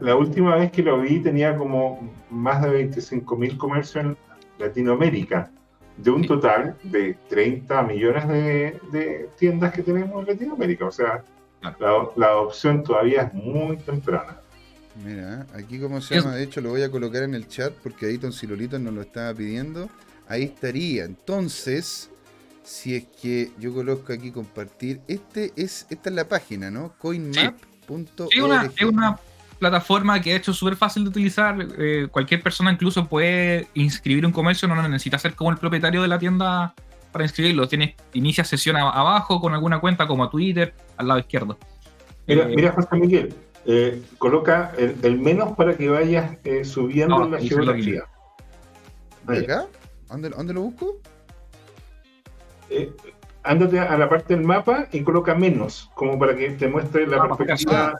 [0.00, 4.16] La, última vez que lo vi tenía como más de 25.000 comercios en
[4.58, 5.52] Latinoamérica,
[5.96, 8.26] de un total de 30 millones
[8.90, 10.86] de, tiendas que tenemos en Latinoamérica.
[10.86, 11.22] O sea,
[11.62, 14.39] la, la adopción todavía es muy temprana.
[15.04, 18.06] Mira, aquí como se llama, de hecho lo voy a colocar en el chat porque
[18.06, 19.88] ahí Tonsilolito nos lo estaba pidiendo.
[20.28, 21.04] Ahí estaría.
[21.04, 22.10] Entonces,
[22.62, 26.94] si es que yo coloco aquí compartir, este es, esta es la página, ¿no?
[26.98, 28.30] Coinmap.org.
[28.76, 29.18] es, una,
[29.60, 31.56] plataforma que ha hecho súper fácil de utilizar.
[31.78, 36.08] Eh, cualquier persona incluso puede inscribir un comercio, no necesita ser como el propietario de
[36.08, 36.74] la tienda
[37.12, 37.68] para inscribirlo.
[37.68, 41.58] Tienes, inicia sesión abajo con alguna cuenta como Twitter, al lado izquierdo.
[42.26, 43.34] Mira, eh, mira José Miguel,
[43.66, 48.04] eh, coloca el, menos para que vayas eh, subiendo en la geografía.
[49.26, 49.66] ¿Acá?
[50.08, 50.98] ¿Dónde, lo busco?
[52.70, 52.92] Eh,
[53.42, 57.18] ándate a la parte del mapa y coloca menos, como para que te muestre la
[57.18, 57.94] ah, perspectiva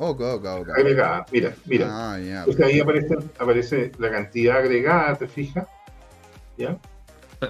[0.77, 1.27] agregada.
[1.31, 1.87] Mira, mira.
[1.89, 5.69] Ah, ahí aparece, aparece la cantidad agregada, ¿te fijas?
[6.57, 6.78] ¿Ya?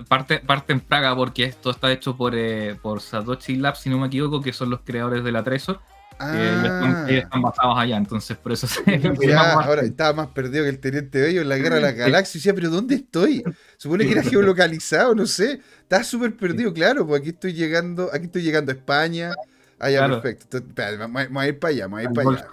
[0.09, 2.35] Parte, parte en Praga porque esto está hecho por,
[2.83, 5.81] por Satoshi Labs, si no me equivoco, que son los creadores de la Tresor
[6.23, 7.07] Ah.
[7.09, 8.83] están, basados allá, entonces por eso se.
[9.37, 12.37] ahora estaba más perdido que el Teniente Bello en la Guerra de la Galaxia.
[12.37, 13.43] Y decía, pero ¿dónde estoy?
[13.79, 15.61] Supone que era geolocalizado, no sé.
[15.81, 19.33] Estaba súper perdido, claro, pues aquí estoy llegando, aquí estoy llegando a España.
[19.79, 20.61] Allá, perfecto.
[20.99, 22.47] vamos, a ir para allá, vamos a ir para allá.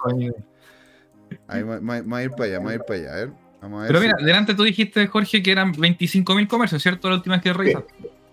[1.46, 3.12] Vamos a ir para allá, vamos a ir para allá.
[3.12, 3.30] A ver.
[3.60, 7.10] Vamos a ver pero mira, delante tú dijiste, Jorge, que eran 25.000 comercios, ¿cierto?
[7.10, 7.92] La última vez que revisaste.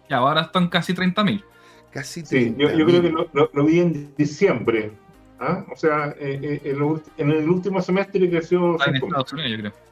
[0.09, 1.43] Ya, ahora están casi 30.000.
[1.91, 2.25] Casi 30.000.
[2.25, 4.93] Sí, yo, yo, creo que lo, lo vi en diciembre.
[5.39, 5.65] ¿Ah?
[5.71, 8.77] O sea, eh, eh, en, el último semestre creció.
[8.81, 9.85] Ah, en Estados Unidos, yo creo.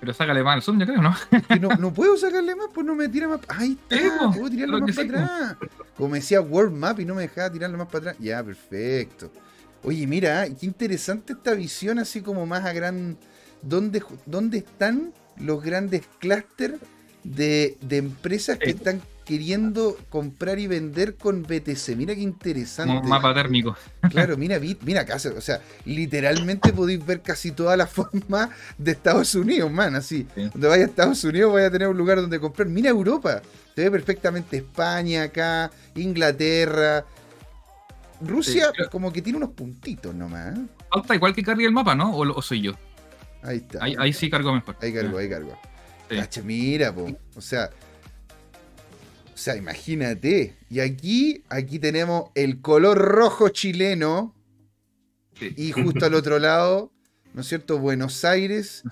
[0.00, 1.14] Pero sácale más al Zoom, yo creo, ¿no?
[1.60, 3.38] no, no puedo sacarle más, pues no me tira más.
[3.46, 5.56] Ahí está, puedo tirarlo más para atrás.
[5.96, 8.16] Como me decía World Map y no me dejaba tirarlo más para atrás.
[8.18, 9.30] Ya, perfecto.
[9.84, 13.16] Oye, mira, qué interesante esta visión, así como más a gran.
[13.62, 16.80] ¿Dónde, dónde están los grandes clústeres
[17.22, 21.96] de, de, empresas que están queriendo comprar y vender con BTC.
[21.96, 22.92] Mira qué interesante.
[22.92, 23.76] Un mapa térmico.
[24.10, 29.34] Claro, mira, mira acá, o sea, literalmente podéis ver casi toda la forma de Estados
[29.34, 30.26] Unidos, man, así.
[30.36, 32.68] Donde vaya a Estados Unidos vaya a tener un lugar donde comprar.
[32.68, 33.42] Mira Europa,
[33.74, 37.04] se ve perfectamente España acá, Inglaterra.
[38.20, 40.58] Rusia como que tiene unos puntitos nomás.
[40.90, 42.16] Falta igual que cargue el mapa, ¿no?
[42.16, 42.72] ¿O, soy yo?
[43.42, 43.82] Ahí está.
[43.82, 44.76] Ahí, sí cargo mejor.
[44.80, 45.58] Ahí cargo, ahí cargo.
[46.44, 47.08] mira, po.
[47.34, 47.70] O sea,
[49.34, 50.56] o sea, imagínate.
[50.68, 54.34] Y aquí, aquí tenemos el color rojo chileno.
[55.56, 56.92] Y justo al otro lado,
[57.34, 57.78] ¿no es cierto?
[57.78, 58.84] Buenos Aires.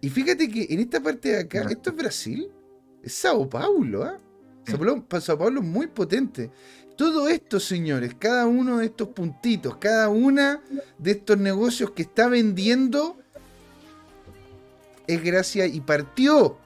[0.00, 2.48] Y fíjate que en esta parte de acá, esto es Brasil.
[3.02, 4.18] Es Sao Paulo, ¿ah?
[4.66, 6.50] Sao, Paulo, es muy potente.
[6.96, 10.62] Todo esto, señores, cada uno de estos puntitos, cada una
[10.98, 13.18] de estos negocios que está vendiendo
[15.06, 16.58] es gracias y partió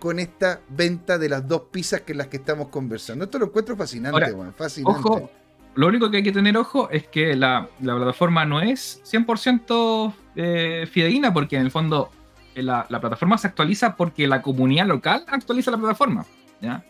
[0.00, 3.26] con esta venta de las dos pizzas que las que estamos conversando.
[3.26, 4.98] Esto lo encuentro fascinante, fascinante.
[4.98, 5.30] Ojo,
[5.74, 10.88] lo único que hay que tener ojo es que la, plataforma no es 100% eh,
[10.90, 12.10] fidedigna porque en el fondo
[12.54, 16.26] eh, la, plataforma se actualiza porque la comunidad local actualiza la plataforma.
[16.60, 16.84] ¿ya?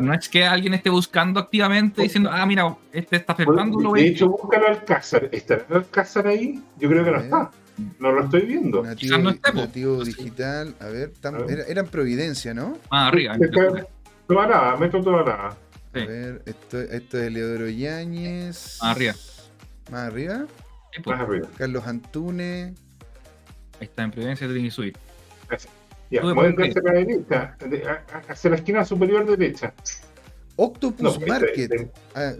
[0.00, 3.80] no es que alguien esté buscando activamente diciendo, ah, mira, este está afectando.
[3.80, 5.28] lo De hecho, búscalo al Alcázar.
[5.30, 6.60] ¿Está el Alcázar ahí?
[6.78, 7.50] Yo creo que no está.
[7.98, 8.82] No lo estoy viendo.
[8.82, 10.74] Nativo, no digital.
[10.80, 11.12] A ver,
[11.48, 12.78] era, en Providencia, ¿no?
[12.90, 13.36] Ah, arriba.
[14.26, 15.56] Toda nada, meto toda nada.
[15.94, 18.78] A ver, esto, esto es Leodoro Yáñez.
[18.82, 19.14] Más arriba.
[19.90, 20.46] ¿Más arriba?
[21.02, 21.06] Pues.
[21.06, 21.48] Más arriba.
[21.56, 22.72] Carlos Antunes.
[23.80, 24.96] Ahí está, en Providencia tiene que subir.
[26.10, 27.56] Ya, hacia la derecha,
[28.28, 29.72] hacia la esquina superior derecha.
[30.56, 31.90] Octopus Market.
[32.14, 32.32] Ah,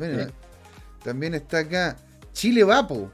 [1.04, 1.96] también está acá.
[2.32, 3.10] Chile Vapo.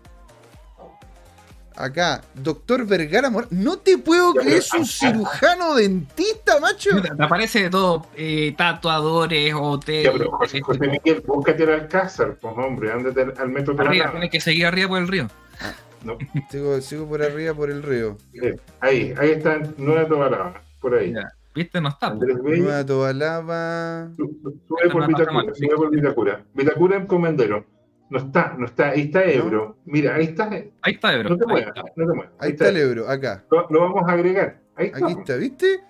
[1.77, 6.91] Acá, doctor Vergara No te puedo creer, es un cirujano dentista, macho.
[7.17, 10.05] Me aparece de todo, eh, tatuadores, hoteles.
[10.05, 14.31] Ya, pero José, José Miguel, búscate al Alcázar, pues hombre, ándate al metro Arriba, tienes
[14.31, 15.29] que seguir arriba por el río.
[15.61, 15.75] Ah,
[16.05, 16.17] no.
[16.51, 18.19] sigo, sigo, por arriba por el río.
[18.81, 21.13] Ahí, ahí está Nueva Tobalaba, por ahí.
[21.57, 21.81] ¿Viste?
[21.81, 22.15] No está.
[22.15, 24.11] Nueva Tobalaba.
[24.17, 26.45] Sube por Vitacura, sube por Vitacura.
[26.55, 27.65] Vitacura en Comendero.
[28.15, 29.77] No está, no está, ahí está Ebro.
[29.86, 30.49] Mira, ahí está.
[30.49, 31.31] Ahí está Ebro.
[31.31, 32.32] No te muevas, no te muevas.
[32.39, 33.43] Ahí, está, el Ebro, acá.
[33.51, 34.61] Lo, vamos a agregar.
[34.77, 35.05] Ahí está.
[35.05, 35.81] Aquí está, ¿viste?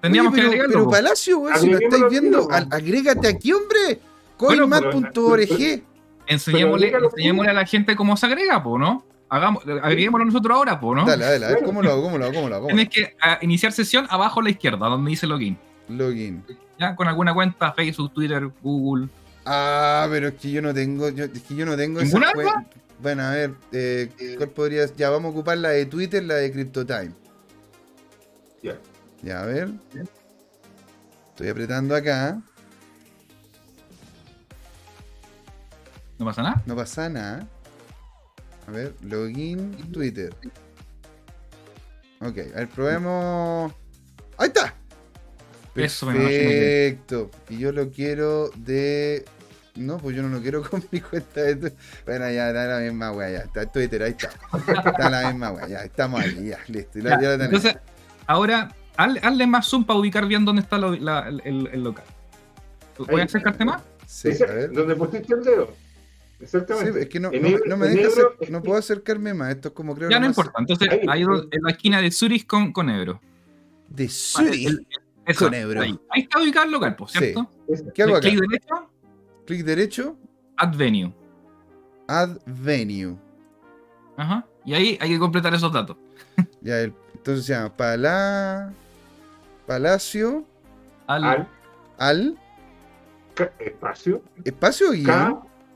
[0.00, 0.72] Teníamos que agregarlo.
[0.72, 4.00] Pero Palacio, güey, si lo estáis viendo, agrégate aquí, hombre.
[4.38, 5.82] Coinmat.org.
[6.26, 9.04] Enseñémosle, enseñémosle a la gente cómo se agrega, po, ¿no?
[9.28, 11.04] Hagamos, agreguémoslo nosotros ahora, po, ¿no?
[11.04, 12.02] Dale, dale, a ver, ¿cómo lo hago?
[12.02, 12.34] ¿Cómo lo hago?
[12.34, 12.66] ¿Cómo lo hago?
[12.68, 15.58] Tienes que iniciar sesión abajo a la izquierda, donde dice login.
[15.90, 16.42] Login.
[16.78, 19.10] Ya, con alguna cuenta, Facebook, Twitter, Google.
[19.44, 22.18] Ah, pero es que yo no tengo, yo, es que yo no tengo esa
[22.98, 26.50] Bueno, a ver, eh, ¿cuál podría Ya, vamos a ocupar la de Twitter, la de
[26.50, 27.12] CryptoTime.
[28.62, 28.78] Ya.
[29.22, 29.68] Ya, a ver.
[31.30, 32.40] Estoy apretando acá.
[36.18, 36.62] ¿No pasa nada?
[36.64, 37.46] No pasa nada.
[38.66, 40.34] A ver, login Twitter.
[42.20, 43.72] Ok, a ver, probemos.
[44.38, 44.74] ¡Ahí está!
[45.74, 47.30] Perfecto.
[47.50, 49.24] Y yo lo quiero de.
[49.76, 51.78] No, pues yo no lo quiero con mi cuenta de Twitter.
[52.06, 54.30] Bueno, ya está la misma weá, ya está Twitter, ahí está.
[54.88, 56.98] Está la misma weá, ya estamos ahí, ya, listo.
[57.00, 57.76] Ya, entonces,
[58.26, 62.04] ahora, hazle, más zoom para ubicar bien dónde está el, local.
[62.98, 63.82] ¿Voy a acercarte más?
[64.06, 64.72] Sí, a ver.
[64.72, 65.72] ¿Dónde pusiste el dedo?
[66.40, 66.92] Exactamente.
[66.92, 67.30] Sí, es que no,
[67.66, 69.54] no, me deja no puedo acercarme más.
[69.54, 70.52] Esto es como creo Ya no importa.
[70.58, 73.20] Entonces, ahí, en la esquina de Zurich con, con Ebro.
[73.88, 74.86] De Zurich.
[75.36, 75.80] con Ebro.
[75.80, 75.98] Ahí.
[76.14, 77.50] está ubicado el local, ¿cierto?
[77.92, 78.28] ¿Qué hago acá?
[78.28, 78.93] Clic derecho.
[79.46, 80.16] Clic derecho.
[80.56, 81.12] Add venue.
[82.08, 83.16] Add venue.
[84.16, 84.46] Ajá.
[84.64, 85.96] Y ahí hay que completar esos datos.
[86.60, 88.72] ya, entonces se llama Pala...
[89.66, 90.44] Palacio.
[91.06, 91.48] Al.
[91.98, 92.38] Al.
[93.58, 94.22] Espacio.
[94.44, 95.06] Espacio y.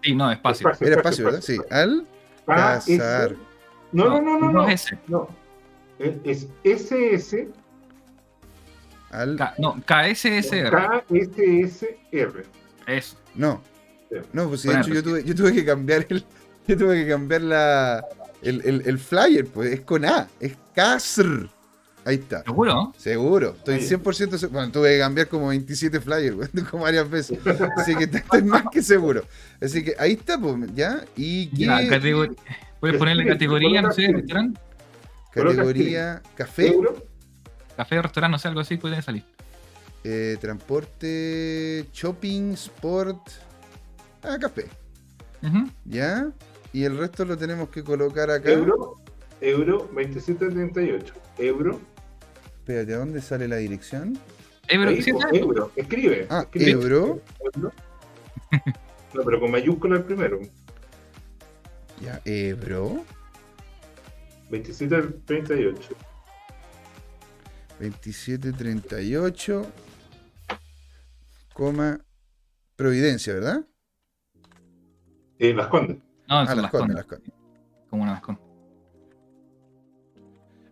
[0.03, 0.70] Sí, no, espacio.
[0.81, 1.40] Era espacio, ¿verdad?
[1.40, 1.57] Sí.
[1.70, 2.07] Al.
[2.47, 3.35] Casar.
[3.93, 4.53] No, no, no, no.
[4.53, 4.99] No, es ese.
[5.07, 5.28] No.
[5.99, 7.49] Es SS.
[9.11, 9.36] Al...
[9.59, 11.03] no, KSSR.
[11.09, 12.45] KSSR.
[12.89, 13.16] Eso.
[13.35, 13.62] No.
[14.32, 16.24] No, pues de hecho yo tuve, yo tuve que cambiar el.
[16.69, 18.05] Yo tuve que cambiar la.
[18.43, 21.48] El, el, el flyer, pues es con A, es CASR.
[22.05, 22.43] Ahí está.
[22.43, 22.94] ¿Seguro?
[22.97, 23.55] Seguro.
[23.56, 27.39] Estoy 100% Bueno, tuve que cambiar como 27 flyers, como varias veces.
[27.77, 29.24] Así que estoy más que seguro.
[29.62, 31.05] Así que ahí está, pues, ¿ya?
[31.16, 32.36] ¿Y qué?
[32.81, 34.60] ¿Puedes ponerle categoría, no sé, restaurante?
[35.32, 36.74] Categoría café.
[37.77, 39.24] Café, restaurante, no sé, algo así puede salir.
[40.10, 43.28] Eh, transporte, shopping, sport.
[44.22, 44.64] Ah, café.
[45.85, 46.32] ¿Ya?
[46.72, 48.51] Y el resto lo tenemos que colocar acá.
[48.51, 49.02] Euro,
[49.43, 51.12] euro 2738.
[51.36, 51.78] Euro.
[52.60, 54.18] Espérate, ¿a dónde sale la dirección?
[54.68, 54.93] Euro,
[55.35, 55.72] euro.
[55.76, 56.26] escribe.
[56.30, 57.20] Ah, euro.
[59.12, 60.40] No, pero con mayúscula el primero.
[62.01, 63.05] Ya, Ebro.
[64.48, 65.94] 2738.
[67.78, 69.66] 2738,
[71.59, 72.01] coma,
[72.76, 73.64] Providencia, ¿verdad?
[75.40, 75.97] Eh, Las Condes.
[76.28, 77.32] No, ah, Las, Condes, Las Condes.
[77.90, 78.44] Como una Las Condes.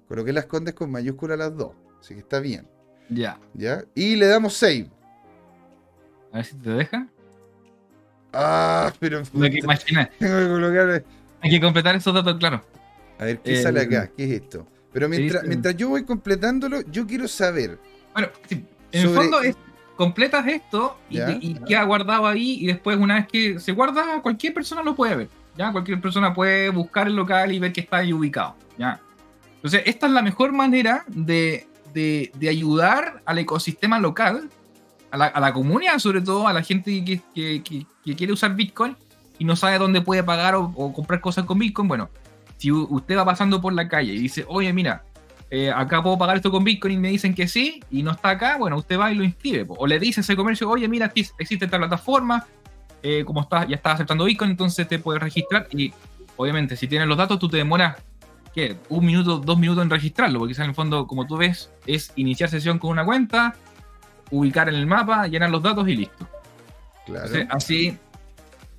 [0.06, 2.68] Coloqué Las Condes con mayúscula las dos, así que está bien.
[3.10, 3.40] Ya.
[3.54, 3.84] ¿Ya?
[3.96, 4.88] Y le damos save.
[6.32, 7.08] A ver si te deja.
[8.32, 9.22] Ah, pero...
[9.32, 10.12] Tengo que imaginar.
[11.40, 12.62] Hay que completar esos datos, claro.
[13.18, 14.04] A ver, ¿qué sale acá?
[14.04, 14.68] Eh, ¿Qué es esto?
[14.92, 17.80] Pero mientras, mientras yo voy completándolo, yo quiero saber.
[18.12, 19.56] Bueno, en el fondo es,
[19.96, 24.82] completas esto y, queda guardado ahí y después una vez que se guarda, cualquier persona
[24.82, 25.28] lo puede ver.
[25.56, 25.72] ¿ya?
[25.72, 28.54] Cualquier persona puede buscar el local y ver que está ahí ubicado.
[28.78, 29.00] ¿ya?
[29.56, 34.50] Entonces, esta es la mejor manera de, de, ayudar al ecosistema local,
[35.10, 37.62] a la, a la, comunidad sobre todo, a la gente que, que,
[38.04, 38.96] que, quiere usar Bitcoin
[39.38, 41.88] y no sabe dónde puede pagar o, o comprar cosas con Bitcoin.
[41.88, 42.10] Bueno,
[42.58, 45.04] si usted va pasando por la calle y dice, oye, mira,
[45.48, 48.30] eh, acá puedo pagar esto con Bitcoin y me dicen que sí, y no está
[48.30, 49.66] acá, bueno, usted va y lo inscribe.
[49.68, 52.46] O le dice a ese comercio, oye, mira, aquí existe esta plataforma,
[53.02, 55.68] eh, como está, ya está aceptando Bitcoin, entonces te puedes registrar.
[55.70, 55.92] Y
[56.36, 57.96] obviamente, si tienes los datos, tú te demoras,
[58.54, 58.76] ¿qué?
[58.88, 62.50] Un minuto, dos minutos en registrarlo, porque en el fondo, como tú ves, es iniciar
[62.50, 63.54] sesión con una cuenta,
[64.32, 66.28] ubicar en el mapa, llenar los datos y listo.
[67.06, 67.32] Claro.
[67.50, 67.96] así,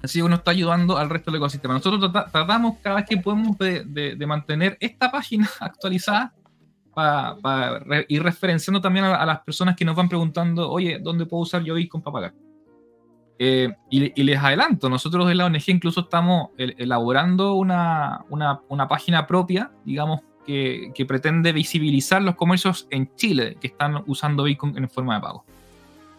[0.04, 1.76] así uno está ayudando al resto del ecosistema.
[1.76, 6.34] Nosotros tratamos cada vez que podemos de mantener esta página actualizada
[6.98, 11.64] para ir referenciando también a, las personas que nos van preguntando, oye, ¿dónde puedo usar
[11.64, 12.34] yo Bitcoin para pagar?
[13.38, 19.72] Eh, y, les adelanto, nosotros en la ONG incluso estamos elaborando una, una, página propia,
[19.86, 25.16] digamos, que, que, pretende visibilizar los comercios en Chile que están usando Bitcoin en forma
[25.16, 25.46] de pago.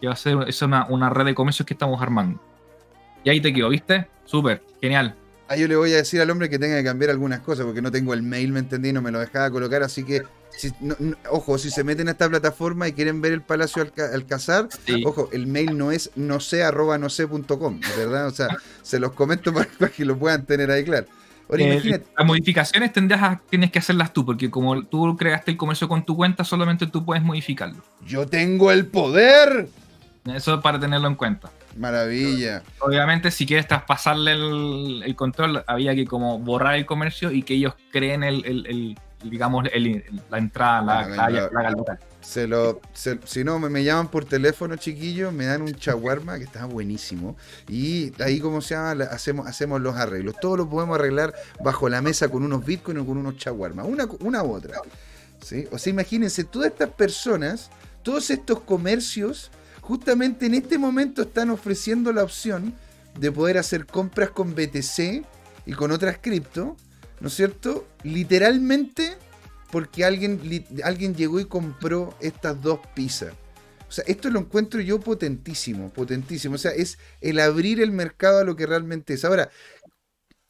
[0.00, 2.40] Que va a ser es una, una red de comercios que estamos armando.
[3.24, 4.06] Y ahí te quedo, ¿viste?
[4.24, 5.16] Súper, genial.
[5.48, 7.82] Ahí yo le voy a decir al hombre que tenga que cambiar algunas cosas, porque
[7.82, 10.22] no tengo el mail, me entendí, no me lo dejaba colocar, así que
[11.30, 14.68] ojo, si se meten a esta plataforma y quieren ver el Palacio Alcázar,
[15.04, 18.26] ojo, el mail no es no sé arroba no sé punto com, ¿verdad?
[18.26, 18.48] O sea,
[18.82, 21.06] se los comento para, que lo puedan tener ahí claro.
[21.50, 26.04] Eh, las modificaciones tendrás tienes que hacerlas tú, porque como tú creaste el comercio con
[26.04, 27.82] tu cuenta, solamente tú puedes modificarlo.
[28.04, 29.68] ¡Yo tengo el poder!
[30.26, 31.50] Eso es para tenerlo en cuenta.
[31.74, 32.62] Maravilla.
[32.80, 37.74] Obviamente, si quieres traspasarle el, control, había que como borrar el comercio y que ellos
[37.92, 39.64] creen el digamos,
[40.30, 45.46] la entrada, la, la, la, Se lo, si no, me, llaman por teléfono, chiquillos, me
[45.46, 47.36] dan un chaguarma que está buenísimo.
[47.68, 50.36] Y ahí, como se llama, hacemos, hacemos los arreglos.
[50.40, 54.06] Todo lo podemos arreglar bajo la mesa con unos bitcoins o con unos chaguarmas, una,
[54.20, 54.80] una u otra.
[55.42, 55.66] ¿sí?
[55.72, 57.70] O sea, imagínense, todas estas personas,
[58.02, 59.50] todos estos comercios,
[59.80, 62.74] justamente en este momento están ofreciendo la opción
[63.18, 65.24] de poder hacer compras con BTC
[65.66, 66.76] y con otras cripto
[67.20, 67.86] ¿no es cierto?
[68.02, 69.16] Literalmente
[69.70, 70.40] porque alguien,
[70.82, 73.32] alguien llegó y compró estas dos pizzas.
[73.88, 76.56] O sea, esto lo encuentro yo potentísimo, potentísimo.
[76.56, 79.24] O sea, es el abrir el mercado a lo que realmente es.
[79.24, 79.50] Ahora,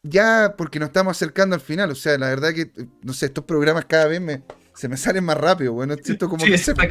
[0.03, 2.71] ya porque nos estamos acercando al final, o sea, la verdad que,
[3.03, 4.43] no sé, estos programas cada vez me,
[4.75, 6.89] se me salen más rápido, bueno, como que se, me,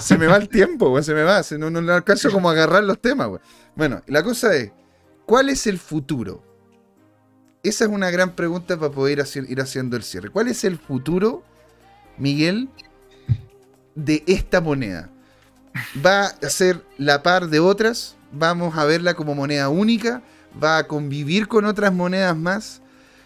[0.00, 3.00] se, me va el tiempo, se me va, no, no, alcanzo como a agarrar los
[3.00, 3.28] temas,
[3.76, 4.72] Bueno, la cosa es,
[5.26, 6.42] ¿cuál es el futuro?
[7.68, 10.30] Esa es una gran pregunta para poder ir haciendo el cierre.
[10.30, 11.42] ¿Cuál es el futuro,
[12.16, 12.70] Miguel,
[13.94, 15.10] de esta moneda?
[16.04, 18.16] ¿Va a ser la par de otras?
[18.32, 20.22] ¿Vamos a verla como moneda única?
[20.62, 22.80] ¿Va a convivir con otras monedas más?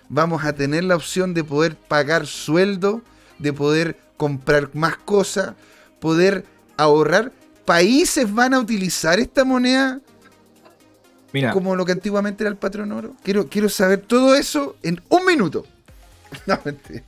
[0.08, 3.00] ¿Vamos a tener la opción de poder pagar sueldo?
[3.38, 5.54] ¿De poder comprar más cosas?
[6.00, 6.44] ¿Poder
[6.76, 7.30] ahorrar?
[7.64, 10.00] ¿Países van a utilizar esta moneda
[11.52, 13.14] como lo que antiguamente era el patrón oro.
[13.22, 15.66] Quiero, quiero saber todo eso en un minuto.
[16.46, 17.02] No, mentira.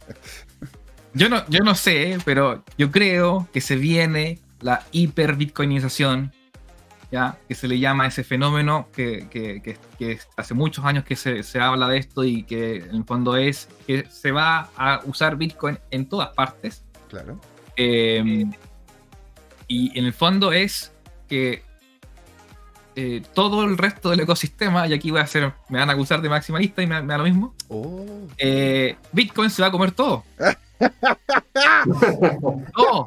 [1.14, 6.30] Yo no, yo no sé, pero yo creo que se viene la hiperbitcoinización,
[7.10, 7.38] ¿ya?
[7.48, 11.88] que se le llama ese fenómeno que, que, hace muchos años que se, se, habla
[11.88, 16.06] de esto y que en el fondo es que se va a usar Bitcoin en
[16.06, 16.82] todas partes.
[17.09, 17.40] Claro.
[17.76, 18.44] Eh,
[19.68, 20.92] y en el fondo es
[21.28, 21.62] que
[22.96, 26.22] eh, todo el resto del ecosistema, y aquí voy a hacer, me van a acusar
[26.22, 27.54] de maximalista y me, da lo mismo.
[27.68, 28.06] Oh.
[28.38, 30.24] Eh, Bitcoin se va a comer todo.
[32.76, 33.06] no.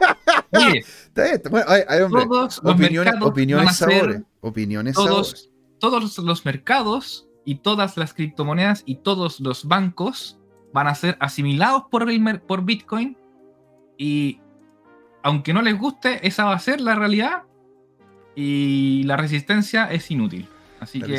[2.09, 4.21] todos los opiniones, opiniones sabores.
[4.41, 5.49] Opiniones todos,
[5.79, 10.37] Todos los mercados y todas las criptomonedas y todos los bancos
[10.73, 13.17] van a ser asimilados por, el, por Bitcoin
[13.97, 14.41] y
[15.23, 17.43] aunque no les guste, esa va a ser la realidad
[18.39, 20.47] y la resistencia es inútil.
[20.79, 21.15] Así que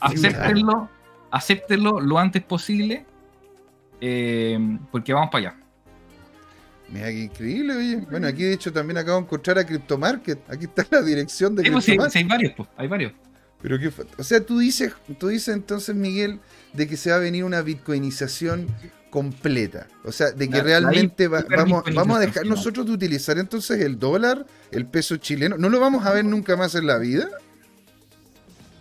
[0.00, 0.88] acéptenlo,
[1.30, 3.04] acéptenlo lo antes posible
[4.00, 5.60] eh, porque vamos para allá.
[6.88, 7.96] Mira qué increíble, oye.
[8.10, 10.50] Bueno, aquí de hecho también acabo de encontrar a Cryptomarket.
[10.50, 13.12] Aquí está la dirección de pues, sí, hay varios, pues, hay varios.
[13.60, 16.40] Pero qué, o sea, tú dices, tú dices entonces, Miguel,
[16.72, 18.66] de que se va a venir una bitcoinización
[19.10, 19.86] completa.
[20.04, 24.46] O sea, de que realmente vamos, vamos a dejar nosotros de utilizar entonces el dólar,
[24.70, 25.56] el peso chileno.
[25.56, 27.28] ¿No lo vamos a ver nunca más en la vida?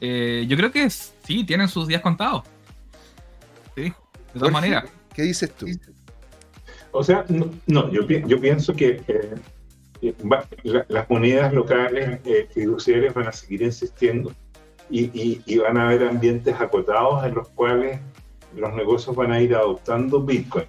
[0.01, 2.43] Eh, yo creo que sí, tienen sus días contados.
[3.75, 4.85] Sí, de todas maneras.
[5.13, 5.67] ¿Qué dices tú?
[6.91, 9.35] O sea, no, yo, yo, pienso que eh,
[10.01, 10.15] eh,
[10.87, 12.19] las monedas locales
[12.53, 14.33] fiduciarias van a seguir insistiendo
[14.89, 17.99] y, y van a haber ambientes acotados en los cuales
[18.55, 20.65] los negocios van a ir adoptando Bitcoin.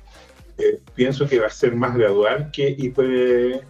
[0.59, 3.67] Eh, pienso que va a ser más gradual que hiper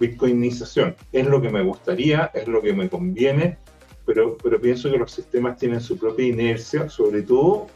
[0.00, 0.96] bitcoinización.
[1.12, 3.58] Es lo que me gustaría, es lo que me conviene,
[4.04, 7.68] pero, pero pienso que los sistemas tienen su propia inercia, sobre todo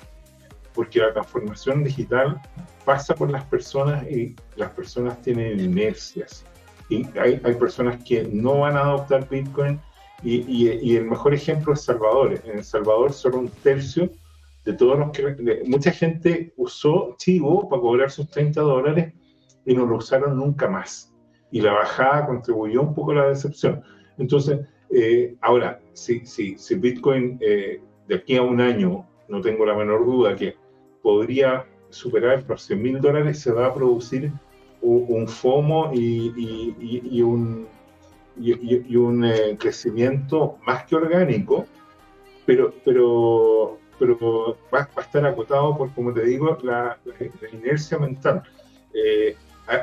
[0.75, 2.41] porque la transformación digital
[2.85, 6.45] pasa por las personas y las personas tienen inercias.
[6.89, 9.81] Y hay, hay personas que no van a adoptar Bitcoin
[10.23, 12.41] y, y, el mejor ejemplo es Salvador.
[12.45, 14.11] En Salvador solo un tercio
[14.69, 15.63] de todos los que...
[15.67, 19.15] mucha gente usó Chivo para cobrar sus 30 dólares
[19.65, 21.11] y no lo usaron nunca más.
[21.51, 23.83] Y la bajada contribuyó un poco a la decepción.
[24.19, 29.65] Entonces, eh, ahora, si, si, si Bitcoin eh, de aquí a un año, no tengo
[29.65, 30.55] la menor duda que
[31.03, 34.31] podría superar los 100 mil dólares, se va a producir
[34.83, 36.75] un, FOMO y,
[37.11, 37.67] y, un,
[38.39, 41.65] y, un eh, crecimiento más que orgánico,
[42.45, 46.99] pero, pero, pero va, a estar acotado por, como te digo, la,
[47.53, 48.43] inercia mental.
[48.95, 49.37] Eh,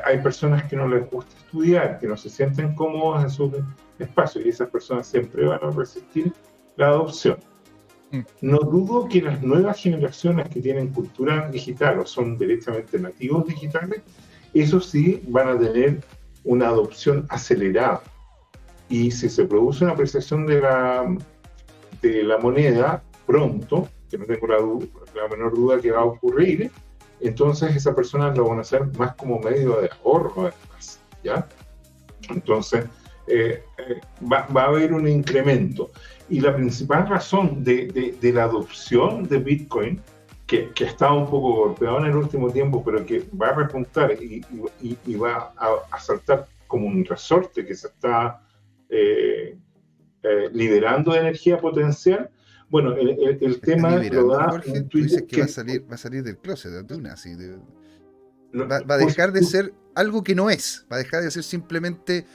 [0.04, 3.64] hay personas que no les gusta estudiar, que no se sienten cómodos en su
[3.98, 6.32] espacio y esas personas siempre van a resistir
[6.76, 7.38] la adopción.
[8.10, 8.20] Mm.
[8.40, 14.02] No dudo que las nuevas generaciones que tienen cultura digital o son directamente nativos digitales,
[14.54, 16.00] eso sí van a tener
[16.44, 18.02] una adopción acelerada.
[18.88, 21.16] Y si se produce una apreciación de la,
[22.02, 26.70] de la moneda pronto, que no tengo la, menor duda que va a ocurrir,
[27.20, 31.46] entonces esa persona lo van a hacer más como medio de ahorro, además, ¿ya?
[32.28, 32.84] Entonces,
[33.26, 34.00] eh, eh,
[34.32, 35.90] va, a haber un incremento.
[36.28, 40.00] Y la principal razón de, la adopción de Bitcoin,
[40.46, 43.54] que, que, ha estado un poco golpeado en el último tiempo, pero que va a
[43.54, 44.44] repuntar y,
[45.16, 48.40] va a, saltar como un resorte que se está
[48.88, 49.56] eh,
[50.52, 52.30] liberando de energía potencial,
[52.68, 55.98] bueno, el, el, tema lo da Jorge, tú dices que, va, a salir, va a
[55.98, 57.30] salir del closet de una, así
[58.54, 62.26] va, a dejar de ser algo que no es, va a dejar de ser simplemente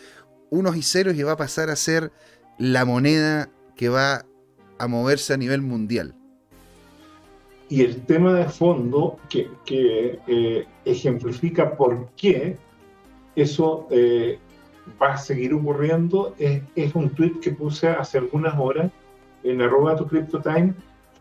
[0.49, 2.11] unos y ceros y va a pasar a ser
[2.57, 4.25] la moneda que va
[4.77, 6.15] a moverse a nivel mundial.
[7.67, 12.57] Y el tema de fondo que, que eh, ejemplifica por qué
[13.35, 14.39] eso eh,
[15.01, 18.91] va a seguir ocurriendo es, es un tweet que puse hace algunas horas
[19.43, 20.73] en arroba tu CryptoTime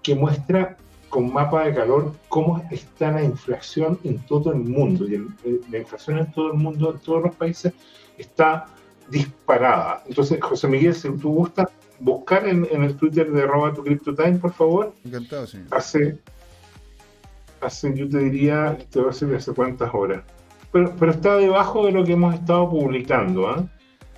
[0.02, 0.76] que muestra
[1.08, 5.06] con mapa de calor cómo está la inflación en todo el mundo.
[5.06, 5.28] Y
[5.70, 7.72] la inflación en todo el mundo, en todos los países,
[8.16, 8.66] está
[9.10, 10.02] disparada.
[10.06, 11.68] Entonces, José Miguel, si tú gustas
[11.98, 14.94] buscar en, el Twitter de arroba tu CryptoTime, por favor.
[15.04, 15.66] Encantado, señor.
[15.72, 16.18] Hace,
[17.60, 20.22] hace, yo te diría, te voy a decir hace cuántas horas.
[20.72, 23.48] Pero, pero está debajo de lo que hemos estado publicando.
[23.48, 23.68] ¿ah?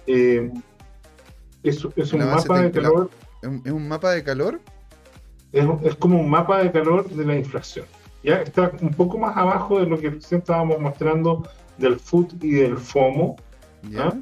[0.06, 0.52] ¿eh?
[1.62, 3.10] es, es un mapa de calor.
[3.43, 4.60] ¿Es un mapa de calor?
[5.52, 7.85] Es, como un mapa de calor de la inflación.
[8.23, 11.47] Ya está un poco más abajo de lo que recién estábamos mostrando
[11.77, 13.36] del FUT y del FOMO
[13.98, 14.14] ¿ah?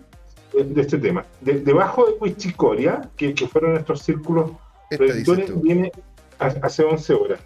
[0.54, 1.24] de, este tema.
[1.40, 4.52] debajo de Wichicoria, que, que fueron estos círculos
[4.88, 5.92] predictores, viene
[6.38, 7.40] hace 11 horas.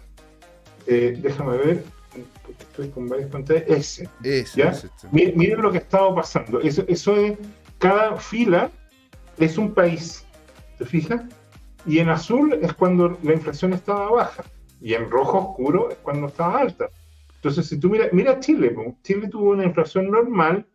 [0.87, 1.83] Eh, déjame ver,
[2.59, 3.63] estoy con varias pantallas.
[3.67, 4.09] Ese.
[4.55, 4.73] ¿ya?
[5.11, 6.61] miren, lo que estaba pasando.
[6.61, 7.37] Eso, eso es,
[7.79, 8.71] cada fila
[9.37, 10.25] es un país.
[10.77, 11.21] ¿Te fijas?
[11.85, 14.43] Y en azul es cuando la inflación estaba baja.
[14.81, 16.89] Y en rojo oscuro es cuando estaba alta.
[17.35, 20.65] Entonces, si tú miras, mira Chile, Chile tuvo una inflación normal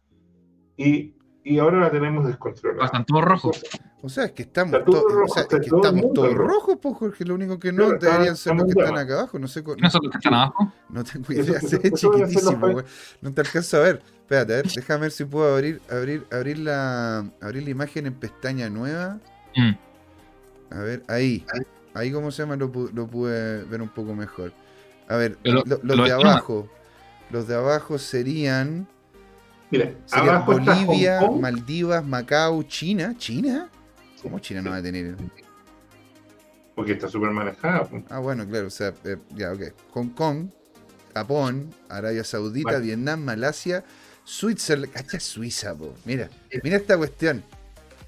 [0.76, 2.86] y, y ahora la tenemos descontrolada.
[2.86, 3.62] Están todos rojos.
[4.02, 6.96] O sea, es que estamos, todos rojos, o sea, es que estamos todos rojos, pues,
[6.96, 7.24] Jorge.
[7.24, 9.38] Lo único que no deberían ser los que están acá abajo.
[9.38, 9.62] No sé.
[9.62, 10.72] ¿No son los que están abajo?
[10.88, 11.58] No tengo idea.
[11.58, 12.84] Eso, es chiquitísimo, güey.
[13.20, 14.02] No te alcanzo a ver.
[14.20, 18.14] Espérate, a ver, déjame ver si puedo abrir, abrir, abrir, la, abrir la imagen en
[18.14, 19.18] pestaña nueva.
[19.56, 19.72] Mm.
[20.70, 21.44] A ver, ahí.
[21.94, 24.52] Ahí, como se llama, lo, pude ver un poco mejor.
[25.08, 26.68] A ver, los de abajo.
[27.30, 28.88] Los de abajo serían.
[29.70, 29.94] Mira,
[30.46, 33.14] Bolivia, Maldivas, Macao, China.
[33.16, 33.68] ¿China?
[34.22, 35.16] ¿Cómo China no va a tener?
[36.74, 37.88] Porque está súper manejada.
[38.08, 39.62] Ah, bueno, claro, o sea, eh, ya, ok.
[39.92, 40.48] Hong Kong,
[41.14, 43.84] Japón, Arabia Saudita, Vietnam, Malasia,
[44.24, 45.94] Suiza, cacha Suiza, po.
[46.04, 46.28] Mira,
[46.62, 47.44] mira esta cuestión.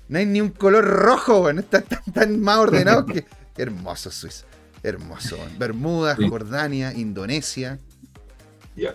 [0.08, 3.24] No hay ni un color rojo, bueno, está tan, más ordenado que.
[3.56, 4.46] hermoso Suiza.
[4.82, 5.38] Hermoso.
[5.58, 7.78] Bermuda, Jordania, Indonesia.
[8.74, 8.94] Ya.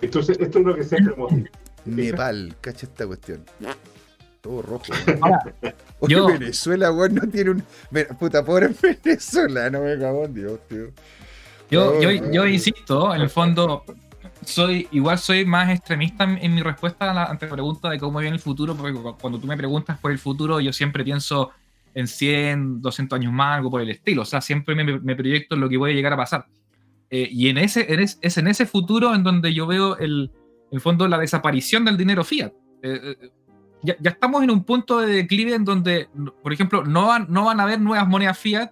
[0.00, 1.32] Entonces, esto es lo que siempre hemos
[1.84, 3.44] Nepal, cacha esta cuestión.
[4.40, 4.84] Todo rojo.
[6.00, 6.26] Oye, yo...
[6.26, 7.64] Venezuela, weón, no tiene un.
[8.18, 8.70] Puta, pobre
[9.04, 10.90] Venezuela, no me cago en Dios, tío.
[11.70, 13.84] Yo, yo, yo insisto, en el fondo,
[14.44, 18.36] soy igual soy más extremista en, mi respuesta a la ante pregunta de cómo viene
[18.36, 21.50] el futuro, porque cuando tú me preguntas por el futuro, yo siempre pienso
[21.94, 24.22] en 100, 200 años más, algo por el estilo.
[24.22, 26.46] O sea, siempre me, proyecto en lo que puede llegar a pasar.
[27.10, 27.86] Eh, y en ese,
[28.20, 30.30] es en ese futuro en donde yo veo el,
[30.70, 32.52] el fondo la desaparición del dinero fiat.
[32.82, 33.30] Eh, eh,
[33.82, 36.08] ya, ya, estamos en un punto de declive en donde,
[36.42, 38.70] por ejemplo, no van, no van a haber nuevas monedas fiat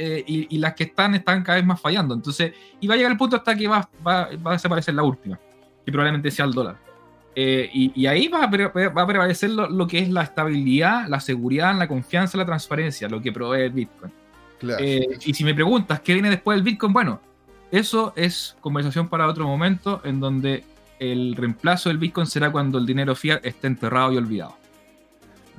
[0.00, 2.14] eh, y, las que están están cada vez más fallando.
[2.14, 5.02] Entonces, y va a llegar el punto hasta que va, va, va a desaparecer la
[5.02, 5.38] última,
[5.84, 6.76] que probablemente sea el dólar.
[7.34, 11.76] Eh, y, ahí va a, va a prevalecer lo, que es la estabilidad, la seguridad,
[11.76, 14.12] la confianza, la transparencia, lo que provee el Bitcoin.
[14.80, 17.20] Eh, y si me preguntas qué viene después del Bitcoin, bueno,
[17.70, 20.64] eso es conversación para otro momento en donde
[20.98, 24.56] el reemplazo del Bitcoin será cuando el dinero fiat esté enterrado y olvidado.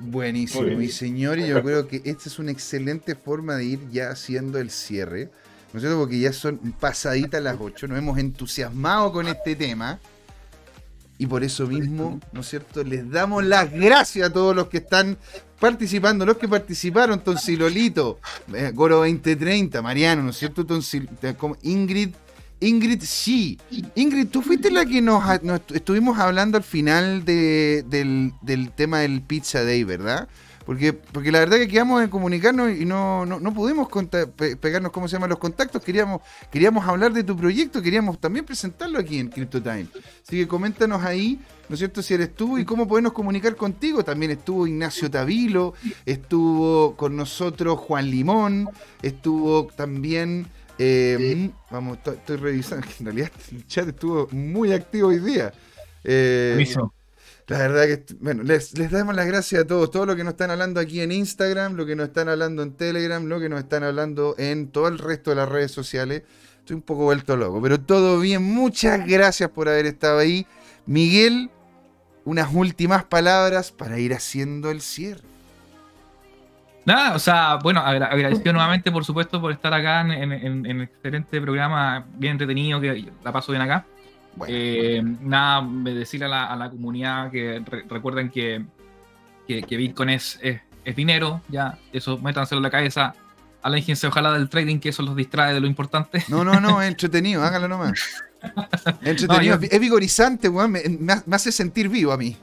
[0.00, 4.10] Buenísimo, mi señor, y yo creo que esta es una excelente forma de ir ya
[4.10, 5.30] haciendo el cierre,
[5.72, 5.98] ¿no es cierto?
[5.98, 9.98] Porque ya son pasaditas las 8, nos hemos entusiasmado con este tema.
[11.18, 12.82] Y por eso mismo, ¿no es cierto?
[12.82, 15.18] Les damos las gracias a todos los que están
[15.58, 18.18] participando, los que participaron, Tonsilolito,
[18.54, 20.64] eh, Goro 2030, Mariano, ¿no es cierto?
[20.64, 22.14] Tonsil, como Ingrid
[22.60, 23.58] Ingrid, sí.
[23.94, 25.24] Ingrid, tú fuiste la que nos,
[25.72, 28.32] estuvimos hablando al final del,
[28.76, 30.28] tema del Pizza Day, ¿verdad?
[30.66, 33.88] Porque, porque la verdad que quedamos en comunicarnos y no, no, pudimos
[34.60, 35.82] pegarnos, ¿cómo se llaman los contactos?
[35.82, 36.20] Queríamos,
[36.52, 39.88] queríamos hablar de tu proyecto, queríamos también presentarlo aquí en CryptoTime.
[40.22, 44.04] Así que coméntanos ahí, ¿no es cierto?, si eres tú y cómo podemos comunicar contigo.
[44.04, 45.72] También estuvo Ignacio Tavilo,
[46.04, 48.68] estuvo con nosotros Juan Limón,
[49.02, 50.46] estuvo también...
[50.82, 55.52] Eh, vamos, estoy, revisando, en realidad el chat estuvo muy activo hoy día.
[56.04, 56.66] Eh,
[57.48, 60.50] la verdad que, bueno, les, damos las gracias a todos, todo lo que nos están
[60.50, 63.84] hablando aquí en Instagram, lo que nos están hablando en Telegram, lo que nos están
[63.84, 66.22] hablando en todo el resto de las redes sociales.
[66.60, 68.42] Estoy un poco vuelto loco, pero todo bien.
[68.42, 70.46] Muchas gracias por haber estado ahí.
[70.86, 71.50] Miguel,
[72.24, 75.29] unas últimas palabras para ir haciendo el cierre.
[76.84, 82.04] Nada, o sea, bueno, agradecido nuevamente, por supuesto, por estar acá en, el excelente programa,
[82.14, 83.84] bien entretenido, que la paso bien acá.
[84.46, 88.64] Eh, nada, decirle a la, comunidad que recuerden que,
[89.46, 93.14] que, Bitcoin es, es, dinero, ya, eso métanselo en la cabeza.
[93.62, 96.24] Aléjense ojalá del trading, que eso los distrae de lo importante.
[96.28, 98.00] No, no, no, es entretenido, hágalo nomás.
[99.02, 102.38] Es entretenido, es vigorizante, weón, me hace sentir vivo a mí.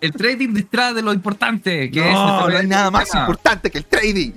[0.00, 1.90] El trading distrae de lo importante.
[1.90, 4.32] Que no, no hay nada más importante que el trading.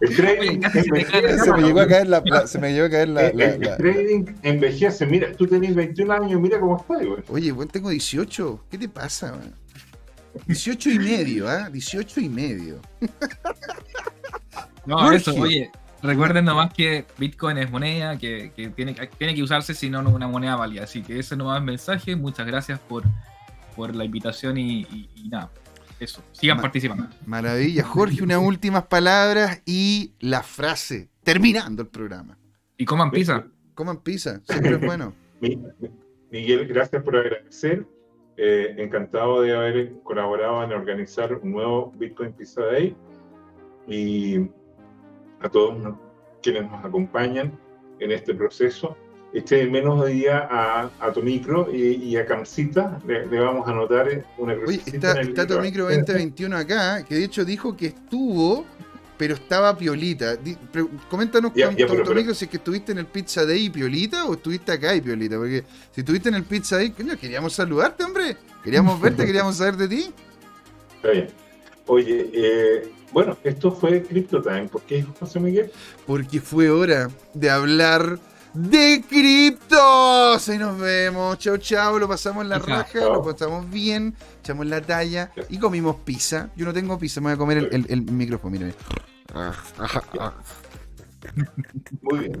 [0.00, 3.76] El trading se, me llegó a caer la, se me llegó a caer la, el,
[3.76, 5.06] trading envejece.
[5.06, 7.22] Mira, tú tenés 21 años, mira cómo estás, güey.
[7.28, 8.64] Oye, güey, tengo 18.
[8.70, 9.50] ¿Qué te pasa, güey?
[10.46, 11.66] 18 y medio, ¿ah?
[11.66, 11.72] ¿eh?
[11.72, 12.80] 18 y medio.
[14.86, 15.70] No, eso, oye,
[16.02, 20.14] Recuerden nomás que Bitcoin es moneda, que, tiene, tiene, que usarse si no, no es
[20.14, 20.84] una moneda válida.
[20.84, 22.14] Así que ese nomás mensaje.
[22.14, 23.02] Muchas gracias por,
[23.74, 25.50] por la invitación y, nada.
[25.98, 27.08] Eso, sigan participando.
[27.26, 27.82] Maravilla.
[27.82, 32.38] Jorge, unas últimas palabras y la frase, terminando el programa.
[32.76, 33.44] Y coman pizza.
[33.74, 35.12] Coman pizza, siempre es bueno.
[36.30, 37.84] Miguel, gracias por agradecer.
[38.36, 42.96] Eh, encantado de haber colaborado en organizar un nuevo Bitcoin Pizza Day.
[43.88, 44.48] Y
[45.40, 45.94] a todos
[46.42, 47.58] quienes nos acompañan
[48.00, 48.96] en este proceso.
[49.32, 54.54] Este menos día a, a Tomicro y, y a Camcita le, vamos a anotar una
[54.54, 58.64] Oye, está, está Tomicro 2021 acá, que de hecho dijo que estuvo,
[59.18, 60.38] pero estaba piolita.
[61.10, 64.94] coméntanos, con, Tomicro, si es que estuviste en el Pizza Day piolita o estuviste acá
[64.94, 65.62] y piolita, porque
[65.92, 68.36] si estuviste en el Pizza Day, coño, queríamos saludarte, hombre.
[68.64, 70.14] Queríamos verte, queríamos saber de ti.
[70.96, 71.28] Está bien.
[71.86, 74.68] Oye, eh, bueno, esto fue Crypto Time.
[74.68, 75.70] ¿Por qué, José Miguel?
[76.06, 78.18] Porque fue hora de hablar
[78.54, 80.48] de criptos.
[80.48, 81.38] Ahí nos vemos.
[81.38, 81.98] Chao, chao.
[81.98, 86.50] Lo pasamos en la raja, lo pasamos bien, echamos la talla y comimos pizza.
[86.56, 88.52] Yo no tengo pizza, me voy a comer el, el, el micrófono.
[88.58, 88.72] Mira.
[92.02, 92.40] Muy bien.